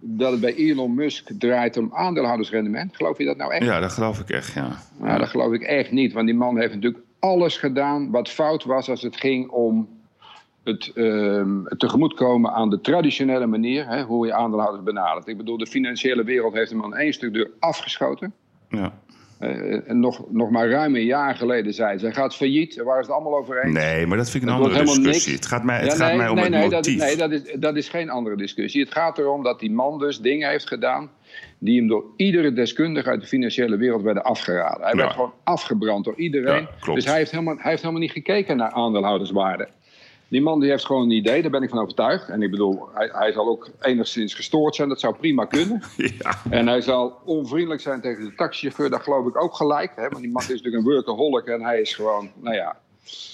dat 0.01 0.31
het 0.31 0.41
bij 0.41 0.55
Elon 0.55 0.95
Musk 0.95 1.31
draait 1.39 1.77
om 1.77 1.91
aandeelhoudersrendement? 1.95 2.97
Geloof 2.97 3.19
je 3.19 3.25
dat 3.25 3.37
nou 3.37 3.53
echt? 3.53 3.65
Ja, 3.65 3.81
dat 3.81 3.93
geloof 3.93 4.21
ik 4.21 4.31
echt, 4.31 4.53
ja. 4.53 4.79
Nou, 4.99 5.19
dat 5.19 5.29
geloof 5.29 5.53
ik 5.53 5.63
echt 5.63 5.91
niet, 5.91 6.13
want 6.13 6.27
die 6.27 6.37
man 6.37 6.59
heeft 6.59 6.75
natuurlijk 6.75 7.05
alles 7.19 7.57
gedaan 7.57 8.11
wat 8.11 8.29
fout 8.29 8.65
was 8.65 8.91
als 8.91 9.03
het 9.03 9.17
ging 9.17 9.49
om 9.49 9.89
het 10.69 10.91
uh, 10.95 11.45
tegemoetkomen 11.77 12.53
aan 12.53 12.71
de 12.71 12.81
traditionele 12.81 13.47
manier, 13.47 13.89
hè, 13.89 14.03
hoe 14.03 14.27
je 14.27 14.33
aandeelhouders 14.35 14.85
benadert. 14.85 15.29
Ik 15.29 15.37
bedoel, 15.37 15.59
de 15.59 15.67
financiële 15.67 16.25
wereld 16.25 16.55
heeft 16.55 16.71
hem 16.71 16.85
aan 16.85 16.97
één 16.97 17.13
stuk 17.13 17.33
deur 17.33 17.51
afgeschoten. 17.59 18.33
Ja. 18.69 18.93
Uh, 19.41 19.91
en 19.91 20.01
nog, 20.01 20.25
nog 20.31 20.51
maar 20.51 20.69
ruim 20.69 20.95
een 20.95 21.05
jaar 21.05 21.35
geleden 21.35 21.75
zei 21.75 21.99
zij 21.99 22.13
gaat 22.13 22.37
failliet. 22.37 22.83
Waar 22.83 23.01
is 23.01 23.07
het 23.07 23.15
allemaal 23.15 23.39
over 23.39 23.65
eens? 23.65 23.73
Nee, 23.73 24.07
maar 24.07 24.17
dat 24.17 24.31
vind 24.31 24.43
ik 24.43 24.49
een 24.49 24.55
andere 24.55 24.85
discussie. 24.85 25.35
Het 25.35 25.47
gaat 25.47 25.65
mij, 25.65 25.81
het 25.81 25.93
ja, 25.93 25.99
nee, 25.99 26.09
gaat 26.09 26.17
mij 26.17 26.29
om 26.29 26.35
nee, 26.35 26.45
het 26.45 26.53
nee, 26.53 26.69
motief. 26.69 26.99
Dat, 26.99 27.07
nee, 27.07 27.17
dat 27.17 27.33
is, 27.33 27.61
dat 27.61 27.77
is 27.77 27.89
geen 27.89 28.11
andere 28.11 28.37
discussie. 28.37 28.83
Het 28.83 28.93
gaat 28.93 29.19
erom 29.19 29.43
dat 29.43 29.61
die 29.61 29.71
man 29.71 29.99
dus 29.99 30.21
dingen 30.21 30.49
heeft 30.49 30.69
gedaan... 30.69 31.11
die 31.59 31.79
hem 31.79 31.89
door 31.89 32.05
iedere 32.17 32.53
deskundige 32.53 33.09
uit 33.09 33.21
de 33.21 33.27
financiële 33.27 33.77
wereld 33.77 34.03
werden 34.03 34.23
afgeraden. 34.23 34.83
Hij 34.83 34.91
ja. 34.91 34.97
werd 34.97 35.13
gewoon 35.13 35.33
afgebrand 35.45 36.05
door 36.05 36.17
iedereen. 36.17 36.69
Ja, 36.87 36.95
dus 36.95 37.05
hij 37.05 37.17
heeft, 37.17 37.31
helemaal, 37.31 37.57
hij 37.57 37.71
heeft 37.71 37.83
helemaal 37.83 38.03
niet 38.03 38.13
gekeken 38.13 38.57
naar 38.57 38.71
aandeelhouderswaarde. 38.71 39.69
Die 40.29 40.43
man 40.43 40.61
die 40.61 40.71
heeft 40.71 40.87
gewoon 40.87 41.03
een 41.03 41.11
idee, 41.17 41.43
daar 41.43 41.51
ben 41.51 41.63
ik 41.63 41.69
van 41.69 41.79
overtuigd. 41.79 42.29
En 42.29 42.43
ik 42.43 42.51
bedoel, 42.51 42.89
hij, 42.95 43.09
hij 43.13 43.33
zal 43.33 43.49
ook 43.49 43.71
enigszins 43.81 44.35
gestoord 44.35 44.75
zijn, 44.75 44.89
dat 44.89 45.01
zou 45.01 45.15
prima 45.15 45.45
kunnen. 45.45 45.83
Ja. 46.19 46.35
En 46.51 46.67
hij 46.67 46.81
zal 46.81 47.17
onvriendelijk 47.25 47.81
zijn 47.81 48.01
tegen 48.01 48.25
de 48.25 48.35
taxichauffeur, 48.35 48.91
dat 48.91 49.03
geloof 49.03 49.27
ik 49.27 49.43
ook 49.43 49.55
gelijk. 49.55 49.93
Hè? 49.95 50.09
Want 50.09 50.23
die 50.23 50.31
man 50.31 50.43
is 50.43 50.49
natuurlijk 50.49 50.77
een 50.77 50.93
workaholic 50.93 51.45
en 51.47 51.63
hij 51.63 51.81
is 51.81 51.95
gewoon, 51.95 52.31
nou 52.43 52.55
ja, 52.55 52.77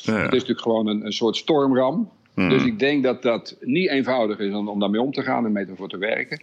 ja. 0.02 0.12
het 0.12 0.32
is 0.32 0.40
natuurlijk 0.40 0.60
gewoon 0.60 0.86
een, 0.86 1.06
een 1.06 1.12
soort 1.12 1.36
stormram. 1.36 2.10
Hmm. 2.34 2.48
Dus 2.48 2.64
ik 2.64 2.78
denk 2.78 3.02
dat 3.02 3.22
dat 3.22 3.56
niet 3.60 3.88
eenvoudig 3.88 4.38
is 4.38 4.54
om, 4.54 4.68
om 4.68 4.80
daarmee 4.80 5.00
om 5.00 5.12
te 5.12 5.22
gaan 5.22 5.44
en 5.44 5.52
mee 5.52 5.66
ervoor 5.66 5.88
te 5.88 5.98
werken. 5.98 6.42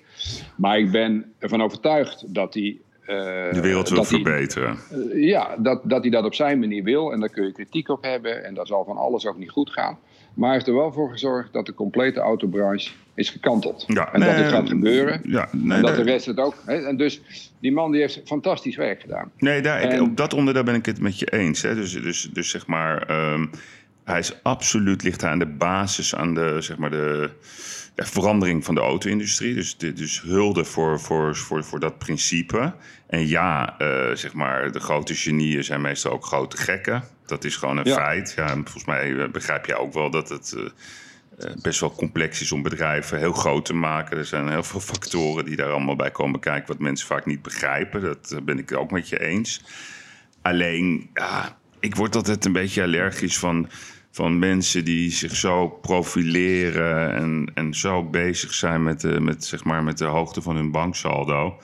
Maar 0.56 0.80
ik 0.80 0.92
ben 0.92 1.34
ervan 1.40 1.62
overtuigd 1.62 2.34
dat 2.34 2.54
hij 2.54 2.78
uh, 3.02 3.08
de 3.54 3.62
wereld 3.62 3.90
wil 3.90 4.04
verbeteren. 4.04 4.78
Uh, 4.92 5.24
ja, 5.24 5.56
dat, 5.58 5.82
dat 5.84 6.02
hij 6.02 6.12
dat 6.12 6.26
op 6.26 6.34
zijn 6.34 6.60
manier 6.60 6.84
wil. 6.84 7.12
En 7.12 7.20
daar 7.20 7.30
kun 7.30 7.46
je 7.46 7.52
kritiek 7.52 7.90
op 7.90 8.04
hebben. 8.04 8.44
En 8.44 8.54
daar 8.54 8.68
zal 8.68 8.84
van 8.84 8.98
alles 8.98 9.28
ook 9.28 9.38
niet 9.38 9.50
goed 9.50 9.70
gaan. 9.70 9.98
Maar 10.34 10.46
hij 10.48 10.54
heeft 10.58 10.68
er 10.70 10.76
wel 10.76 10.92
voor 10.94 11.12
gezorgd 11.12 11.54
dat 11.54 11.66
de 11.66 11.74
complete 11.74 12.20
autobranche 12.20 12.92
is 13.14 13.30
gekanteld. 13.30 13.84
Ja, 13.88 14.14
en 14.14 14.20
nee, 14.20 14.30
dat 14.30 14.38
het 14.38 14.48
gaat 14.54 14.70
gebeuren. 14.70 15.22
Ja, 15.26 15.50
nee, 15.52 15.78
en 15.78 15.84
dat 15.84 15.96
de 15.96 16.02
rest 16.04 16.26
het 16.26 16.38
ook. 16.38 16.56
Hè? 16.66 16.88
En 16.88 16.98
dus 16.98 17.22
die 17.60 17.72
man 17.72 17.92
die 17.92 18.02
heeft 18.02 18.22
fantastisch 18.26 18.76
werk 18.76 19.02
gedaan. 19.02 19.32
Nee, 19.38 19.62
daar, 19.62 19.82
En- 19.82 20.02
op 20.02 20.18
dat 20.18 20.34
onderdeel 20.34 20.64
ben 20.64 20.76
ik 20.76 20.86
het 20.86 21.00
met 21.00 21.20
je 21.20 21.26
eens. 21.26 21.62
Hè. 21.62 21.76
Dus, 21.76 21.92
dus, 21.94 22.30
dus 22.34 22.50
zeg 22.50 22.68
maar, 22.68 23.02
ehm, 23.08 23.46
hij 24.04 24.20
is 24.20 24.44
absoluut 24.44 25.04
ligt 25.04 25.24
aan 25.24 25.40
de 25.40 25.46
basis 25.46 26.16
aan 26.16 26.34
de, 26.34 26.56
zeg 26.60 26.78
maar 26.78 26.90
de, 26.92 27.30
verandering 27.96 28.66
van 28.66 28.76
de 28.76 28.82
auto-industrie. 28.82 29.54
Dus, 29.54 29.78
dit- 29.78 29.98
dus 29.98 30.22
hulde 30.22 30.66
voor, 30.66 31.00
voor, 31.00 31.36
voor, 31.36 31.64
voor 31.64 31.80
dat 31.80 31.98
principe. 31.98 32.74
En 33.08 33.28
ja, 33.28 33.78
eh, 33.78 34.16
zeg 34.16 34.34
maar, 34.34 34.72
de 34.72 34.80
grote 34.80 35.16
genieën 35.16 35.64
zijn 35.64 35.82
meestal 35.82 36.12
ook 36.12 36.26
grote 36.26 36.58
gekken. 36.58 37.04
Dat 37.32 37.44
is 37.44 37.56
gewoon 37.56 37.78
een 37.78 37.86
Ja. 37.86 37.94
feit. 37.96 38.34
Ja, 38.36 38.48
en 38.50 38.62
volgens 38.64 38.86
mij 38.86 39.16
eh, 39.18 39.30
begrijp 39.32 39.66
jij 39.66 39.76
ook 39.76 39.94
wel 39.94 40.10
dat 40.12 40.30
het. 40.30 40.54
eh, 40.58 40.66
eh, 41.50 41.56
best 41.62 41.80
wel 41.80 41.96
complex 41.96 42.42
is 42.42 42.52
om 42.52 42.62
bedrijven 42.62 43.18
heel 43.18 43.32
groot 43.34 43.66
te 43.66 43.74
maken. 43.74 44.18
Er 44.18 44.26
zijn 44.26 44.50
heel 44.50 44.64
veel 44.64 44.80
factoren 44.80 45.46
die 45.46 45.56
daar 45.56 45.72
allemaal 45.72 45.96
bij 45.96 46.12
komen 46.12 46.40
kijken, 46.40 46.68
wat 46.68 46.80
mensen 46.80 47.08
vaak 47.08 47.26
niet 47.26 47.42
begrijpen. 47.42 48.02
Dat 48.02 48.40
ben 48.44 48.58
ik 48.58 48.78
ook 48.78 48.92
met 48.92 49.10
je 49.10 49.20
eens. 49.20 49.64
Alleen, 50.42 51.10
ja, 51.14 51.58
ik 51.80 51.96
word 51.96 52.16
altijd 52.16 52.46
een 52.46 52.52
beetje 52.52 52.84
allergisch 52.84 53.38
van, 53.40 53.70
van 54.12 54.40
mensen 54.40 54.86
die 54.86 55.12
zich 55.12 55.36
zo 55.36 55.68
profileren 55.68 57.14
en, 57.14 57.52
en 57.54 57.74
zo 57.74 58.04
bezig 58.04 58.54
zijn 58.54 58.84
met 58.84 59.02
de, 59.02 59.20
met, 59.20 59.46
zeg 59.46 59.64
maar, 59.64 59.84
met 59.84 59.98
de 59.98 60.06
hoogte 60.06 60.42
van 60.42 60.56
hun 60.56 60.72
banksaldo. 60.72 61.58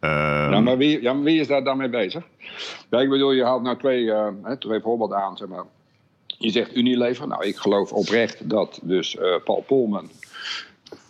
Ehm, 0.00 0.52
Ja, 0.52 0.60
maar 0.60 0.76
wie, 0.76 1.02
ja, 1.02 1.12
maar 1.12 1.22
wie 1.22 1.40
is 1.40 1.46
daar 1.46 1.64
dan 1.64 1.76
mee 1.76 1.88
bezig? 1.88 2.24
Ja, 2.90 3.00
ik 3.00 3.08
bedoel, 3.08 3.32
je 3.32 3.44
haalt 3.44 3.62
nou 3.62 3.78
twee, 3.78 4.12
eh, 4.12 4.52
twee 4.58 4.80
voorbeelden 4.80 5.18
aan. 5.18 5.36
Zeg 5.36 5.48
maar. 5.48 5.64
Je 6.26 6.50
zegt 6.50 6.76
Unilever. 6.76 7.28
Nou, 7.28 7.46
ik 7.46 7.56
geloof 7.56 7.92
oprecht 7.92 8.50
dat 8.50 8.80
dus 8.82 9.16
eh, 9.16 9.34
Paul 9.44 9.64
Polman 9.66 10.10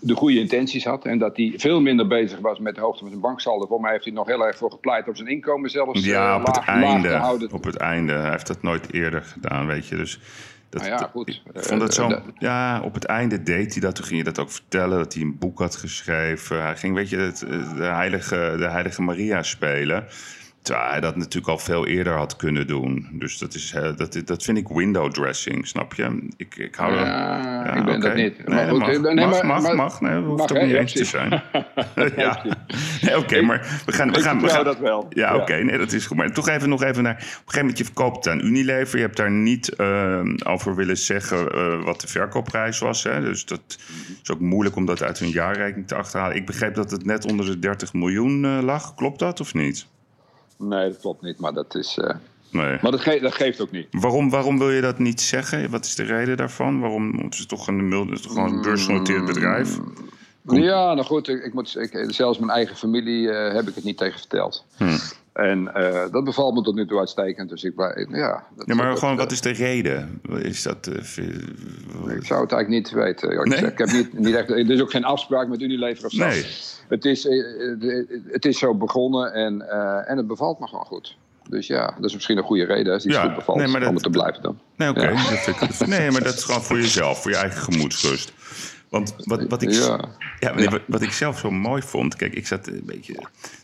de 0.00 0.14
goede 0.14 0.38
intenties 0.38 0.84
had. 0.84 1.04
En 1.04 1.18
dat 1.18 1.36
hij 1.36 1.52
veel 1.56 1.80
minder 1.80 2.06
bezig 2.06 2.38
was 2.38 2.58
met 2.58 2.74
de 2.74 2.80
hoogte 2.80 2.98
van 2.98 3.08
zijn 3.08 3.20
banksaldo. 3.20 3.66
Voor 3.66 3.80
mij 3.80 3.92
heeft 3.92 4.04
hij 4.04 4.12
nog 4.12 4.26
heel 4.26 4.46
erg 4.46 4.56
voor 4.56 4.70
gepleit 4.70 5.08
om 5.08 5.16
zijn 5.16 5.28
inkomen 5.28 5.70
zelfs 5.70 6.04
ja, 6.04 6.36
op, 6.36 6.46
laag, 6.46 6.56
het 6.56 6.66
einde, 6.66 7.48
op 7.52 7.64
het 7.64 7.76
einde. 7.76 8.12
Hij 8.12 8.30
heeft 8.30 8.46
dat 8.46 8.62
nooit 8.62 8.92
eerder 8.92 9.22
gedaan, 9.22 9.66
weet 9.66 9.86
je. 9.86 9.96
Dus 9.96 10.20
dat, 10.68 10.82
nou 10.82 10.92
ja, 10.94 11.10
goed. 11.12 11.28
Ik 11.28 11.62
vond 11.62 11.82
het 11.82 11.94
zo. 11.94 12.22
Ja, 12.38 12.80
op 12.80 12.94
het 12.94 13.04
einde 13.04 13.42
deed 13.42 13.72
hij 13.72 13.80
dat. 13.80 13.94
Toen 13.94 14.04
ging 14.04 14.18
je 14.18 14.24
dat 14.24 14.38
ook 14.38 14.50
vertellen 14.50 14.98
dat 14.98 15.14
hij 15.14 15.22
een 15.22 15.38
boek 15.38 15.58
had 15.58 15.76
geschreven. 15.76 16.62
Hij 16.62 16.76
ging, 16.76 16.94
weet 16.94 17.08
je, 17.08 17.16
het, 17.16 17.38
de, 17.76 17.82
heilige, 17.82 18.54
de 18.58 18.68
heilige 18.68 19.02
Maria 19.02 19.42
spelen. 19.42 20.06
Terwijl 20.66 20.90
hij 20.90 21.00
dat 21.00 21.16
natuurlijk 21.16 21.48
al 21.48 21.58
veel 21.58 21.86
eerder 21.86 22.12
had 22.12 22.36
kunnen 22.36 22.66
doen. 22.66 23.08
Dus 23.12 23.38
dat, 23.38 23.54
is, 23.54 23.74
dat, 23.96 24.22
dat 24.24 24.42
vind 24.42 24.58
ik 24.58 24.68
window 24.68 25.10
dressing, 25.10 25.66
snap 25.66 25.94
je? 25.94 26.28
Ik, 26.36 26.56
ik 26.56 26.74
hou 26.74 26.94
ja, 26.94 27.04
ja, 27.04 27.74
ik 27.74 27.84
ben 27.84 27.96
okay. 27.96 27.98
dat 27.98 28.14
niet. 28.14 28.48
Nee, 28.48 28.68
goed, 28.68 28.78
mag, 28.78 28.88
nee, 28.88 29.14
mag, 29.14 29.30
maar, 29.30 29.46
mag, 29.46 29.62
maar, 29.62 29.74
mag. 29.74 30.00
Nee, 30.00 30.22
hoeft 30.22 30.52
ook 30.52 30.58
hè? 30.58 30.66
niet 30.66 30.74
eens 30.74 30.92
te 30.92 31.04
zijn. 31.04 31.30
ja. 32.16 32.44
Nee, 33.00 33.18
oké, 33.18 33.40
maar 33.40 33.80
we 33.86 33.92
gaan... 33.92 34.10
We 34.10 34.16
Ik 34.16 34.22
gaan, 34.22 34.40
we 34.40 34.48
gaan 34.48 34.64
dat 34.64 34.78
wel. 34.78 35.06
Ja, 35.10 35.36
oké, 35.36 35.54
nee, 35.54 35.78
dat 35.78 35.92
is 35.92 36.06
goed. 36.06 36.16
Maar 36.16 36.32
toch 36.32 36.48
even 36.48 36.68
nog 36.68 36.82
even 36.82 37.02
naar... 37.02 37.14
Op 37.14 37.20
een 37.20 37.28
gegeven 37.28 37.58
moment, 37.58 37.78
je 37.78 37.84
verkoopt 37.84 38.28
aan 38.28 38.40
Unilever. 38.40 38.96
Je 38.98 39.04
hebt 39.04 39.16
daar 39.16 39.30
niet 39.30 39.68
eh, 39.68 40.20
over 40.44 40.74
willen 40.74 40.98
zeggen 40.98 41.52
eh, 41.52 41.84
wat 41.84 42.00
de 42.00 42.08
verkoopprijs 42.08 42.78
was. 42.78 43.02
Hè? 43.02 43.20
Dus 43.20 43.44
dat 43.44 43.78
is 44.22 44.30
ook 44.30 44.40
moeilijk 44.40 44.76
om 44.76 44.86
dat 44.86 45.02
uit 45.02 45.18
hun 45.18 45.30
jaarrekening 45.30 45.88
te 45.88 45.94
achterhalen. 45.94 46.36
Ik 46.36 46.46
begreep 46.46 46.74
dat 46.74 46.90
het 46.90 47.04
net 47.04 47.24
onder 47.26 47.46
de 47.46 47.58
30 47.58 47.92
miljoen 47.92 48.44
eh, 48.44 48.58
lag. 48.62 48.94
Klopt 48.94 49.18
dat 49.18 49.40
of 49.40 49.54
niet? 49.54 49.86
Nee, 50.58 50.88
dat 50.90 51.00
klopt 51.00 51.22
niet. 51.22 51.38
Maar 51.38 51.52
dat, 51.52 51.74
is, 51.74 51.98
eh, 51.98 52.14
Nee. 52.50 52.78
maar 52.82 52.90
dat, 52.90 53.00
ge- 53.00 53.18
dat 53.22 53.34
geeft 53.34 53.60
ook 53.60 53.70
niet. 53.70 53.86
Waarom, 53.90 54.30
waarom 54.30 54.58
wil 54.58 54.70
je 54.70 54.80
dat 54.80 54.98
niet 54.98 55.20
zeggen? 55.20 55.70
Wat 55.70 55.84
is 55.84 55.94
de 55.94 56.02
reden 56.02 56.36
daarvan? 56.36 56.80
Waarom? 56.80 57.18
Het 57.18 57.34
is 57.34 57.46
toch 57.46 57.66
een, 57.68 57.90
het 57.90 58.10
is 58.10 58.20
toch 58.22 58.32
gewoon 58.32 58.52
een 58.52 58.62
beursgenoteerd 58.62 59.24
bedrijf? 59.24 59.78
Kom. 60.46 60.58
Ja, 60.58 60.94
nou 60.94 61.06
goed. 61.06 61.28
Ik, 61.28 61.44
ik 61.44 61.54
moet, 61.54 61.76
ik, 61.78 62.04
zelfs 62.14 62.38
mijn 62.38 62.50
eigen 62.50 62.76
familie 62.76 63.30
eh, 63.30 63.54
heb 63.54 63.68
ik 63.68 63.74
het 63.74 63.84
niet 63.84 63.98
tegen 63.98 64.18
verteld. 64.18 64.64
Hm. 64.76 64.84
En 65.36 65.74
eh, 65.74 66.04
dat 66.12 66.24
bevalt 66.24 66.54
me 66.54 66.62
tot 66.62 66.74
nu 66.74 66.86
toe 66.86 66.98
uitstekend. 66.98 67.48
Dus 67.48 67.64
ik, 67.64 67.72
ja, 67.76 68.44
dat, 68.56 68.66
Ja, 68.66 68.74
maar 68.74 68.88
dat, 68.88 68.98
gewoon, 68.98 69.14
eh, 69.14 69.20
wat 69.20 69.32
is 69.32 69.40
de 69.40 69.50
reden? 69.50 70.20
Is 70.42 70.62
dat... 70.62 70.86
eh, 70.86 70.94
Ik 72.16 72.26
zou 72.26 72.40
het 72.42 72.52
eigenlijk 72.52 72.68
niet 72.68 72.90
weten. 72.90 73.28
Nee? 73.28 73.38
gezegd. 73.38 73.72
Ik 73.72 73.78
heb 73.78 73.92
niet, 73.92 74.18
niet 74.18 74.34
echt, 74.34 74.50
er 74.50 74.70
is 74.70 74.80
ook 74.80 74.90
geen 74.90 75.04
afspraak 75.04 75.48
met 75.48 75.60
Unilever 75.60 76.04
of 76.04 76.12
zo. 76.12 76.26
Nee. 76.26 76.44
Het, 76.88 77.04
is, 77.04 77.26
eh, 77.26 77.38
eh, 77.72 78.06
het 78.26 78.44
is 78.44 78.58
zo 78.58 78.74
begonnen 78.74 79.32
en, 79.32 79.68
eh, 79.70 80.10
en 80.10 80.16
het 80.16 80.26
bevalt 80.26 80.58
me 80.60 80.66
gewoon 80.66 80.84
goed. 80.84 81.16
Dus 81.48 81.66
ja, 81.66 81.94
dat 82.00 82.04
is 82.04 82.14
misschien 82.14 82.36
een 82.36 82.44
goede 82.44 82.64
reden 82.64 82.92
als 82.92 83.04
iets 83.04 83.14
Ja, 83.14 83.22
goed 83.22 83.34
bevalt 83.34 83.58
nee, 83.58 83.66
maar 83.66 83.80
dat- 83.80 83.88
om 83.88 83.94
het 83.94 84.04
te 84.04 84.10
blijven 84.10 84.42
doen. 84.42 84.58
Nee, 84.76 84.88
oké. 84.88 85.00
Ja. 85.08 85.86
Nee, 85.86 86.10
maar 86.10 86.22
dat 86.22 86.34
is 86.34 86.44
gewoon 86.44 86.62
voor 86.62 86.76
jezelf, 86.76 87.22
voor 87.22 87.30
je 87.30 87.36
eigen 87.36 87.60
gemoedsrust. 87.72 88.32
Want 88.88 89.14
wat, 89.24 89.48
wat, 89.48 89.62
ik, 89.62 89.70
Ja. 89.70 90.04
ja, 90.40 90.54
nee, 90.54 90.68
Wat, 90.68 90.80
wat 90.86 91.02
ik 91.02 91.12
zelf 91.12 91.38
zo 91.38 91.50
mooi 91.50 91.82
vond... 91.82 92.16
Kijk, 92.16 92.34
ik 92.34 92.46
zat 92.46 92.66
een 92.66 92.82
beetje 92.84 93.14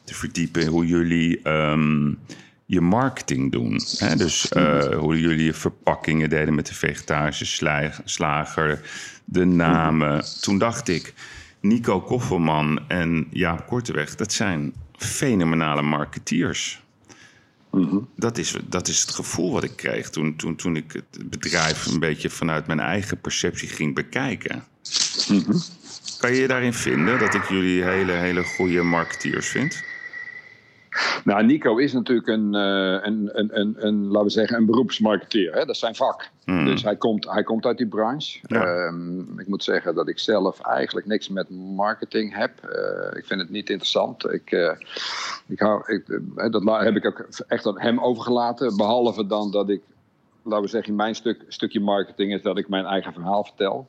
te 0.05 0.15
verdiepen 0.15 0.67
hoe 0.67 0.87
jullie 0.87 1.41
ehm, 1.43 2.13
je 2.67 2.81
marketing 2.81 3.53
doen. 3.53 3.81
Hè? 3.99 4.17
Dus 4.17 4.49
eh, 4.49 4.97
hoe 4.99 5.21
jullie 5.21 5.45
je 5.45 5.55
verpakkingen 5.55 6.31
deden 6.31 6.55
met 6.55 6.67
de 6.67 6.75
vegetarische 6.75 7.47
sla- 7.47 7.93
slager, 8.05 8.81
de 9.25 9.45
namen. 9.45 10.25
Toen 10.41 10.59
dacht 10.59 10.89
ik, 10.89 11.15
Nico 11.61 12.01
Koffelman 12.01 12.81
en 12.89 13.27
Jaap 13.31 13.67
Korteweg... 13.67 14.15
dat 14.15 14.33
zijn 14.33 14.73
fenomenale 14.97 15.83
marketeers. 15.83 16.83
Dat 18.17 18.39
is, 18.39 18.57
dat 18.69 18.89
is 18.89 19.01
het 19.01 19.11
gevoel 19.11 19.53
wat 19.53 19.65
ik 19.65 19.77
kreeg 19.77 20.11
toen, 20.11 20.37
toen, 20.37 20.57
toen 20.57 20.77
ik 20.77 20.93
het 20.93 21.31
bedrijf 21.31 21.87
een 21.87 22.01
beetje 22.01 22.31
vanuit 22.31 22.67
mijn 22.67 22.81
eigen 22.81 23.21
perceptie 23.21 23.69
ging 23.69 23.95
bekijken. 23.95 24.65
Kan 26.19 26.33
je 26.35 26.41
je 26.41 26.49
daarin 26.49 26.73
vinden 26.73 27.19
dat 27.19 27.35
ik 27.35 27.45
jullie 27.45 27.85
hele, 27.85 28.13
hele 28.13 28.43
goede 28.43 28.83
marketeers 28.83 29.49
vind? 29.49 29.83
Nou, 31.25 31.45
Nico 31.45 31.77
is 31.77 31.93
natuurlijk 31.93 32.29
een, 32.29 32.55
eh, 32.55 32.99
een, 33.03 33.31
een, 33.33 33.61
een, 33.61 33.75
een, 33.79 34.07
laten 34.07 34.23
we 34.23 34.31
zeggen, 34.31 34.57
een 34.57 34.67
beroepsmarketeer. 34.67 35.53
Hè? 35.53 35.59
Dat 35.59 35.69
is 35.69 35.79
zijn 35.79 35.95
vak. 35.95 36.31
Hmm. 36.45 36.65
Dus 36.65 36.83
hij 36.83 36.97
komt, 36.97 37.31
hij 37.31 37.43
komt 37.43 37.67
uit 37.67 37.79
die 37.79 37.87
branche. 37.87 38.39
Ja. 38.43 38.65
Ehm, 38.65 39.39
ik 39.39 39.47
moet 39.47 39.65
zeggen 39.65 39.95
dat 39.95 40.09
ik 40.09 40.19
zelf 40.19 40.61
eigenlijk 40.61 41.07
niks 41.07 41.29
met 41.29 41.51
marketing 41.51 42.37
heb. 42.37 42.65
Eh, 42.65 43.19
ik 43.19 43.27
vind 43.27 43.41
het 43.41 43.51
niet 43.51 43.71
interessant. 43.71 44.33
Ik, 44.33 44.51
eh, 44.51 44.73
ik 45.47 45.59
hou, 45.59 45.93
ik, 45.93 46.21
dat 46.53 46.81
heb 46.83 46.97
ik 46.97 47.07
ook 47.07 47.27
echt 47.49 47.67
aan 47.67 47.81
hem 47.81 48.01
overgelaten. 48.01 48.77
Behalve 48.77 49.27
dan 49.27 49.51
dat 49.51 49.69
ik, 49.69 49.83
laten 50.43 50.65
we 50.65 50.71
zeggen, 50.71 50.95
mijn 50.95 51.15
stuk, 51.15 51.45
stukje 51.49 51.81
marketing 51.81 52.33
is 52.33 52.43
dat 52.43 52.59
ik 52.59 52.69
mijn 52.69 52.85
eigen 52.85 53.13
verhaal 53.13 53.45
vertel. 53.45 53.89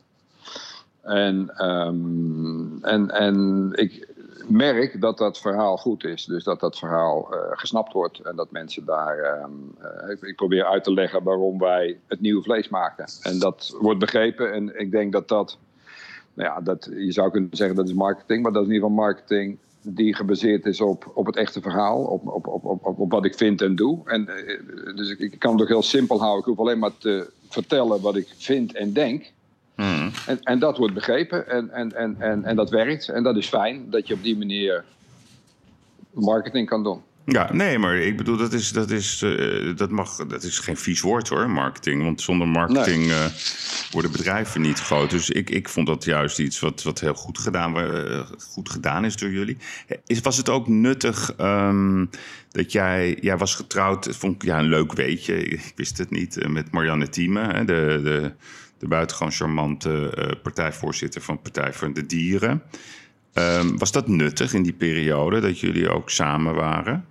En, 1.03 1.49
ehm, 1.55 2.83
en, 2.83 3.09
en 3.09 3.69
ik 3.73 4.07
merk 4.47 5.01
dat 5.01 5.17
dat 5.17 5.39
verhaal 5.39 5.77
goed 5.77 6.03
is. 6.03 6.25
Dus 6.25 6.43
dat 6.43 6.59
dat 6.59 6.77
verhaal 6.77 7.33
eh, 7.33 7.39
gesnapt 7.51 7.93
wordt. 7.93 8.19
En 8.19 8.35
dat 8.35 8.51
mensen 8.51 8.85
daar. 8.85 9.17
ehm, 9.17 9.51
eh, 10.09 10.29
ik, 10.29 10.35
probeer 10.35 10.65
uit 10.65 10.83
te 10.83 10.93
leggen 10.93 11.23
waarom 11.23 11.59
wij 11.59 11.99
het 12.07 12.21
nieuwe 12.21 12.43
vlees 12.43 12.69
maken. 12.69 13.05
En 13.21 13.39
dat 13.39 13.75
wordt 13.79 13.99
begrepen. 13.99 14.53
En 14.53 14.79
ik 14.79 14.91
denk 14.91 15.11
dat 15.11 15.27
dat. 15.27 15.57
Nou 16.33 16.49
ja, 16.49 16.61
dat, 16.61 16.89
je 16.95 17.11
zou 17.11 17.31
kunnen 17.31 17.49
zeggen 17.51 17.75
dat 17.75 17.87
is 17.87 17.93
marketing. 17.93 18.43
Maar 18.43 18.51
dat 18.51 18.61
is 18.61 18.67
in 18.67 18.73
ieder 18.73 18.89
geval 18.89 19.03
marketing 19.05 19.57
die 19.81 20.15
gebaseerd 20.15 20.65
is 20.65 20.81
op, 20.81 21.11
op 21.13 21.25
het 21.25 21.35
echte 21.35 21.61
verhaal. 21.61 22.03
Op, 22.03 22.27
op, 22.27 22.47
op, 22.47 22.65
op, 22.65 22.85
op, 22.85 22.99
op 22.99 23.11
wat 23.11 23.25
ik 23.25 23.35
vind 23.35 23.61
en 23.61 23.75
doe. 23.75 24.01
En, 24.05 24.27
eh, 24.27 24.95
dus 24.95 25.09
ik, 25.09 25.19
ik 25.19 25.39
kan 25.39 25.51
het 25.51 25.61
ook 25.61 25.67
heel 25.67 25.83
simpel 25.83 26.19
houden. 26.19 26.39
Ik 26.39 26.45
hoef 26.45 26.59
alleen 26.59 26.79
maar 26.79 26.97
te 26.97 27.31
vertellen 27.49 28.01
wat 28.01 28.15
ik 28.15 28.33
vind 28.37 28.73
en 28.73 28.93
denk. 28.93 29.32
Hmm. 29.75 30.11
En, 30.25 30.39
en 30.43 30.59
dat 30.59 30.77
wordt 30.77 30.93
begrepen 30.93 31.49
en, 31.49 31.71
en, 31.71 31.95
en, 31.95 32.15
en, 32.19 32.43
en 32.43 32.55
dat 32.55 32.69
werkt. 32.69 33.09
En 33.09 33.23
dat 33.23 33.37
is 33.37 33.47
fijn 33.47 33.89
dat 33.89 34.07
je 34.07 34.13
op 34.13 34.23
die 34.23 34.37
manier 34.37 34.83
marketing 36.11 36.67
kan 36.67 36.83
doen. 36.83 37.01
Ja, 37.25 37.53
nee, 37.53 37.79
maar 37.79 37.95
ik 37.95 38.17
bedoel, 38.17 38.37
dat 38.37 38.53
is, 38.53 38.71
dat 38.71 38.91
is, 38.91 39.21
eh, 39.21 39.75
dat 39.75 39.89
mag, 39.89 40.15
dat 40.15 40.43
is 40.43 40.59
geen 40.59 40.77
vies 40.77 41.01
woord 41.01 41.29
hoor, 41.29 41.49
marketing. 41.49 42.03
Want 42.03 42.21
zonder 42.21 42.47
marketing 42.47 43.11
eh, 43.11 43.25
worden 43.91 44.11
bedrijven 44.11 44.61
niet 44.61 44.79
groot. 44.79 45.09
Dus 45.09 45.29
ik, 45.29 45.49
ik 45.49 45.69
vond 45.69 45.87
dat 45.87 46.03
juist 46.03 46.39
iets 46.39 46.59
wat, 46.59 46.83
wat 46.83 46.99
heel 46.99 47.13
goed 47.13 47.37
gedaan, 47.37 47.77
eh, 47.77 48.19
goed 48.51 48.69
gedaan 48.69 49.05
is 49.05 49.15
door 49.15 49.31
jullie. 49.31 49.57
Is, 50.05 50.21
was 50.21 50.37
het 50.37 50.49
ook 50.49 50.67
nuttig 50.67 51.33
ehm, 51.37 52.05
dat 52.51 52.71
jij, 52.71 53.17
jij 53.21 53.37
was 53.37 53.55
getrouwd, 53.55 54.15
vond 54.17 54.35
ik 54.35 54.43
ja, 54.43 54.59
een 54.59 54.69
leuk 54.69 54.93
weetje, 54.93 55.45
ik 55.45 55.73
wist 55.75 55.97
het 55.97 56.09
niet, 56.09 56.47
met 56.47 56.71
Marianne 56.71 57.09
Thieme, 57.09 57.41
hè, 57.41 57.65
de, 57.65 57.99
de, 58.03 58.31
de 58.83 58.89
buitengewoon 58.89 59.31
charmante 59.31 60.09
eh, 60.15 60.41
partijvoorzitter 60.41 61.21
van 61.21 61.41
Partij 61.41 61.73
voor 61.73 61.93
de 61.93 62.05
Dieren. 62.05 62.63
Ehm, 63.33 63.77
was 63.77 63.91
dat 63.91 64.07
nuttig 64.07 64.53
in 64.53 64.63
die 64.63 64.73
periode 64.73 65.39
dat 65.39 65.59
jullie 65.59 65.89
ook 65.89 66.09
samen 66.09 66.55
waren? 66.55 67.05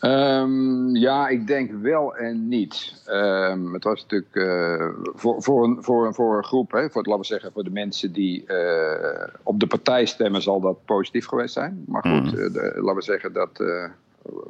Ehm, 0.00 0.96
ja, 0.96 1.28
ik 1.28 1.46
denk 1.46 1.70
wel 1.82 2.16
en 2.16 2.48
niet. 2.48 3.02
Ehm, 3.06 3.72
het 3.72 3.84
was 3.84 4.02
natuurlijk 4.02 4.34
eh, 4.34 4.88
voor, 5.14 5.42
voor, 5.42 5.64
een, 5.64 5.82
voor, 5.82 6.06
een, 6.06 6.14
voor 6.14 6.36
een 6.36 6.44
groep, 6.44 6.70
hè, 6.72 6.90
voor, 6.90 7.00
het, 7.00 7.06
laten 7.06 7.20
we 7.20 7.26
zeggen, 7.26 7.52
voor 7.52 7.64
de 7.64 7.70
mensen 7.70 8.12
die 8.12 8.46
eh, 8.46 9.28
op 9.42 9.60
de 9.60 9.66
partij 9.66 10.04
stemmen, 10.06 10.42
zal 10.42 10.60
dat 10.60 10.84
positief 10.84 11.26
geweest 11.26 11.52
zijn. 11.54 11.84
Maar 11.86 12.02
goed, 12.02 12.30
de- 12.30 12.72
laten 12.74 12.94
we 12.94 13.02
zeggen 13.02 13.32
dat. 13.32 13.64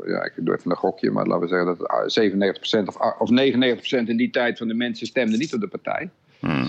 Ja, 0.07 0.25
ik 0.25 0.33
doe 0.37 0.55
even 0.57 0.71
een 0.71 0.77
gokje, 0.77 1.11
maar 1.11 1.27
laten 1.27 1.43
we 1.43 1.49
zeggen 1.49 1.67
dat 1.67 1.89
ah, 1.89 2.83
97% 2.85 2.89
of, 2.89 2.97
ah, 2.97 3.21
of 3.21 3.31
99% 3.31 4.09
in 4.09 4.17
die 4.17 4.31
tijd 4.31 4.59
van 4.59 4.69
de 4.69 4.75
mensen 4.75 5.07
stemden 5.07 5.39
niet 5.39 5.55
op 5.55 5.61
de 5.61 5.69
partij. 5.69 6.11
Hmm. 6.39 6.67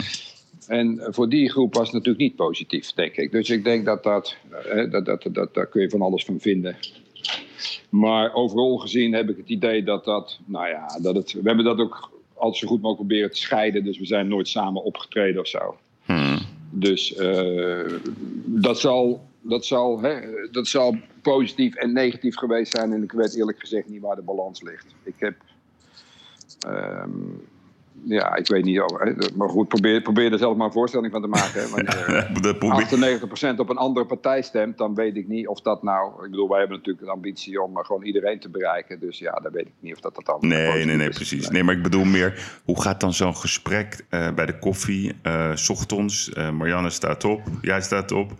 En 0.67 0.99
voor 1.09 1.29
die 1.29 1.49
groep 1.49 1.73
was 1.73 1.83
het 1.83 1.93
natuurlijk 1.93 2.23
niet 2.23 2.35
positief, 2.35 2.91
denk 2.91 3.15
ik. 3.15 3.31
Dus 3.31 3.49
ik 3.49 3.63
denk 3.63 3.85
dat 3.85 4.03
dat, 4.03 4.37
eh, 4.65 4.91
dat, 4.91 5.05
dat, 5.05 5.27
dat 5.31 5.53
daar 5.53 5.67
kun 5.67 5.81
je 5.81 5.89
van 5.89 6.01
alles 6.01 6.25
van 6.25 6.39
vinden. 6.39 6.75
Maar 7.89 8.33
overal 8.33 8.77
gezien 8.77 9.13
heb 9.13 9.29
ik 9.29 9.37
het 9.37 9.49
idee 9.49 9.83
dat 9.83 10.05
dat, 10.05 10.39
nou 10.45 10.67
ja, 10.67 10.99
dat 11.01 11.15
het, 11.15 11.33
we 11.33 11.41
hebben 11.43 11.65
dat 11.65 11.79
ook 11.79 12.11
altijd 12.33 12.57
zo 12.57 12.67
goed 12.67 12.81
mogelijk 12.81 13.07
proberen 13.07 13.31
te 13.31 13.41
scheiden. 13.41 13.83
Dus 13.83 13.99
we 13.99 14.05
zijn 14.05 14.27
nooit 14.27 14.47
samen 14.47 14.83
opgetreden 14.83 15.41
of 15.41 15.47
zo. 15.47 15.77
Hmm. 16.05 16.37
Dus 16.69 17.15
eh, 17.15 17.85
dat, 18.45 18.79
zal, 18.79 19.27
dat, 19.43 19.65
zal, 19.65 20.01
hè, 20.01 20.19
dat 20.51 20.67
zal 20.67 20.97
positief 21.21 21.75
en 21.75 21.93
negatief 21.93 22.36
geweest 22.36 22.75
zijn. 22.77 22.93
En 22.93 23.03
ik 23.03 23.12
weet 23.12 23.36
eerlijk 23.36 23.60
gezegd 23.60 23.89
niet 23.89 24.01
waar 24.01 24.15
de 24.15 24.21
balans 24.21 24.62
ligt. 24.62 24.86
Ik 25.03 25.15
heb. 25.17 25.36
ehm, 26.60 27.10
ja, 28.06 28.36
ik 28.36 28.47
weet 28.47 28.63
niet. 28.63 28.84
Maar 29.36 29.49
goed, 29.49 29.67
probeer, 29.67 30.01
probeer 30.01 30.32
er 30.32 30.38
zelf 30.38 30.56
maar 30.58 30.65
een 30.67 30.71
voorstelling 30.73 31.12
van 31.12 31.21
te 31.21 31.27
maken. 31.27 31.69
Wanneer 31.69 32.29
Dat 32.41 32.60
probeer- 32.60 33.19
98% 33.56 33.60
op 33.60 33.69
een 33.69 33.77
andere 33.77 34.06
partij 34.06 34.41
stemt, 34.41 34.77
dan 34.77 34.96
weet 34.96 35.15
ik 35.15 35.27
niet 35.27 35.48
of 35.48 35.62
dat 35.62 35.83
nou. 35.83 36.25
Ik 36.25 36.31
bedoel, 36.31 36.50
wij 36.50 36.60
hebben 36.60 36.77
natuurlijk 36.77 37.06
de 37.06 37.12
ambitie 37.12 37.62
om 37.62 37.77
eh, 37.77 37.85
gewoon 37.85 38.04
iedereen 38.04 38.39
te 38.39 38.50
bereiken. 38.50 39.00
Dus 39.00 39.19
ja, 39.19 39.31
dan 39.31 39.52
weet 39.52 39.65
ik 39.67 39.73
niet 39.79 39.94
of 39.94 40.00
dat 40.00 40.15
dat 40.15 40.25
dan. 40.25 40.37
Nee, 40.39 40.85
nee, 40.85 40.96
nee, 40.96 41.10
is. 41.10 41.15
precies. 41.15 41.50
Nee, 41.50 41.63
maar 41.63 41.75
ik 41.75 41.83
bedoel 41.83 42.04
meer, 42.06 42.60
hoe 42.65 42.81
gaat 42.81 43.00
dan 43.00 43.13
zo'n 43.13 43.35
gesprek 43.35 44.06
eh, 44.10 44.33
bij 44.33 44.46
de 44.46 44.60
koffie, 44.60 45.15
eh, 45.21 45.56
s 45.56 45.69
ochtends? 45.69 46.33
eh, 46.33 46.50
Marianne 46.52 46.89
staat 46.89 47.23
op, 47.23 47.41
jij 47.62 47.81
staat 47.81 48.12
op. 48.12 48.31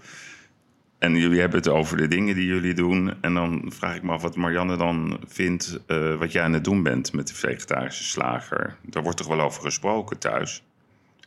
En 1.04 1.16
jullie 1.16 1.40
hebben 1.40 1.58
het 1.60 1.68
over 1.70 1.98
de 1.98 2.08
dingen 2.08 2.36
die 2.36 2.46
jullie 2.46 2.74
doen. 2.74 3.14
En 3.22 3.34
dan 3.34 3.66
vraag 3.68 3.96
ik 3.96 4.04
me 4.04 4.12
af 4.12 4.22
wat 4.22 4.36
Marianne 4.36 4.78
dan 4.78 5.18
vindt 5.28 5.80
eh, 5.88 6.16
wat 6.16 6.32
jij 6.32 6.44
aan 6.44 6.54
het 6.54 6.64
doen 6.64 6.84
bent 6.84 7.14
met 7.14 7.28
de 7.28 7.34
vegetarische 7.36 8.04
slager. 8.04 8.76
Daar 8.82 9.04
wordt 9.04 9.18
toch 9.18 9.28
wel 9.28 9.42
over 9.42 9.62
gesproken 9.62 10.18
thuis? 10.20 10.64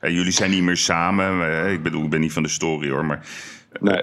En 0.01 0.13
jullie 0.13 0.33
zijn 0.33 0.51
niet 0.51 0.63
meer 0.63 0.77
samen. 0.77 1.51
eh, 1.65 1.73
Ik 1.73 1.83
bedoel, 1.83 2.05
ik 2.05 2.11
ben 2.11 2.21
niet 2.21 2.33
van 2.33 2.43
de 2.43 2.49
story 2.49 2.91
hoor, 2.91 3.05
maar... 3.05 3.27
Nee. 3.81 4.03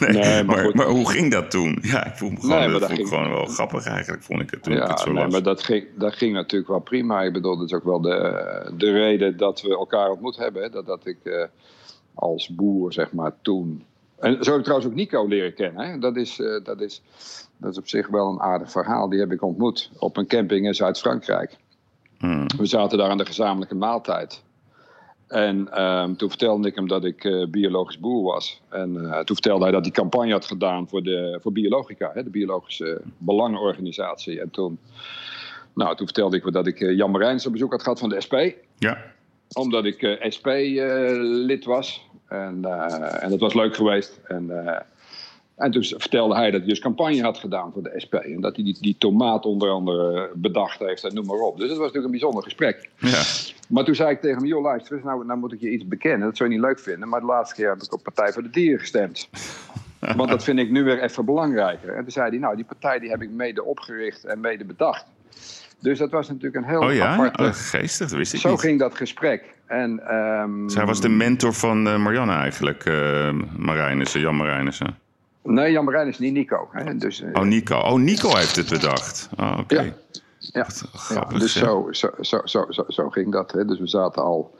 nee, 0.00 0.10
Nee, 0.12 0.44
maar 0.44 0.56
maar, 0.56 0.64
goed. 0.64 0.74
maar 0.74 0.86
hoe 0.86 1.10
ging 1.10 1.30
dat 1.32 1.50
toen? 1.50 1.78
Ja, 1.82 2.06
ik 2.06 2.16
voel 2.16 2.30
me 2.30 2.40
gewoon, 2.40 2.58
Nee, 2.58 2.68
dat 2.70 2.80
dat 2.80 2.88
vond 2.88 3.00
ik 3.00 3.06
ging- 3.06 3.18
gewoon 3.18 3.30
wel 3.34 3.46
grappig 3.46 3.86
eigenlijk, 3.86 4.22
vond 4.22 4.40
ik 4.40 4.50
het 4.50 4.62
toen 4.62 4.72
ik 4.72 4.78
Ja, 4.78 4.88
het 4.88 5.00
zo 5.00 5.12
nee, 5.12 5.22
las. 5.22 5.32
maar 5.32 5.42
dat 5.42 5.62
ging, 5.62 5.84
dat 5.98 6.14
ging 6.14 6.32
natuurlijk 6.32 6.70
wel 6.70 6.80
prima. 6.80 7.22
Ik 7.22 7.32
bedoel, 7.32 7.56
dat 7.58 7.66
is 7.66 7.72
ook 7.72 7.84
wel 7.84 8.00
de, 8.00 8.72
de 8.76 8.92
reden 8.92 9.36
dat 9.36 9.62
we 9.62 9.68
elkaar 9.68 10.10
ontmoet 10.10 10.36
hebben. 10.36 10.62
Hè. 10.62 10.68
Dat, 10.70 10.86
dat 10.86 11.06
ik 11.06 11.18
eh, 11.24 11.44
als 12.14 12.48
boer, 12.48 12.92
zeg 12.92 13.12
maar, 13.12 13.32
toen... 13.42 13.84
En 14.18 14.44
zo 14.44 14.50
heb 14.50 14.58
ik 14.58 14.64
trouwens 14.64 14.90
ook 14.90 14.94
Nico 14.94 15.26
leren 15.26 15.54
kennen. 15.54 15.86
Hè. 15.86 15.98
Dat, 15.98 16.16
is, 16.16 16.40
eh, 16.40 16.64
dat, 16.64 16.80
is, 16.80 17.02
dat 17.56 17.72
is 17.72 17.78
op 17.78 17.88
zich 17.88 18.08
wel 18.08 18.28
een 18.28 18.40
aardig 18.40 18.70
verhaal. 18.70 19.08
Die 19.08 19.20
heb 19.20 19.32
ik 19.32 19.42
ontmoet 19.42 19.90
op 19.98 20.16
een 20.16 20.26
camping 20.26 20.66
in 20.66 20.74
Zuid-Frankrijk. 20.74 21.56
Hmm. 22.18 22.46
We 22.56 22.66
zaten 22.66 22.98
daar 22.98 23.10
aan 23.10 23.18
de 23.18 23.26
gezamenlijke 23.26 23.74
maaltijd. 23.74 24.42
En 25.26 25.72
ehm, 25.72 26.14
toen 26.14 26.28
vertelde 26.28 26.68
ik 26.68 26.74
hem 26.74 26.88
dat 26.88 27.04
ik 27.04 27.24
eh, 27.24 27.46
biologisch 27.46 27.98
boer 27.98 28.22
was. 28.22 28.60
En 28.68 28.96
eh, 28.96 29.18
toen 29.18 29.36
vertelde 29.36 29.62
hij 29.62 29.72
dat 29.72 29.84
hij 29.84 29.92
campagne 29.92 30.32
had 30.32 30.44
gedaan 30.44 30.88
voor, 30.88 31.02
de, 31.02 31.38
voor 31.42 31.52
Biologica, 31.52 32.10
hè, 32.14 32.22
de 32.22 32.30
biologische 32.30 33.00
belangenorganisatie. 33.18 34.40
En 34.40 34.50
toen, 34.50 34.78
nou, 35.74 35.96
toen 35.96 36.06
vertelde 36.06 36.36
ik 36.36 36.44
me 36.44 36.50
dat 36.50 36.66
ik 36.66 36.78
Jan 36.78 37.10
Marijns 37.10 37.46
op 37.46 37.52
bezoek 37.52 37.70
had 37.70 37.82
gehad 37.82 37.98
van 37.98 38.08
de 38.08 38.20
SP. 38.26 38.34
Ja, 38.78 39.13
Omdat 39.52 39.84
ik 39.84 40.02
eh, 40.02 40.30
SP-lid 40.30 41.64
was. 41.64 42.08
En, 42.28 42.64
eh, 42.64 43.22
en 43.22 43.30
dat 43.30 43.40
was 43.40 43.54
leuk 43.54 43.76
geweest. 43.76 44.20
En, 44.26 44.66
eh, 44.66 44.80
en 45.56 45.70
toen 45.70 45.84
vertelde 45.84 46.34
hij 46.34 46.50
dat 46.50 46.60
hij 46.60 46.68
dus 46.68 46.78
campagne 46.78 47.22
had 47.22 47.38
gedaan 47.38 47.72
voor 47.72 47.82
de 47.82 47.92
SP. 48.04 48.14
En 48.14 48.40
dat 48.40 48.54
hij 48.56 48.64
die, 48.64 48.76
die 48.80 48.96
tomaat 48.98 49.46
onder 49.46 49.70
andere 49.70 50.30
bedacht 50.34 50.78
heeft 50.78 51.04
en 51.04 51.14
noem 51.14 51.26
maar 51.26 51.38
op. 51.38 51.58
Dus 51.58 51.68
dat 51.68 51.76
was 51.76 51.86
natuurlijk 51.86 52.04
een 52.04 52.10
bijzonder 52.20 52.42
gesprek. 52.42 52.90
ja. 52.98 53.22
Maar 53.68 53.84
toen 53.84 53.94
zei 53.94 54.10
ik 54.10 54.20
tegen 54.20 54.38
hem, 54.38 54.46
joh 54.46 54.62
luister 54.62 55.00
nou, 55.04 55.26
nou 55.26 55.38
moet 55.38 55.52
ik 55.52 55.60
je 55.60 55.70
iets 55.70 55.86
bekennen. 55.86 56.26
Dat 56.26 56.36
zou 56.36 56.48
je 56.48 56.54
niet 56.54 56.64
leuk 56.64 56.78
vinden. 56.78 57.08
Maar 57.08 57.20
de 57.20 57.26
laatste 57.26 57.54
keer 57.54 57.68
heb 57.68 57.82
ik 57.82 57.92
op 57.92 58.02
Partij 58.02 58.32
voor 58.32 58.42
de 58.42 58.50
Dieren 58.50 58.80
gestemd. 58.80 59.28
Want 60.16 60.30
dat 60.30 60.44
vind 60.44 60.58
ik 60.58 60.70
nu 60.70 60.84
weer 60.84 61.02
even 61.02 61.24
belangrijker. 61.24 61.94
En 61.94 62.02
toen 62.02 62.12
zei 62.12 62.28
hij, 62.28 62.38
nou 62.38 62.56
die 62.56 62.64
partij 62.64 62.98
die 62.98 63.10
heb 63.10 63.22
ik 63.22 63.30
mede 63.30 63.64
opgericht 63.64 64.24
en 64.24 64.40
mede 64.40 64.64
bedacht. 64.64 65.06
Dus 65.84 65.98
dat 65.98 66.10
was 66.10 66.28
natuurlijk 66.28 66.54
een 66.54 66.70
heel 66.70 66.80
Oh 66.80 66.92
ja, 66.92 67.12
aparte... 67.12 67.42
oh, 67.42 67.50
geestig, 67.52 68.08
dat 68.08 68.18
wist 68.18 68.32
ik 68.32 68.40
Zo 68.40 68.50
niet. 68.50 68.60
ging 68.60 68.78
dat 68.78 68.94
gesprek. 68.94 69.54
En, 69.66 70.00
ehm, 70.06 70.68
Zij 70.68 70.86
was 70.86 71.00
de 71.00 71.08
mentor 71.08 71.52
van 71.54 71.86
eh, 71.88 71.96
Marianne 71.96 72.32
eigenlijk, 72.32 72.84
eh 72.84 73.32
Marijnissen, 73.56 74.20
Jan 74.20 74.36
Marijnissen. 74.36 74.98
Nee, 75.42 75.72
Jan 75.72 75.84
Marijn 75.84 76.08
is 76.08 76.18
niet 76.18 76.32
Nico. 76.32 76.68
Hè? 76.72 76.96
Dus, 76.96 77.22
eh, 77.22 77.30
Oh, 77.32 77.42
Nico. 77.42 77.76
Oh, 77.76 77.98
Nico 77.98 78.36
heeft 78.36 78.56
het 78.56 78.68
bedacht. 78.68 79.28
Oh, 79.36 79.58
oké. 79.60 79.80
Ja. 79.80 79.94
ja. 80.38 80.64
Grappig, 80.92 81.32
Ja, 81.32 81.38
dus 81.38 81.52
zo, 81.52 81.88
zo, 81.90 82.10
zo, 82.20 82.40
zo, 82.44 82.84
zo, 82.88 83.08
ging 83.08 83.32
dat. 83.32 83.52
Hè. 83.52 83.64
Dus 83.64 83.78
we 83.78 83.86
zaten 83.86 84.22
al 84.22 84.54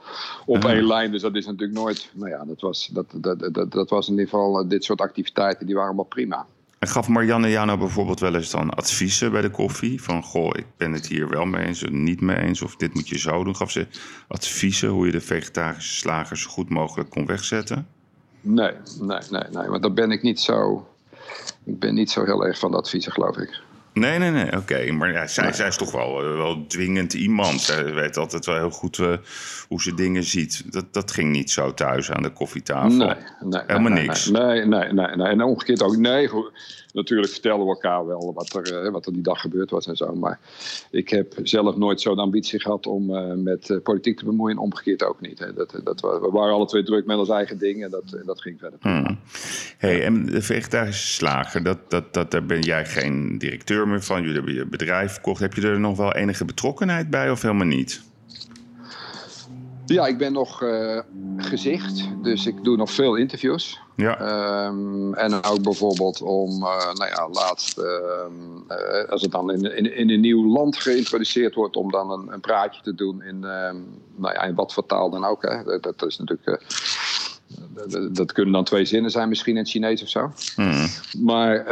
op 0.45 0.65
één 0.65 0.87
lijn. 0.87 1.11
Dus 1.11 1.21
dat 1.21 1.35
is 1.35 1.45
natuurlijk 1.45 1.79
nooit. 1.79 2.09
Nou 2.13 2.29
ja, 2.29 2.45
dat 2.45 2.61
was, 2.61 2.89
dat, 2.93 3.05
dat, 3.15 3.53
dat, 3.53 3.71
dat 3.71 3.89
was 3.89 4.07
in 4.07 4.13
ieder 4.13 4.29
geval. 4.29 4.67
dit 4.67 4.83
soort 4.83 5.01
activiteiten 5.01 5.65
die 5.65 5.75
waren 5.75 5.89
allemaal 5.89 6.05
prima. 6.05 6.45
En 6.79 6.87
gaf 6.87 7.07
Marianne 7.07 7.65
nou 7.65 7.79
bijvoorbeeld 7.79 8.19
wel 8.19 8.35
eens 8.35 8.51
dan 8.51 8.69
adviezen 8.69 9.31
bij 9.31 9.41
de 9.41 9.49
koffie? 9.49 10.01
Van, 10.01 10.23
goh, 10.23 10.49
ik 10.53 10.65
ben 10.77 10.91
het 10.91 11.07
hier 11.07 11.29
wel 11.29 11.45
mee 11.45 11.65
eens 11.65 11.83
niet 11.89 12.21
mee 12.21 12.37
eens. 12.37 12.61
Of 12.61 12.75
dit 12.75 12.93
moet 12.93 13.09
je 13.09 13.17
zo 13.17 13.43
doen. 13.43 13.55
Gaf 13.55 13.71
ze 13.71 13.87
adviezen 14.27 14.89
hoe 14.89 15.05
je 15.05 15.11
de 15.11 15.21
vegetarische 15.21 15.95
slagers 15.95 16.41
zo 16.41 16.49
goed 16.49 16.69
mogelijk 16.69 17.09
kon 17.09 17.25
wegzetten? 17.25 17.87
Nee, 18.41 18.71
nee, 18.99 19.19
nee, 19.29 19.43
nee. 19.51 19.67
Want 19.67 19.81
dan 19.81 19.93
ben 19.93 20.11
ik 20.11 20.21
niet 20.21 20.39
zo. 20.39 20.87
Ik 21.63 21.79
ben 21.79 21.93
niet 21.93 22.11
zo 22.11 22.25
heel 22.25 22.45
erg 22.45 22.59
van 22.59 22.71
de 22.71 22.77
adviezen, 22.77 23.11
geloof 23.11 23.37
ik. 23.37 23.61
Nee, 23.95 24.19
nee, 24.19 24.31
nee, 24.31 24.57
oké. 24.57 24.91
Maar 24.91 25.11
ja, 25.11 25.27
zij, 25.27 25.53
zij 25.53 25.67
is 25.67 25.77
toch 25.77 25.91
wel, 25.91 26.23
eh, 26.23 26.35
wel 26.35 26.67
dwingend 26.67 27.13
iemand. 27.13 27.61
Zij 27.61 27.93
weet 27.93 28.17
altijd 28.17 28.45
wel 28.45 28.55
heel 28.55 28.69
goed 28.69 28.99
eh, 28.99 29.13
hoe 29.67 29.81
ze 29.81 29.93
dingen 29.93 30.23
ziet. 30.23 30.73
Dat, 30.73 30.93
dat 30.93 31.11
ging 31.11 31.31
niet 31.31 31.51
zo 31.51 31.73
thuis 31.73 32.11
aan 32.11 32.23
de 32.23 32.29
koffietafel. 32.29 32.89
Nee, 32.89 33.15
nee, 33.39 33.61
Helemaal 33.67 33.91
nee, 33.91 34.05
niks. 34.05 34.29
Nee, 34.29 34.65
nee, 34.65 34.93
nee, 34.93 35.15
nee. 35.15 35.27
En 35.27 35.41
omgekeerd 35.41 35.83
ook. 35.83 35.97
Nee, 35.97 36.27
goed. 36.27 36.51
Natuurlijk 36.95 37.31
vertellen 37.31 37.59
we 37.59 37.67
elkaar 37.67 38.05
wel 38.05 38.33
wat 38.33 38.53
er, 38.53 38.85
eh, 38.85 38.91
wat 38.91 39.05
er 39.05 39.13
die 39.13 39.21
dag 39.21 39.41
gebeurd 39.41 39.69
was 39.69 39.87
en 39.87 39.95
zo. 39.95 40.15
Maar 40.15 40.39
ik 40.91 41.09
heb 41.09 41.33
zelf 41.43 41.75
nooit 41.75 42.01
zo'n 42.01 42.19
ambitie 42.19 42.61
gehad 42.61 42.87
om 42.87 43.15
eh, 43.15 43.33
met 43.33 43.69
eh, 43.69 43.77
politiek 43.83 44.17
te 44.17 44.25
bemoeien. 44.25 44.57
Omgekeerd 44.57 45.03
ook 45.03 45.21
niet. 45.21 45.39
Hè. 45.39 45.53
Dat, 45.53 45.79
dat, 45.83 46.01
we 46.01 46.19
we 46.21 46.29
waren 46.31 46.53
alle 46.53 46.65
twee 46.65 46.83
druk 46.83 47.05
met 47.05 47.17
ons 47.17 47.29
eigen 47.29 47.57
ding 47.57 47.83
en 47.83 47.89
dat, 47.89 48.21
dat 48.25 48.41
ging 48.41 48.59
verder. 48.59 48.79
Hmm. 48.81 49.19
Hey, 49.77 50.03
en 50.03 50.25
de 50.25 50.41
vegetarische 50.41 51.07
slager, 51.07 51.63
dat, 51.63 51.89
dat, 51.89 52.13
dat, 52.13 52.31
daar 52.31 52.45
ben 52.45 52.61
jij 52.61 52.85
geen 52.85 53.37
directeur 53.37 53.87
meer 53.87 54.03
van. 54.03 54.21
Jullie 54.21 54.35
hebben 54.35 54.53
je 54.53 54.65
bedrijf 54.65 55.11
verkocht. 55.11 55.39
Heb 55.39 55.53
je 55.53 55.67
er 55.67 55.79
nog 55.79 55.97
wel 55.97 56.13
enige 56.13 56.45
betrokkenheid 56.45 57.09
bij 57.09 57.31
of 57.31 57.41
helemaal 57.41 57.67
niet? 57.67 58.03
Ja, 59.85 60.07
ik 60.07 60.17
ben 60.17 60.33
nog 60.33 60.61
eh, 60.63 60.99
gezicht. 61.37 62.07
Dus 62.23 62.45
ik 62.45 62.63
doe 62.63 62.77
nog 62.77 62.91
veel 62.91 63.15
interviews. 63.15 63.79
Ja, 63.95 64.19
Ehm, 64.19 65.13
en 65.13 65.43
ook 65.43 65.61
bijvoorbeeld 65.61 66.21
om, 66.21 66.49
eh, 66.63 66.93
nou 66.93 67.09
ja, 67.09 67.29
laatst, 67.31 67.77
ehm, 67.77 68.71
eh, 68.71 69.09
als 69.09 69.21
het 69.21 69.31
dan 69.31 69.51
in, 69.51 69.75
in, 69.77 69.95
in 69.97 70.09
een 70.09 70.19
nieuw 70.19 70.45
land 70.53 70.77
geïntroduceerd 70.77 71.55
wordt, 71.55 71.75
om 71.75 71.91
dan 71.91 72.11
een, 72.11 72.33
een 72.33 72.39
praatje 72.39 72.81
te 72.81 72.95
doen 72.95 73.23
in, 73.23 73.43
ehm, 73.43 73.77
nou 74.15 74.33
ja, 74.33 74.41
in 74.43 74.55
wat 74.55 74.73
voor 74.73 74.85
taal 74.85 75.09
dan 75.09 75.25
ook. 75.25 75.41
Hè. 75.41 75.63
Dat, 75.63 75.83
dat 75.83 76.05
is 76.05 76.17
natuurlijk, 76.17 76.45
dat- 76.45 78.15
dat, 78.15 78.31
kunnen 78.31 78.53
dan 78.53 78.63
twee 78.63 78.85
zinnen 78.85 79.11
zijn, 79.11 79.29
misschien 79.29 79.53
in 79.53 79.59
het 79.61 79.69
Chinees 79.69 80.01
of 80.01 80.09
zo. 80.09 80.31
Hmm. 80.55 80.85
Maar, 81.19 81.65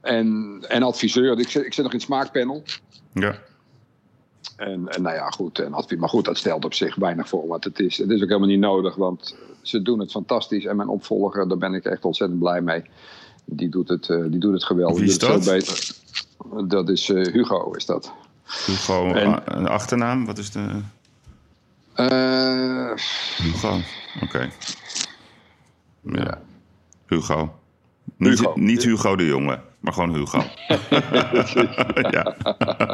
en, 0.00 0.58
en 0.68 0.82
adviseur, 0.82 1.38
ik 1.38 1.48
zit, 1.50 1.64
ik 1.64 1.72
zit 1.74 1.84
nog 1.84 1.92
in 1.92 1.98
het 1.98 2.06
smaakpanel. 2.06 2.62
ja. 3.12 3.34
En, 4.56 4.88
en 4.88 5.02
nou 5.02 5.14
ja, 5.14 5.28
goed, 5.30 5.58
en 5.58 5.70
maar 5.98 6.08
goed, 6.08 6.24
dat 6.24 6.36
stelt 6.36 6.64
op 6.64 6.74
zich 6.74 6.94
weinig 6.94 7.28
voor. 7.28 7.46
Want 7.46 7.64
het 7.64 7.78
is, 7.78 7.98
het 7.98 8.10
is 8.10 8.22
ook 8.22 8.28
helemaal 8.28 8.48
niet 8.48 8.58
nodig, 8.60 8.94
want 8.94 9.36
ze 9.62 9.82
doen 9.82 9.98
het 10.00 10.10
fantastisch. 10.10 10.64
En 10.64 10.76
mijn 10.76 10.88
opvolger, 10.88 11.48
daar 11.48 11.58
ben 11.58 11.74
ik 11.74 11.84
echt 11.84 12.04
ontzettend 12.04 12.38
blij 12.40 12.60
mee. 12.60 12.84
Die 13.44 13.68
doet 13.68 13.88
het, 13.88 14.08
eh, 14.10 14.22
die 14.30 14.38
doet 14.40 14.52
het 14.52 14.64
geweldig. 14.64 14.98
Wie 14.98 15.08
is 15.08 15.18
Die 15.18 15.28
doet 15.28 15.44
het 15.44 15.44
dat? 15.44 15.64
veel 15.64 16.54
beter. 16.54 16.68
Dat 16.68 16.88
is 16.88 17.08
eh, 17.10 17.32
Hugo, 17.32 17.70
is 17.72 17.86
dat. 17.86 18.12
Hugo, 18.66 19.12
En- 19.12 19.44
ah, 19.46 19.56
een 19.58 19.68
achternaam? 19.68 20.26
Wat 20.26 20.38
is 20.38 20.50
de... 20.50 20.80
Eh, 21.94 22.90
Hugo, 23.36 23.78
oké. 24.22 24.38
Ja. 26.00 26.22
Ja. 26.22 26.40
Hugo. 27.06 27.54
Niet 28.16 28.38
Hugo. 28.38 28.52
niet 28.54 28.82
Hugo 28.82 29.16
de 29.16 29.26
Jonge, 29.26 29.60
maar 29.80 29.92
gewoon 29.92 30.14
Hugo. 30.14 30.38
ja. 32.16 32.36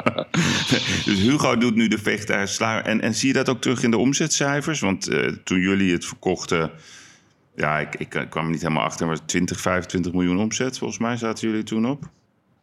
dus 1.04 1.20
Hugo 1.20 1.56
doet 1.56 1.74
nu 1.74 1.88
de 1.88 1.98
vegetarische 1.98 2.54
slager. 2.56 2.84
En, 2.84 3.00
en 3.00 3.14
zie 3.14 3.28
je 3.28 3.34
dat 3.34 3.48
ook 3.48 3.60
terug 3.60 3.82
in 3.82 3.90
de 3.90 3.98
omzetcijfers? 3.98 4.80
Want 4.80 5.08
eh, 5.08 5.28
toen 5.44 5.58
jullie 5.60 5.92
het 5.92 6.04
verkochten... 6.04 6.70
Ja, 7.54 7.78
ik, 7.78 7.94
ik, 7.94 8.14
ik 8.14 8.30
kwam 8.30 8.44
er 8.44 8.50
niet 8.50 8.62
helemaal 8.62 8.84
achter, 8.84 9.06
maar 9.06 9.24
20, 9.24 9.60
25 9.60 10.12
miljoen 10.12 10.38
omzet. 10.38 10.78
Volgens 10.78 10.98
mij 10.98 11.16
zaten 11.16 11.48
jullie 11.48 11.62
toen 11.64 11.86
op. 11.86 12.04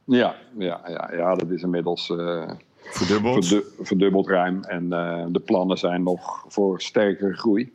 ja, 0.06 0.36
ja, 0.58 0.82
ja, 0.88 1.10
ja, 1.16 1.36
dat 1.36 1.50
is 1.50 1.62
inmiddels 1.62 2.10
eh, 2.10 2.50
Verdubbeld. 2.92 3.48
verdu- 3.48 3.66
verdubbeld 3.82 4.28
ruim. 4.28 4.64
En 4.64 4.94
eh, 4.94 5.26
de 5.30 5.40
plannen 5.40 5.78
zijn 5.78 6.04
nog 6.04 6.46
voor 6.48 6.82
sterkere 6.82 7.34
groei. 7.34 7.72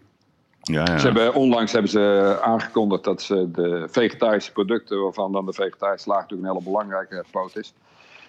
Ja, 0.65 0.85
ja. 0.85 0.99
Ze 0.99 1.05
hebben, 1.07 1.35
onlangs 1.35 1.73
hebben 1.73 1.91
ze 1.91 2.39
aangekondigd 2.43 3.05
dat 3.05 3.23
ze 3.23 3.51
de 3.51 3.89
vegetarische 3.91 4.53
producten, 4.53 5.03
waarvan 5.03 5.33
dan 5.33 5.47
de 5.47 5.53
vegetarische 5.53 6.03
slaag 6.03 6.21
natuurlijk 6.21 6.49
een 6.49 6.55
hele 6.55 6.71
belangrijke 6.71 7.25
poot 7.31 7.57
is, 7.57 7.75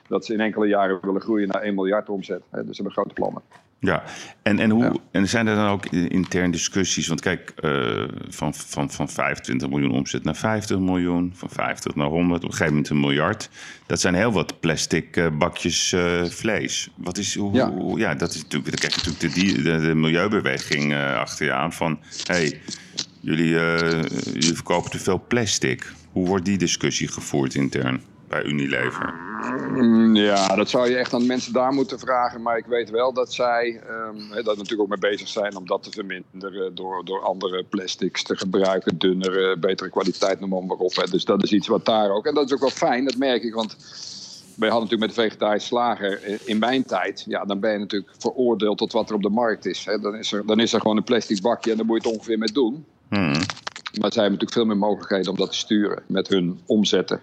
dat 0.08 0.26
ze 0.26 0.34
in 0.34 0.40
enkele 0.40 0.68
jaren 0.68 1.00
willen 1.02 1.22
groeien 1.22 1.48
naar 1.48 1.62
1 1.62 1.76
miljard 1.76 2.10
omzet. 2.10 2.42
Hè, 2.52 2.66
dus 2.66 2.76
ze 2.76 2.84
hebben 2.84 2.92
grote 2.92 3.14
plannen. 3.14 3.42
Ja, 3.80 4.04
en, 4.42 4.60
en, 4.60 4.70
hoe, 4.70 4.84
Ja. 4.84 4.94
en 5.12 5.28
zijn 5.28 5.48
er 5.48 5.56
dan 5.56 5.68
ook 5.70 5.86
intern 5.86 6.52
discussies? 6.52 7.08
Want 7.08 7.22
kijk, 7.22 7.54
eh, 7.56 8.04
van, 8.30 8.54
van, 8.54 8.92
van 8.92 9.10
25 9.10 9.70
miljoen 9.70 9.92
omzet 9.92 10.24
naar 10.24 10.36
50 10.36 10.80
miljoen, 10.80 11.32
van 11.36 11.50
50 11.50 11.96
naar 11.96 12.08
100, 12.08 12.38
op 12.44 12.44
een 12.44 12.52
gegeven 12.52 12.74
moment 12.74 12.90
een 12.92 13.00
miljard. 13.00 13.50
Dat 13.86 14.00
zijn 14.00 14.14
heel 14.16 14.32
wat 14.32 14.60
plastic 14.60 15.18
eh, 15.18 15.28
bakjes 15.38 15.94
eh, 15.94 16.24
vlees. 16.24 16.90
Wat 16.96 17.18
is, 17.18 17.36
hoe, 17.36 17.54
Ja. 17.54 17.72
hoe- 17.72 18.00
ja, 18.00 18.16
dat 18.16 18.34
is 18.34 18.42
natuurlijk, 18.44 18.70
dan 18.82 18.90
krijg 18.90 19.04
je 19.06 19.12
natuurlijk 19.12 19.56
de, 19.56 19.62
de, 19.80 19.88
de 19.88 19.96
milieubeweging 19.96 20.96
achter 20.96 21.46
je 21.46 21.54
aan 21.54 21.74
van, 21.74 22.00
hey, 22.24 22.60
jullie, 23.20 23.50
jullie 24.24 24.54
verkopen 24.54 24.92
te 24.92 25.00
veel 25.00 25.24
plastic. 25.28 25.94
Hoe 26.12 26.28
wordt 26.28 26.46
die 26.46 26.58
discussie 26.58 27.08
gevoerd 27.08 27.56
intern 27.56 28.02
bij 28.28 28.44
Unilever? 28.44 29.14
Mm, 29.72 30.16
Ja, 30.16 30.56
dat 30.56 30.70
zou 30.70 30.90
je 30.90 30.96
echt 30.96 31.14
aan 31.14 31.26
mensen 31.26 31.54
daar 31.54 31.74
moeten 31.74 32.00
vragen. 32.00 32.42
Maar 32.42 32.58
ik 32.58 32.66
weet 32.66 32.90
wel 32.90 33.14
dat 33.14 33.34
zij 33.34 33.82
ehm, 33.88 34.18
hè, 34.30 34.44
daar 34.44 34.58
natuurlijk 34.58 34.82
ook 34.82 35.00
mee 35.02 35.12
bezig 35.12 35.28
zijn 35.28 35.58
om 35.58 35.68
dat 35.68 35.84
te 35.84 35.92
verminderen. 35.92 36.76
Door, 36.76 37.06
door 37.06 37.22
andere 37.22 37.64
plastics 37.64 38.24
te 38.24 38.38
gebruiken, 38.38 38.98
dunnere, 38.98 39.58
betere 39.58 39.90
kwaliteit, 39.90 40.40
noem 40.40 40.66
maar 40.66 40.78
op. 40.78 40.96
Hè. 40.96 41.10
Dus 41.10 41.26
dat 41.26 41.44
is 41.44 41.52
iets 41.52 41.68
wat 41.68 41.86
daar 41.86 42.10
ook. 42.10 42.26
En 42.26 42.34
dat 42.34 42.46
is 42.46 42.54
ook 42.54 42.60
wel 42.60 42.70
fijn, 42.70 43.06
dat 43.06 43.18
merk 43.18 43.44
ik. 43.44 43.54
Want 43.54 43.76
wij 44.56 44.70
hadden 44.70 44.90
natuurlijk 44.90 45.00
met 45.00 45.16
de 45.16 45.22
vegetarische 45.22 45.68
slager 45.68 46.24
eh, 46.24 46.38
in 46.46 46.60
mijn 46.60 46.84
tijd. 46.84 47.24
Ja, 47.28 47.46
dan 47.46 47.60
ben 47.60 47.72
je 47.72 47.78
natuurlijk 47.78 48.12
veroordeeld 48.18 48.78
tot 48.78 48.92
wat 48.92 49.10
er 49.10 49.16
op 49.16 49.22
de 49.22 49.30
markt 49.30 49.66
is. 49.66 49.86
Hè. 49.86 50.00
Dan, 50.00 50.16
is 50.16 50.32
er, 50.32 50.46
dan 50.46 50.60
is 50.60 50.74
er 50.74 50.82
gewoon 50.82 50.98
een 50.98 51.04
plastic 51.04 51.42
bakje 51.42 51.72
en 51.72 51.78
dan 51.78 51.86
moet 51.86 52.04
je 52.04 52.08
het 52.08 52.18
ongeveer 52.18 52.38
mee 52.38 52.52
doen. 52.52 52.86
Hmm. 53.10 53.34
Maar 54.00 54.14
zij 54.14 54.24
hebben 54.24 54.32
natuurlijk 54.32 54.52
veel 54.52 54.66
meer 54.66 54.78
mogelijkheden 54.78 55.32
om 55.32 55.38
dat 55.38 55.52
te 55.52 55.58
sturen 55.58 56.04
met 56.08 56.28
hun 56.28 56.60
omzetten. 56.66 57.22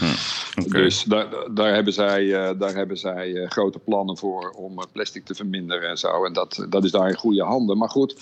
Hm, 0.00 0.70
Dus 0.70 1.02
daar, 1.04 1.28
daar 1.54 1.74
hebben 1.74 1.92
zij, 1.92 2.24
uh, 2.24 2.50
daar 2.58 2.74
hebben 2.74 2.96
zij 2.96 3.28
uh, 3.28 3.48
grote 3.48 3.78
plannen 3.78 4.16
voor 4.16 4.50
om 4.50 4.80
plastic 4.92 5.24
te 5.24 5.34
verminderen 5.34 5.88
en 5.88 5.98
zo. 5.98 6.24
En 6.24 6.32
dat, 6.32 6.66
dat 6.68 6.84
is 6.84 6.90
daar 6.90 7.08
in 7.08 7.16
goede 7.16 7.44
handen. 7.44 7.78
Maar 7.78 7.90
goed, 7.90 8.14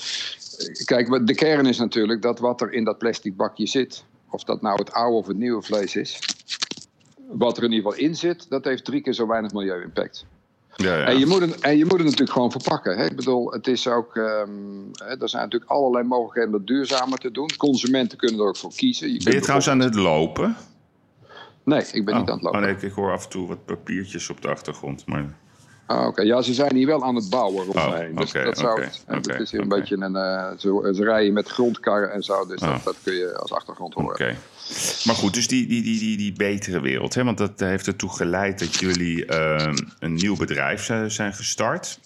kijk, 0.85 1.27
de 1.27 1.35
kern 1.35 1.67
is 1.67 1.79
natuurlijk 1.79 2.23
dat 2.23 2.39
wat 2.39 2.61
er 2.61 2.73
in 2.73 2.85
dat 2.85 2.99
plastic 2.99 3.37
bakje 3.37 3.67
zit, 3.67 4.05
of 4.31 4.45
dat 4.45 4.63
nou 4.63 4.79
het 4.79 4.93
oude 4.93 5.17
of 5.17 5.27
het 5.27 5.37
nieuwe 5.37 5.63
vlees 5.63 5.97
is, 5.97 6.19
wat 7.29 7.57
er 7.57 7.65
in 7.65 7.73
ieder 7.73 7.91
geval 7.91 8.07
in 8.07 8.17
zit, 8.17 8.47
dat 8.49 8.65
heeft 8.65 8.85
drie 8.85 9.01
keer 9.01 9.13
zo 9.13 9.27
weinig 9.27 9.53
milieu-impact. 9.53 10.27
Ja, 10.77 10.97
ja. 10.97 11.05
En, 11.05 11.19
je 11.19 11.27
moet 11.27 11.41
het, 11.41 11.61
en 11.61 11.77
je 11.77 11.85
moet 11.85 11.97
het 11.97 12.03
natuurlijk 12.03 12.33
gewoon 12.33 12.51
verpakken. 12.51 12.97
Hè? 12.97 13.05
Ik 13.05 13.17
bedoel, 13.17 13.53
het 13.53 13.67
is 13.67 13.89
ook, 13.89 14.17
um, 14.17 14.91
hè, 14.93 15.21
er 15.21 15.29
zijn 15.29 15.43
natuurlijk 15.43 15.71
allerlei 15.71 16.05
mogelijkheden 16.05 16.51
om 16.51 16.57
het 16.59 16.67
duurzamer 16.67 17.19
te 17.19 17.31
doen. 17.31 17.51
Consumenten 17.57 18.19
kunnen 18.19 18.41
er 18.41 18.47
ook 18.47 18.57
voor 18.57 18.75
kiezen. 18.75 19.13
Je 19.13 19.23
ben 19.23 19.33
je 19.33 19.41
trouwens 19.41 19.69
aan 19.69 19.81
het 19.81 19.95
lopen? 19.95 20.57
Nee, 21.69 21.85
ik 21.93 22.05
ben 22.05 22.15
oh, 22.15 22.21
niet 22.21 22.29
aan 22.29 22.35
het 22.35 22.45
lopen. 22.45 22.61
Oh 22.61 22.67
nee, 22.67 22.77
ik 22.77 22.93
hoor 22.93 23.13
af 23.13 23.25
en 23.25 23.31
toe 23.31 23.47
wat 23.47 23.65
papiertjes 23.65 24.31
op 24.31 24.43
de 24.43 24.49
achtergrond. 24.49 25.07
Maar... 25.07 25.25
Ah, 25.87 26.07
Oké, 26.07 26.23
ja, 26.23 26.43
ze 26.43 26.55
zijn 26.55 26.77
hier 26.77 26.87
wel 26.87 27.05
aan 27.05 27.15
het 27.15 27.31
bouwen 27.31 27.65
rondomheen. 27.65 28.11
Oh, 28.11 28.17
dus 28.17 28.33
dat 28.33 28.59
zou 28.59 28.83
het, 28.83 29.05
het 29.07 29.41
is 29.41 29.51
hier 29.51 29.61
een 29.61 29.69
beetje 29.69 29.97
een. 29.97 30.15
Uh, 30.15 30.51
ze, 30.59 30.93
ze, 30.95 31.05
rijden 31.05 31.33
met 31.33 31.49
grondkarren 31.49 32.13
en 32.13 32.23
zo, 32.23 32.47
dus 32.47 32.61
dat, 32.61 32.69
oh. 32.69 32.85
dat, 32.85 32.97
kun 33.03 33.15
je 33.15 33.39
als 33.39 33.53
achtergrond 33.53 33.95
horen. 33.95 34.11
Oké. 34.11 34.37
Maar 35.05 35.15
goed, 35.15 35.35
dus 35.35 35.49
die, 35.49 35.67
die, 35.67 35.83
die, 35.83 35.99
die, 35.99 36.17
die 36.17 36.33
betere 36.33 36.81
wereld. 36.81 37.15
Hè? 37.15 37.25
Want 37.25 37.39
dat 37.39 37.61
heeft 37.61 37.87
ertoe 37.87 38.11
geleid 38.11 38.59
dat 38.59 38.75
jullie 38.75 39.27
uh, 39.27 39.73
een 39.99 40.15
nieuw 40.15 40.37
bedrijf 40.37 40.91
zijn 41.07 41.35
gestart. 41.35 42.01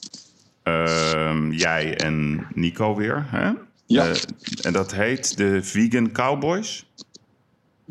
Uh, 0.65 1.37
jij 1.51 1.97
en 1.97 2.47
Nico 2.55 2.95
weer. 2.95 3.27
Hè? 3.29 3.51
Ja. 3.87 4.09
Uh, 4.09 4.17
en 4.63 4.73
dat 4.73 4.93
heet 4.95 5.37
de 5.37 5.63
Vegan 5.63 6.13
Cowboys. 6.13 6.87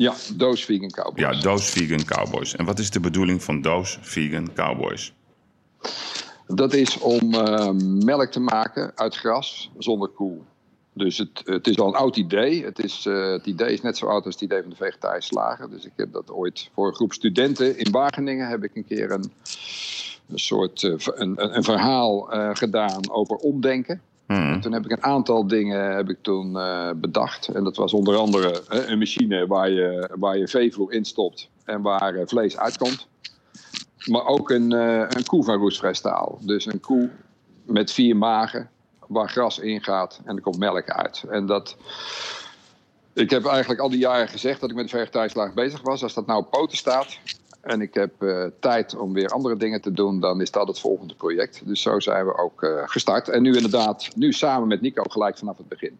Ja, 0.01 0.13
Doos 0.35 0.65
Vegan 0.65 0.91
Cowboys. 0.91 1.19
Ja, 1.19 1.41
Doos 1.41 1.69
Vegan 1.69 2.05
Cowboys. 2.05 2.55
En 2.55 2.65
wat 2.65 2.79
is 2.79 2.89
de 2.89 2.99
bedoeling 2.99 3.43
van 3.43 3.61
Doos 3.61 3.97
Vegan 4.01 4.53
Cowboys? 4.53 5.13
Dat 6.47 6.73
is 6.73 6.97
om 6.97 7.33
uh, 7.33 7.69
melk 8.05 8.31
te 8.31 8.39
maken 8.39 8.91
uit 8.95 9.15
gras 9.15 9.71
zonder 9.77 10.09
koe. 10.09 10.37
Dus 10.93 11.17
het, 11.17 11.41
het 11.43 11.67
is 11.67 11.75
wel 11.75 11.87
een 11.87 11.93
oud 11.93 12.17
idee. 12.17 12.63
Het, 12.63 12.79
is, 12.83 13.05
uh, 13.05 13.31
het 13.31 13.45
idee 13.45 13.73
is 13.73 13.81
net 13.81 13.97
zo 13.97 14.05
oud 14.05 14.25
als 14.25 14.33
het 14.33 14.43
idee 14.43 14.61
van 14.61 14.69
de 14.69 14.75
vegetarische 14.75 15.33
slager. 15.33 15.69
Dus 15.69 15.85
ik 15.85 15.93
heb 15.95 16.11
dat 16.11 16.31
ooit 16.31 16.69
voor 16.73 16.87
een 16.87 16.95
groep 16.95 17.13
studenten 17.13 17.77
in 17.77 17.91
Wageningen... 17.91 18.47
heb 18.47 18.63
ik 18.63 18.75
een 18.75 18.85
keer 18.85 19.11
een, 19.11 19.31
een 20.27 20.39
soort 20.39 20.81
uh, 20.81 20.93
een, 20.97 21.55
een, 21.55 21.63
verhaal 21.63 22.29
gedaan 22.53 23.11
over 23.11 23.35
omdenken. 23.35 24.01
Hmm. 24.35 24.61
Toen 24.61 24.73
heb 24.73 24.85
ik 24.85 24.91
een 24.91 25.03
aantal 25.03 25.47
dingen 25.47 25.95
heb 25.95 26.09
ik 26.09 26.17
toen, 26.21 26.57
bedacht. 26.95 27.47
En 27.47 27.63
dat 27.63 27.75
was 27.75 27.93
onder 27.93 28.15
andere 28.15 28.61
een 28.67 28.97
machine 28.97 29.47
waar 29.47 29.69
je, 29.69 30.09
waar 30.15 30.37
je 30.37 30.47
veevoer 30.47 30.93
instopt... 30.93 31.49
en 31.65 31.81
waar 31.81 32.23
vlees 32.25 32.57
uitkomt. 32.57 33.07
Maar 34.05 34.25
ook 34.25 34.49
een, 34.49 34.71
een 35.17 35.25
koe 35.25 35.43
van 35.43 35.57
roestvrij 35.57 35.93
staal. 35.93 36.37
Dus 36.41 36.65
een 36.65 36.79
koe 36.79 37.09
met 37.65 37.91
vier 37.91 38.17
magen 38.17 38.69
waar 39.07 39.29
gras 39.29 39.59
in 39.59 39.83
gaat 39.83 40.21
en 40.25 40.35
er 40.35 40.41
komt 40.41 40.57
melk 40.57 40.89
uit. 40.89 41.23
En 41.29 41.45
dat. 41.45 41.77
Ik 43.13 43.29
heb 43.29 43.45
eigenlijk 43.45 43.81
al 43.81 43.89
die 43.89 43.99
jaren 43.99 44.27
gezegd 44.27 44.61
dat 44.61 44.69
ik 44.69 44.75
met 44.75 44.89
de 44.89 45.51
bezig 45.55 45.81
was. 45.81 46.03
Als 46.03 46.13
dat 46.13 46.25
nou 46.25 46.39
op 46.39 46.51
poten 46.51 46.77
staat 46.77 47.17
en 47.61 47.81
ik 47.81 47.93
heb 47.93 48.11
uh, 48.19 48.45
tijd 48.59 48.95
om 48.95 49.13
weer 49.13 49.27
andere 49.27 49.57
dingen 49.57 49.81
te 49.81 49.91
doen, 49.91 50.19
dan 50.19 50.41
is 50.41 50.51
dat 50.51 50.67
het 50.67 50.79
volgende 50.79 51.15
project. 51.15 51.61
Dus 51.65 51.81
zo 51.81 51.99
zijn 51.99 52.25
we 52.25 52.37
ook 52.37 52.63
uh, 52.63 52.81
gestart. 52.85 53.29
En 53.29 53.41
nu 53.41 53.55
inderdaad, 53.55 54.09
nu 54.15 54.33
samen 54.33 54.67
met 54.67 54.81
Nico 54.81 55.03
gelijk 55.03 55.37
vanaf 55.37 55.57
het 55.57 55.67
begin. 55.67 55.99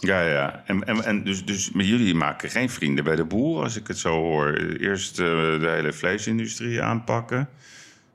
Ja, 0.00 0.26
ja. 0.26 0.62
En, 0.66 0.84
en, 0.84 1.04
en 1.04 1.24
dus, 1.24 1.44
dus 1.44 1.72
met 1.72 1.86
jullie 1.86 2.14
maken 2.14 2.50
geen 2.50 2.70
vrienden 2.70 3.04
bij 3.04 3.16
de 3.16 3.24
boer, 3.24 3.62
als 3.62 3.76
ik 3.76 3.86
het 3.86 3.98
zo 3.98 4.10
hoor. 4.10 4.54
Eerst 4.56 5.18
uh, 5.18 5.26
de 5.60 5.68
hele 5.68 5.92
vleesindustrie 5.92 6.82
aanpakken, 6.82 7.48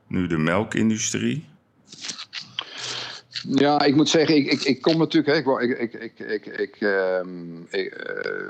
nu 0.06 0.26
de 0.26 0.38
melkindustrie. 0.38 1.46
Ja, 3.42 3.80
ik 3.82 3.94
moet 3.94 4.08
zeggen, 4.08 4.36
ik, 4.36 4.52
ik, 4.52 4.62
ik 4.62 4.82
kom 4.82 4.98
natuurlijk. 4.98 5.46
Hè, 5.46 5.60
ik, 5.62 5.78
ik, 5.78 5.92
ik, 5.92 6.18
ik, 6.18 6.46
ik, 6.46 6.80
um, 6.80 7.66
ik, 7.70 8.06
uh, 8.26 8.42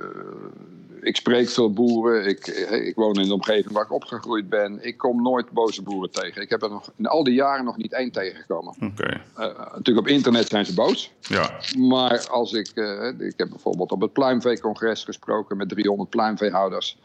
ik 1.00 1.16
spreek 1.16 1.48
veel 1.48 1.72
boeren. 1.72 2.26
Ik, 2.26 2.46
ik 2.70 2.94
woon 2.94 3.14
in 3.14 3.28
de 3.28 3.34
omgeving 3.34 3.72
waar 3.72 3.84
ik 3.84 3.92
opgegroeid 3.92 4.48
ben. 4.48 4.78
Ik 4.86 4.96
kom 4.96 5.22
nooit 5.22 5.50
boze 5.50 5.82
boeren 5.82 6.10
tegen. 6.10 6.42
Ik 6.42 6.50
heb 6.50 6.62
er 6.62 6.70
nog, 6.70 6.92
in 6.96 7.06
al 7.06 7.24
die 7.24 7.34
jaren 7.34 7.64
nog 7.64 7.76
niet 7.76 7.92
één 7.92 8.10
tegengekomen. 8.10 8.74
Okay. 8.80 9.20
Uh, 9.38 9.44
natuurlijk 9.72 9.98
op 9.98 10.08
internet 10.08 10.48
zijn 10.48 10.66
ze 10.66 10.74
boos. 10.74 11.10
Ja. 11.20 11.60
Maar 11.78 12.28
als 12.28 12.52
ik. 12.52 12.70
Uh, 12.74 13.08
ik 13.18 13.34
heb 13.36 13.48
bijvoorbeeld 13.48 13.92
op 13.92 14.00
het 14.00 14.12
pluimveecongres 14.12 15.04
gesproken 15.04 15.56
met 15.56 15.68
300 15.68 16.10
pluimveehouders. 16.10 16.98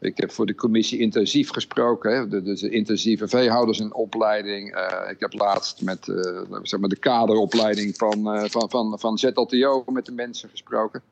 Ik 0.00 0.16
heb 0.16 0.32
voor 0.32 0.46
de 0.46 0.54
commissie 0.54 0.98
intensief 0.98 1.50
gesproken, 1.50 2.14
hè, 2.14 2.28
de, 2.28 2.42
dus 2.42 2.60
de 2.60 2.70
intensieve 2.70 3.28
veehouders 3.28 3.78
in 3.80 3.94
opleiding. 3.94 4.76
Uh, 4.76 5.10
ik 5.10 5.20
heb 5.20 5.32
laatst 5.32 5.82
met 5.82 6.12
zeg 6.62 6.80
maar 6.80 6.88
de 6.88 6.98
kaderopleiding 6.98 7.96
van, 7.96 8.48
van, 8.50 8.70
van, 8.70 8.98
van 8.98 9.18
ZLTO 9.18 9.84
met 9.86 10.06
de 10.06 10.12
mensen 10.12 10.48
gesproken. 10.48 11.02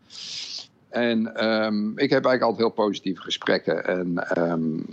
En 0.92 1.46
um, 1.46 1.98
ik 1.98 2.10
heb 2.10 2.24
eigenlijk 2.24 2.42
altijd 2.42 2.58
heel 2.58 2.84
positieve 2.86 3.22
gesprekken. 3.22 3.84
En 3.86 4.38
um, 4.38 4.84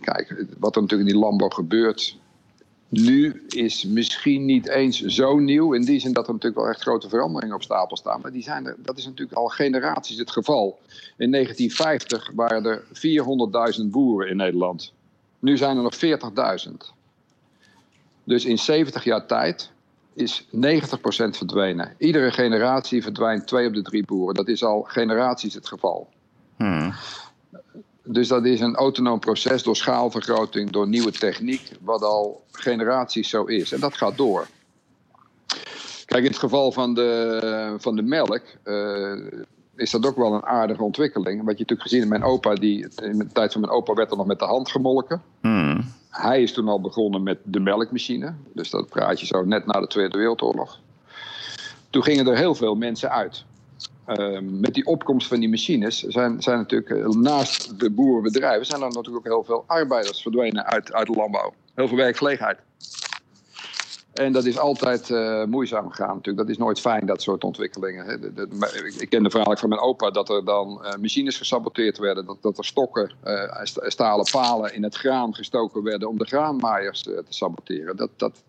kijk, 0.00 0.46
wat 0.58 0.76
er 0.76 0.82
natuurlijk 0.82 1.08
in 1.08 1.14
die 1.14 1.24
landbouw 1.24 1.48
gebeurt, 1.48 2.16
nu 2.88 3.42
is 3.48 3.84
misschien 3.84 4.44
niet 4.44 4.68
eens 4.68 5.00
zo 5.00 5.38
nieuw. 5.38 5.72
In 5.72 5.82
die 5.82 6.00
zin 6.00 6.12
dat 6.12 6.26
er 6.26 6.32
natuurlijk 6.32 6.62
wel 6.62 6.70
echt 6.70 6.80
grote 6.80 7.08
veranderingen 7.08 7.54
op 7.54 7.62
stapel 7.62 7.96
staan. 7.96 8.20
Maar 8.20 8.32
die 8.32 8.42
zijn 8.42 8.66
er, 8.66 8.76
dat 8.78 8.98
is 8.98 9.04
natuurlijk 9.04 9.38
al 9.38 9.46
generaties 9.46 10.18
het 10.18 10.30
geval. 10.30 10.78
In 11.16 11.30
1950 11.30 12.30
waren 12.34 12.64
er 12.64 12.82
400.000 13.80 13.86
boeren 13.86 14.28
in 14.28 14.36
Nederland. 14.36 14.92
Nu 15.38 15.56
zijn 15.56 15.76
er 15.76 15.82
nog 15.82 15.96
40.000. 16.66 16.72
Dus 18.24 18.44
in 18.44 18.58
70 18.58 19.04
jaar 19.04 19.26
tijd 19.26 19.71
is 20.14 20.46
90% 20.46 20.48
verdwenen. 21.30 21.94
Iedere 21.98 22.30
generatie 22.30 23.02
verdwijnt 23.02 23.46
twee 23.46 23.66
op 23.66 23.74
de 23.74 23.82
drie 23.82 24.04
boeren. 24.04 24.34
Dat 24.34 24.48
is 24.48 24.64
al 24.64 24.82
generaties 24.82 25.54
het 25.54 25.68
geval. 25.68 26.08
Hmm. 26.56 26.94
Dus 28.04 28.28
dat 28.28 28.44
is 28.44 28.60
een 28.60 28.74
autonoom 28.74 29.18
proces 29.18 29.62
door 29.62 29.76
schaalvergroting, 29.76 30.70
door 30.70 30.88
nieuwe 30.88 31.12
techniek, 31.12 31.70
wat 31.80 32.02
al 32.02 32.44
generaties 32.50 33.28
zo 33.28 33.44
is. 33.44 33.72
En 33.72 33.80
dat 33.80 33.96
gaat 33.96 34.16
door. 34.16 34.46
Kijk, 36.04 36.24
in 36.24 36.30
het 36.30 36.38
geval 36.38 36.72
van 36.72 36.94
de, 36.94 37.74
van 37.78 37.96
de 37.96 38.02
melk 38.02 38.42
uh, 38.64 39.12
is 39.82 39.90
dat 39.90 40.06
ook 40.06 40.16
wel 40.16 40.34
een 40.34 40.44
aardige 40.44 40.82
ontwikkeling. 40.82 41.36
Wat 41.36 41.52
je 41.52 41.60
natuurlijk 41.60 41.82
gezien 41.82 42.02
in 42.02 42.08
mijn 42.08 42.22
opa, 42.22 42.54
die, 42.54 42.88
in 43.02 43.18
de 43.18 43.26
tijd 43.32 43.52
van 43.52 43.60
mijn 43.60 43.72
opa 43.72 43.94
werd 43.94 44.10
er 44.10 44.16
nog 44.16 44.26
met 44.26 44.38
de 44.38 44.44
hand 44.44 44.70
gemolken. 44.70 45.22
Hmm. 45.40 45.80
Hij 46.10 46.42
is 46.42 46.52
toen 46.52 46.68
al 46.68 46.80
begonnen 46.80 47.22
met 47.22 47.38
de 47.44 47.60
melkmachine. 47.60 48.34
Dus 48.54 48.70
dat 48.70 48.88
praat 48.88 49.20
je 49.20 49.26
zo 49.26 49.44
net 49.44 49.66
na 49.66 49.80
de 49.80 49.86
Tweede 49.86 50.18
Wereldoorlog. 50.18 50.78
Toen 51.90 52.02
gingen 52.02 52.26
er 52.26 52.36
heel 52.36 52.54
veel 52.54 52.74
mensen 52.74 53.10
uit. 53.10 53.44
Ehm, 54.06 54.60
met 54.60 54.74
die 54.74 54.86
opkomst 54.86 55.28
van 55.28 55.40
die 55.40 55.48
machines 55.48 56.02
zijn, 56.02 56.42
zijn 56.42 56.58
natuurlijk 56.58 56.90
eh, 56.90 57.08
naast 57.08 57.80
de 57.80 57.90
boerenbedrijven 57.90 58.66
zijn 58.66 58.82
er 58.82 58.92
natuurlijk 58.92 59.16
ook 59.16 59.32
heel 59.32 59.44
veel 59.44 59.64
arbeiders 59.66 60.22
verdwenen 60.22 60.64
uit, 60.64 60.92
uit 60.92 61.06
de 61.06 61.12
landbouw. 61.12 61.52
Heel 61.74 61.88
veel 61.88 61.96
werkgelegenheid. 61.96 62.58
En 64.12 64.32
dat 64.32 64.44
is 64.44 64.58
altijd 64.58 65.08
uh, 65.08 65.44
moeizaam 65.44 65.90
gegaan 65.90 66.14
natuurlijk. 66.14 66.36
Dat 66.36 66.48
is 66.48 66.58
nooit 66.58 66.80
fijn, 66.80 67.06
dat 67.06 67.22
soort 67.22 67.44
ontwikkelingen. 67.44 68.06
Hè. 68.06 68.14
ik 69.00 69.08
ken 69.08 69.22
de 69.22 69.30
verhaal 69.30 69.56
van 69.56 69.68
mijn 69.68 69.80
opa 69.80 70.10
dat 70.10 70.28
er 70.28 70.44
dan 70.44 70.80
uh, 70.84 70.94
machines 71.00 71.36
gesaboteerd 71.36 71.98
werden. 71.98 72.26
Dat, 72.26 72.36
dat 72.40 72.58
er 72.58 72.64
stokken, 72.64 73.12
uh, 73.24 73.60
stalen 73.86 74.26
palen 74.30 74.74
in 74.74 74.82
het 74.82 74.94
graan 74.94 75.34
gestoken 75.34 75.82
werden 75.82 76.08
om 76.08 76.18
de 76.18 76.26
graanmaaiers 76.26 77.02
te 77.02 77.24
saboteren. 77.28 77.96
Dat, 77.96 78.10
dat, 78.16 78.42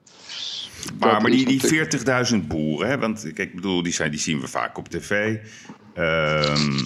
maar, 1.00 1.22
maar 1.22 1.32
die, 1.32 1.46
die 1.46 1.88
40.000 2.42 2.48
boeren, 2.48 2.88
hè, 2.88 2.98
want 2.98 3.22
kijk, 3.22 3.38
ik 3.38 3.56
bedoel, 3.56 3.84
die, 3.84 3.94
zijn, 3.94 4.12
die 4.12 4.20
zien 4.20 4.40
we 4.40 4.48
vaak 4.48 4.78
op 4.78 4.88
tv. 4.88 5.40
Um, 5.98 6.86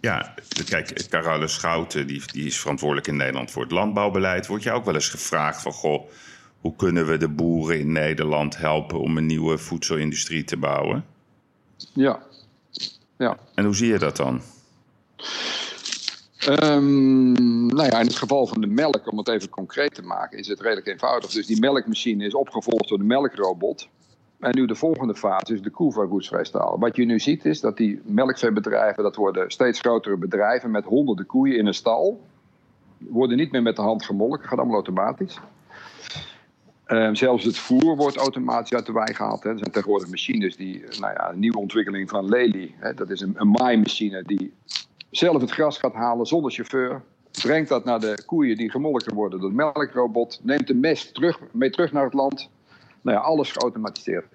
ja, 0.00 0.34
kijk, 0.68 1.08
Caroline 1.08 1.48
Schouten, 1.48 2.06
die, 2.06 2.22
die 2.32 2.46
is 2.46 2.60
verantwoordelijk 2.60 3.06
in 3.06 3.16
Nederland 3.16 3.50
voor 3.50 3.62
het 3.62 3.70
landbouwbeleid. 3.70 4.46
Wordt 4.46 4.64
jou 4.64 4.78
ook 4.78 4.84
wel 4.84 4.94
eens 4.94 5.08
gevraagd 5.08 5.62
van, 5.62 5.72
goh, 5.72 6.10
hoe 6.64 6.76
kunnen 6.76 7.06
we 7.06 7.16
de 7.16 7.28
boeren 7.28 7.78
in 7.78 7.92
Nederland 7.92 8.56
helpen 8.56 9.00
om 9.00 9.16
een 9.16 9.26
nieuwe 9.26 9.58
voedselindustrie 9.58 10.44
te 10.44 10.56
bouwen? 10.56 11.04
Ja, 11.92 12.22
ja. 13.16 13.38
En 13.54 13.64
hoe 13.64 13.74
zie 13.74 13.88
je 13.88 13.98
dat 13.98 14.16
dan? 14.16 14.40
Um, 16.48 17.66
nou 17.66 17.88
ja, 17.90 18.00
in 18.00 18.06
het 18.06 18.16
geval 18.16 18.46
van 18.46 18.60
de 18.60 18.66
melk, 18.66 19.10
om 19.12 19.18
het 19.18 19.28
even 19.28 19.48
concreet 19.48 19.94
te 19.94 20.02
maken, 20.02 20.38
is 20.38 20.48
het 20.48 20.60
redelijk 20.60 20.86
eenvoudig. 20.86 21.30
Dus 21.30 21.46
die 21.46 21.60
melkmachine 21.60 22.24
is 22.24 22.34
opgevolgd 22.34 22.88
door 22.88 22.98
de 22.98 23.04
melkrobot. 23.04 23.88
En 24.38 24.54
nu 24.54 24.66
de 24.66 24.74
volgende 24.74 25.14
fase 25.14 25.54
is 25.54 25.62
de 25.62 25.70
koe 25.70 25.92
van. 25.92 26.78
Wat 26.78 26.96
je 26.96 27.04
nu 27.04 27.18
ziet 27.18 27.44
is 27.44 27.60
dat 27.60 27.76
die 27.76 28.00
melkveebedrijven, 28.04 29.02
dat 29.02 29.16
worden 29.16 29.50
steeds 29.50 29.80
grotere 29.80 30.16
bedrijven 30.16 30.70
met 30.70 30.84
honderden 30.84 31.26
koeien 31.26 31.58
in 31.58 31.66
een 31.66 31.74
stal. 31.74 32.20
Worden 32.98 33.36
niet 33.36 33.52
meer 33.52 33.62
met 33.62 33.76
de 33.76 33.82
hand 33.82 34.04
gemolken, 34.04 34.48
gaat 34.48 34.58
allemaal 34.58 34.74
automatisch. 34.74 35.40
Um, 36.86 37.14
zelfs 37.14 37.44
het 37.44 37.58
voer 37.58 37.96
wordt 37.96 38.16
automatisch 38.16 38.74
uit 38.74 38.86
de 38.86 38.92
wei 38.92 39.14
gehaald. 39.14 39.42
Hè. 39.42 39.50
Er 39.50 39.58
zijn 39.58 39.70
tegenwoordig 39.70 40.08
machines 40.08 40.56
die, 40.56 40.84
nou 41.00 41.12
ja, 41.12 41.30
een 41.30 41.38
nieuwe 41.38 41.58
ontwikkeling 41.58 42.08
van 42.08 42.28
Lely. 42.28 42.74
Hè. 42.78 42.94
Dat 42.94 43.10
is 43.10 43.20
een, 43.20 43.34
een 43.36 43.50
maaimachine 43.50 44.22
die 44.22 44.54
zelf 45.10 45.40
het 45.40 45.50
gras 45.50 45.78
gaat 45.78 45.94
halen 45.94 46.26
zonder 46.26 46.50
chauffeur. 46.50 47.02
brengt 47.42 47.68
dat 47.68 47.84
naar 47.84 48.00
de 48.00 48.22
koeien 48.26 48.56
die 48.56 48.70
gemolken 48.70 49.14
worden 49.14 49.40
door 49.40 49.48
de 49.48 49.54
melkrobot, 49.54 50.40
neemt 50.42 50.66
de 50.66 50.74
mest 50.74 51.14
terug, 51.14 51.40
mee 51.52 51.70
terug 51.70 51.92
naar 51.92 52.04
het 52.04 52.14
land. 52.14 52.50
Nou 53.00 53.16
ja, 53.16 53.22
alles 53.22 53.52
geautomatiseerd. 53.52 54.26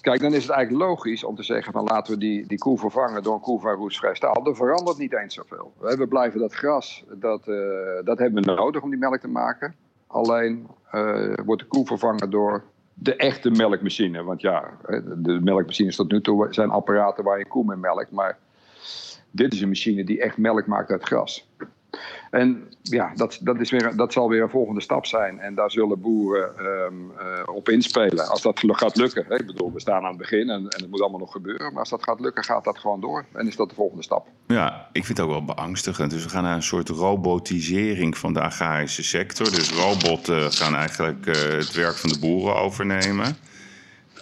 Kijk, 0.00 0.20
dan 0.20 0.34
is 0.34 0.42
het 0.42 0.52
eigenlijk 0.52 0.88
logisch 0.88 1.24
om 1.24 1.34
te 1.34 1.42
zeggen 1.42 1.72
van 1.72 1.84
laten 1.84 2.12
we 2.12 2.18
die, 2.18 2.46
die 2.46 2.58
koe 2.58 2.78
vervangen 2.78 3.22
door 3.22 3.34
een 3.34 3.40
koe 3.40 3.60
van 3.60 3.74
roestvrij 3.74 4.14
staal. 4.14 4.46
Er 4.46 4.56
verandert 4.56 4.98
niet 4.98 5.14
eens 5.14 5.34
zoveel. 5.34 5.72
We 5.78 6.06
blijven 6.06 6.40
dat 6.40 6.54
gras, 6.54 7.04
dat, 7.12 7.46
uh, 7.46 7.56
dat 8.04 8.18
hebben 8.18 8.44
we 8.44 8.52
nodig 8.52 8.82
om 8.82 8.90
die 8.90 8.98
melk 8.98 9.20
te 9.20 9.28
maken. 9.28 9.74
Alleen 10.06 10.66
uh, 10.92 11.34
wordt 11.44 11.62
de 11.62 11.68
koe 11.68 11.86
vervangen 11.86 12.30
door 12.30 12.64
de 12.94 13.16
echte 13.16 13.50
melkmachine. 13.50 14.22
Want 14.22 14.40
ja, 14.40 14.70
de 15.16 15.40
melkmachines 15.42 15.96
tot 15.96 16.10
nu 16.10 16.20
toe 16.20 16.46
zijn 16.50 16.70
apparaten 16.70 17.24
waar 17.24 17.38
je 17.38 17.46
koe 17.46 17.64
mee 17.64 17.76
melkt. 17.76 18.10
Maar 18.10 18.38
dit 19.30 19.52
is 19.52 19.60
een 19.60 19.68
machine 19.68 20.04
die 20.04 20.20
echt 20.20 20.36
melk 20.36 20.66
maakt 20.66 20.90
uit 20.90 21.02
gras. 21.02 21.48
En 22.30 22.68
ja, 22.82 23.12
dat, 23.14 23.38
dat, 23.42 23.60
is 23.60 23.70
weer, 23.70 23.96
dat 23.96 24.12
zal 24.12 24.28
weer 24.28 24.42
een 24.42 24.50
volgende 24.50 24.80
stap 24.80 25.06
zijn. 25.06 25.38
En 25.38 25.54
daar 25.54 25.70
zullen 25.70 26.00
boeren 26.00 26.66
um, 26.66 27.12
uh, 27.18 27.54
op 27.54 27.68
inspelen. 27.68 28.28
Als 28.28 28.42
dat 28.42 28.62
gaat 28.66 28.96
lukken. 28.96 29.24
Ik 29.28 29.46
bedoel, 29.46 29.72
we 29.72 29.80
staan 29.80 30.02
aan 30.02 30.08
het 30.08 30.18
begin 30.18 30.50
en, 30.50 30.68
en 30.68 30.80
het 30.82 30.90
moet 30.90 31.00
allemaal 31.00 31.20
nog 31.20 31.32
gebeuren. 31.32 31.70
Maar 31.70 31.80
als 31.80 31.90
dat 31.90 32.02
gaat 32.02 32.20
lukken, 32.20 32.44
gaat 32.44 32.64
dat 32.64 32.78
gewoon 32.78 33.00
door. 33.00 33.24
En 33.32 33.46
is 33.46 33.56
dat 33.56 33.68
de 33.68 33.74
volgende 33.74 34.02
stap. 34.02 34.26
Ja, 34.46 34.88
ik 34.92 35.04
vind 35.04 35.18
het 35.18 35.26
ook 35.26 35.32
wel 35.32 35.44
beangstigend. 35.44 36.10
Dus 36.10 36.24
we 36.24 36.30
gaan 36.30 36.42
naar 36.42 36.56
een 36.56 36.62
soort 36.62 36.88
robotisering 36.88 38.18
van 38.18 38.32
de 38.32 38.40
agrarische 38.40 39.04
sector. 39.04 39.50
Dus 39.50 39.72
robotten 39.72 40.52
gaan 40.52 40.74
eigenlijk 40.74 41.26
uh, 41.26 41.34
het 41.34 41.74
werk 41.74 41.96
van 41.96 42.10
de 42.10 42.18
boeren 42.18 42.56
overnemen. 42.56 43.36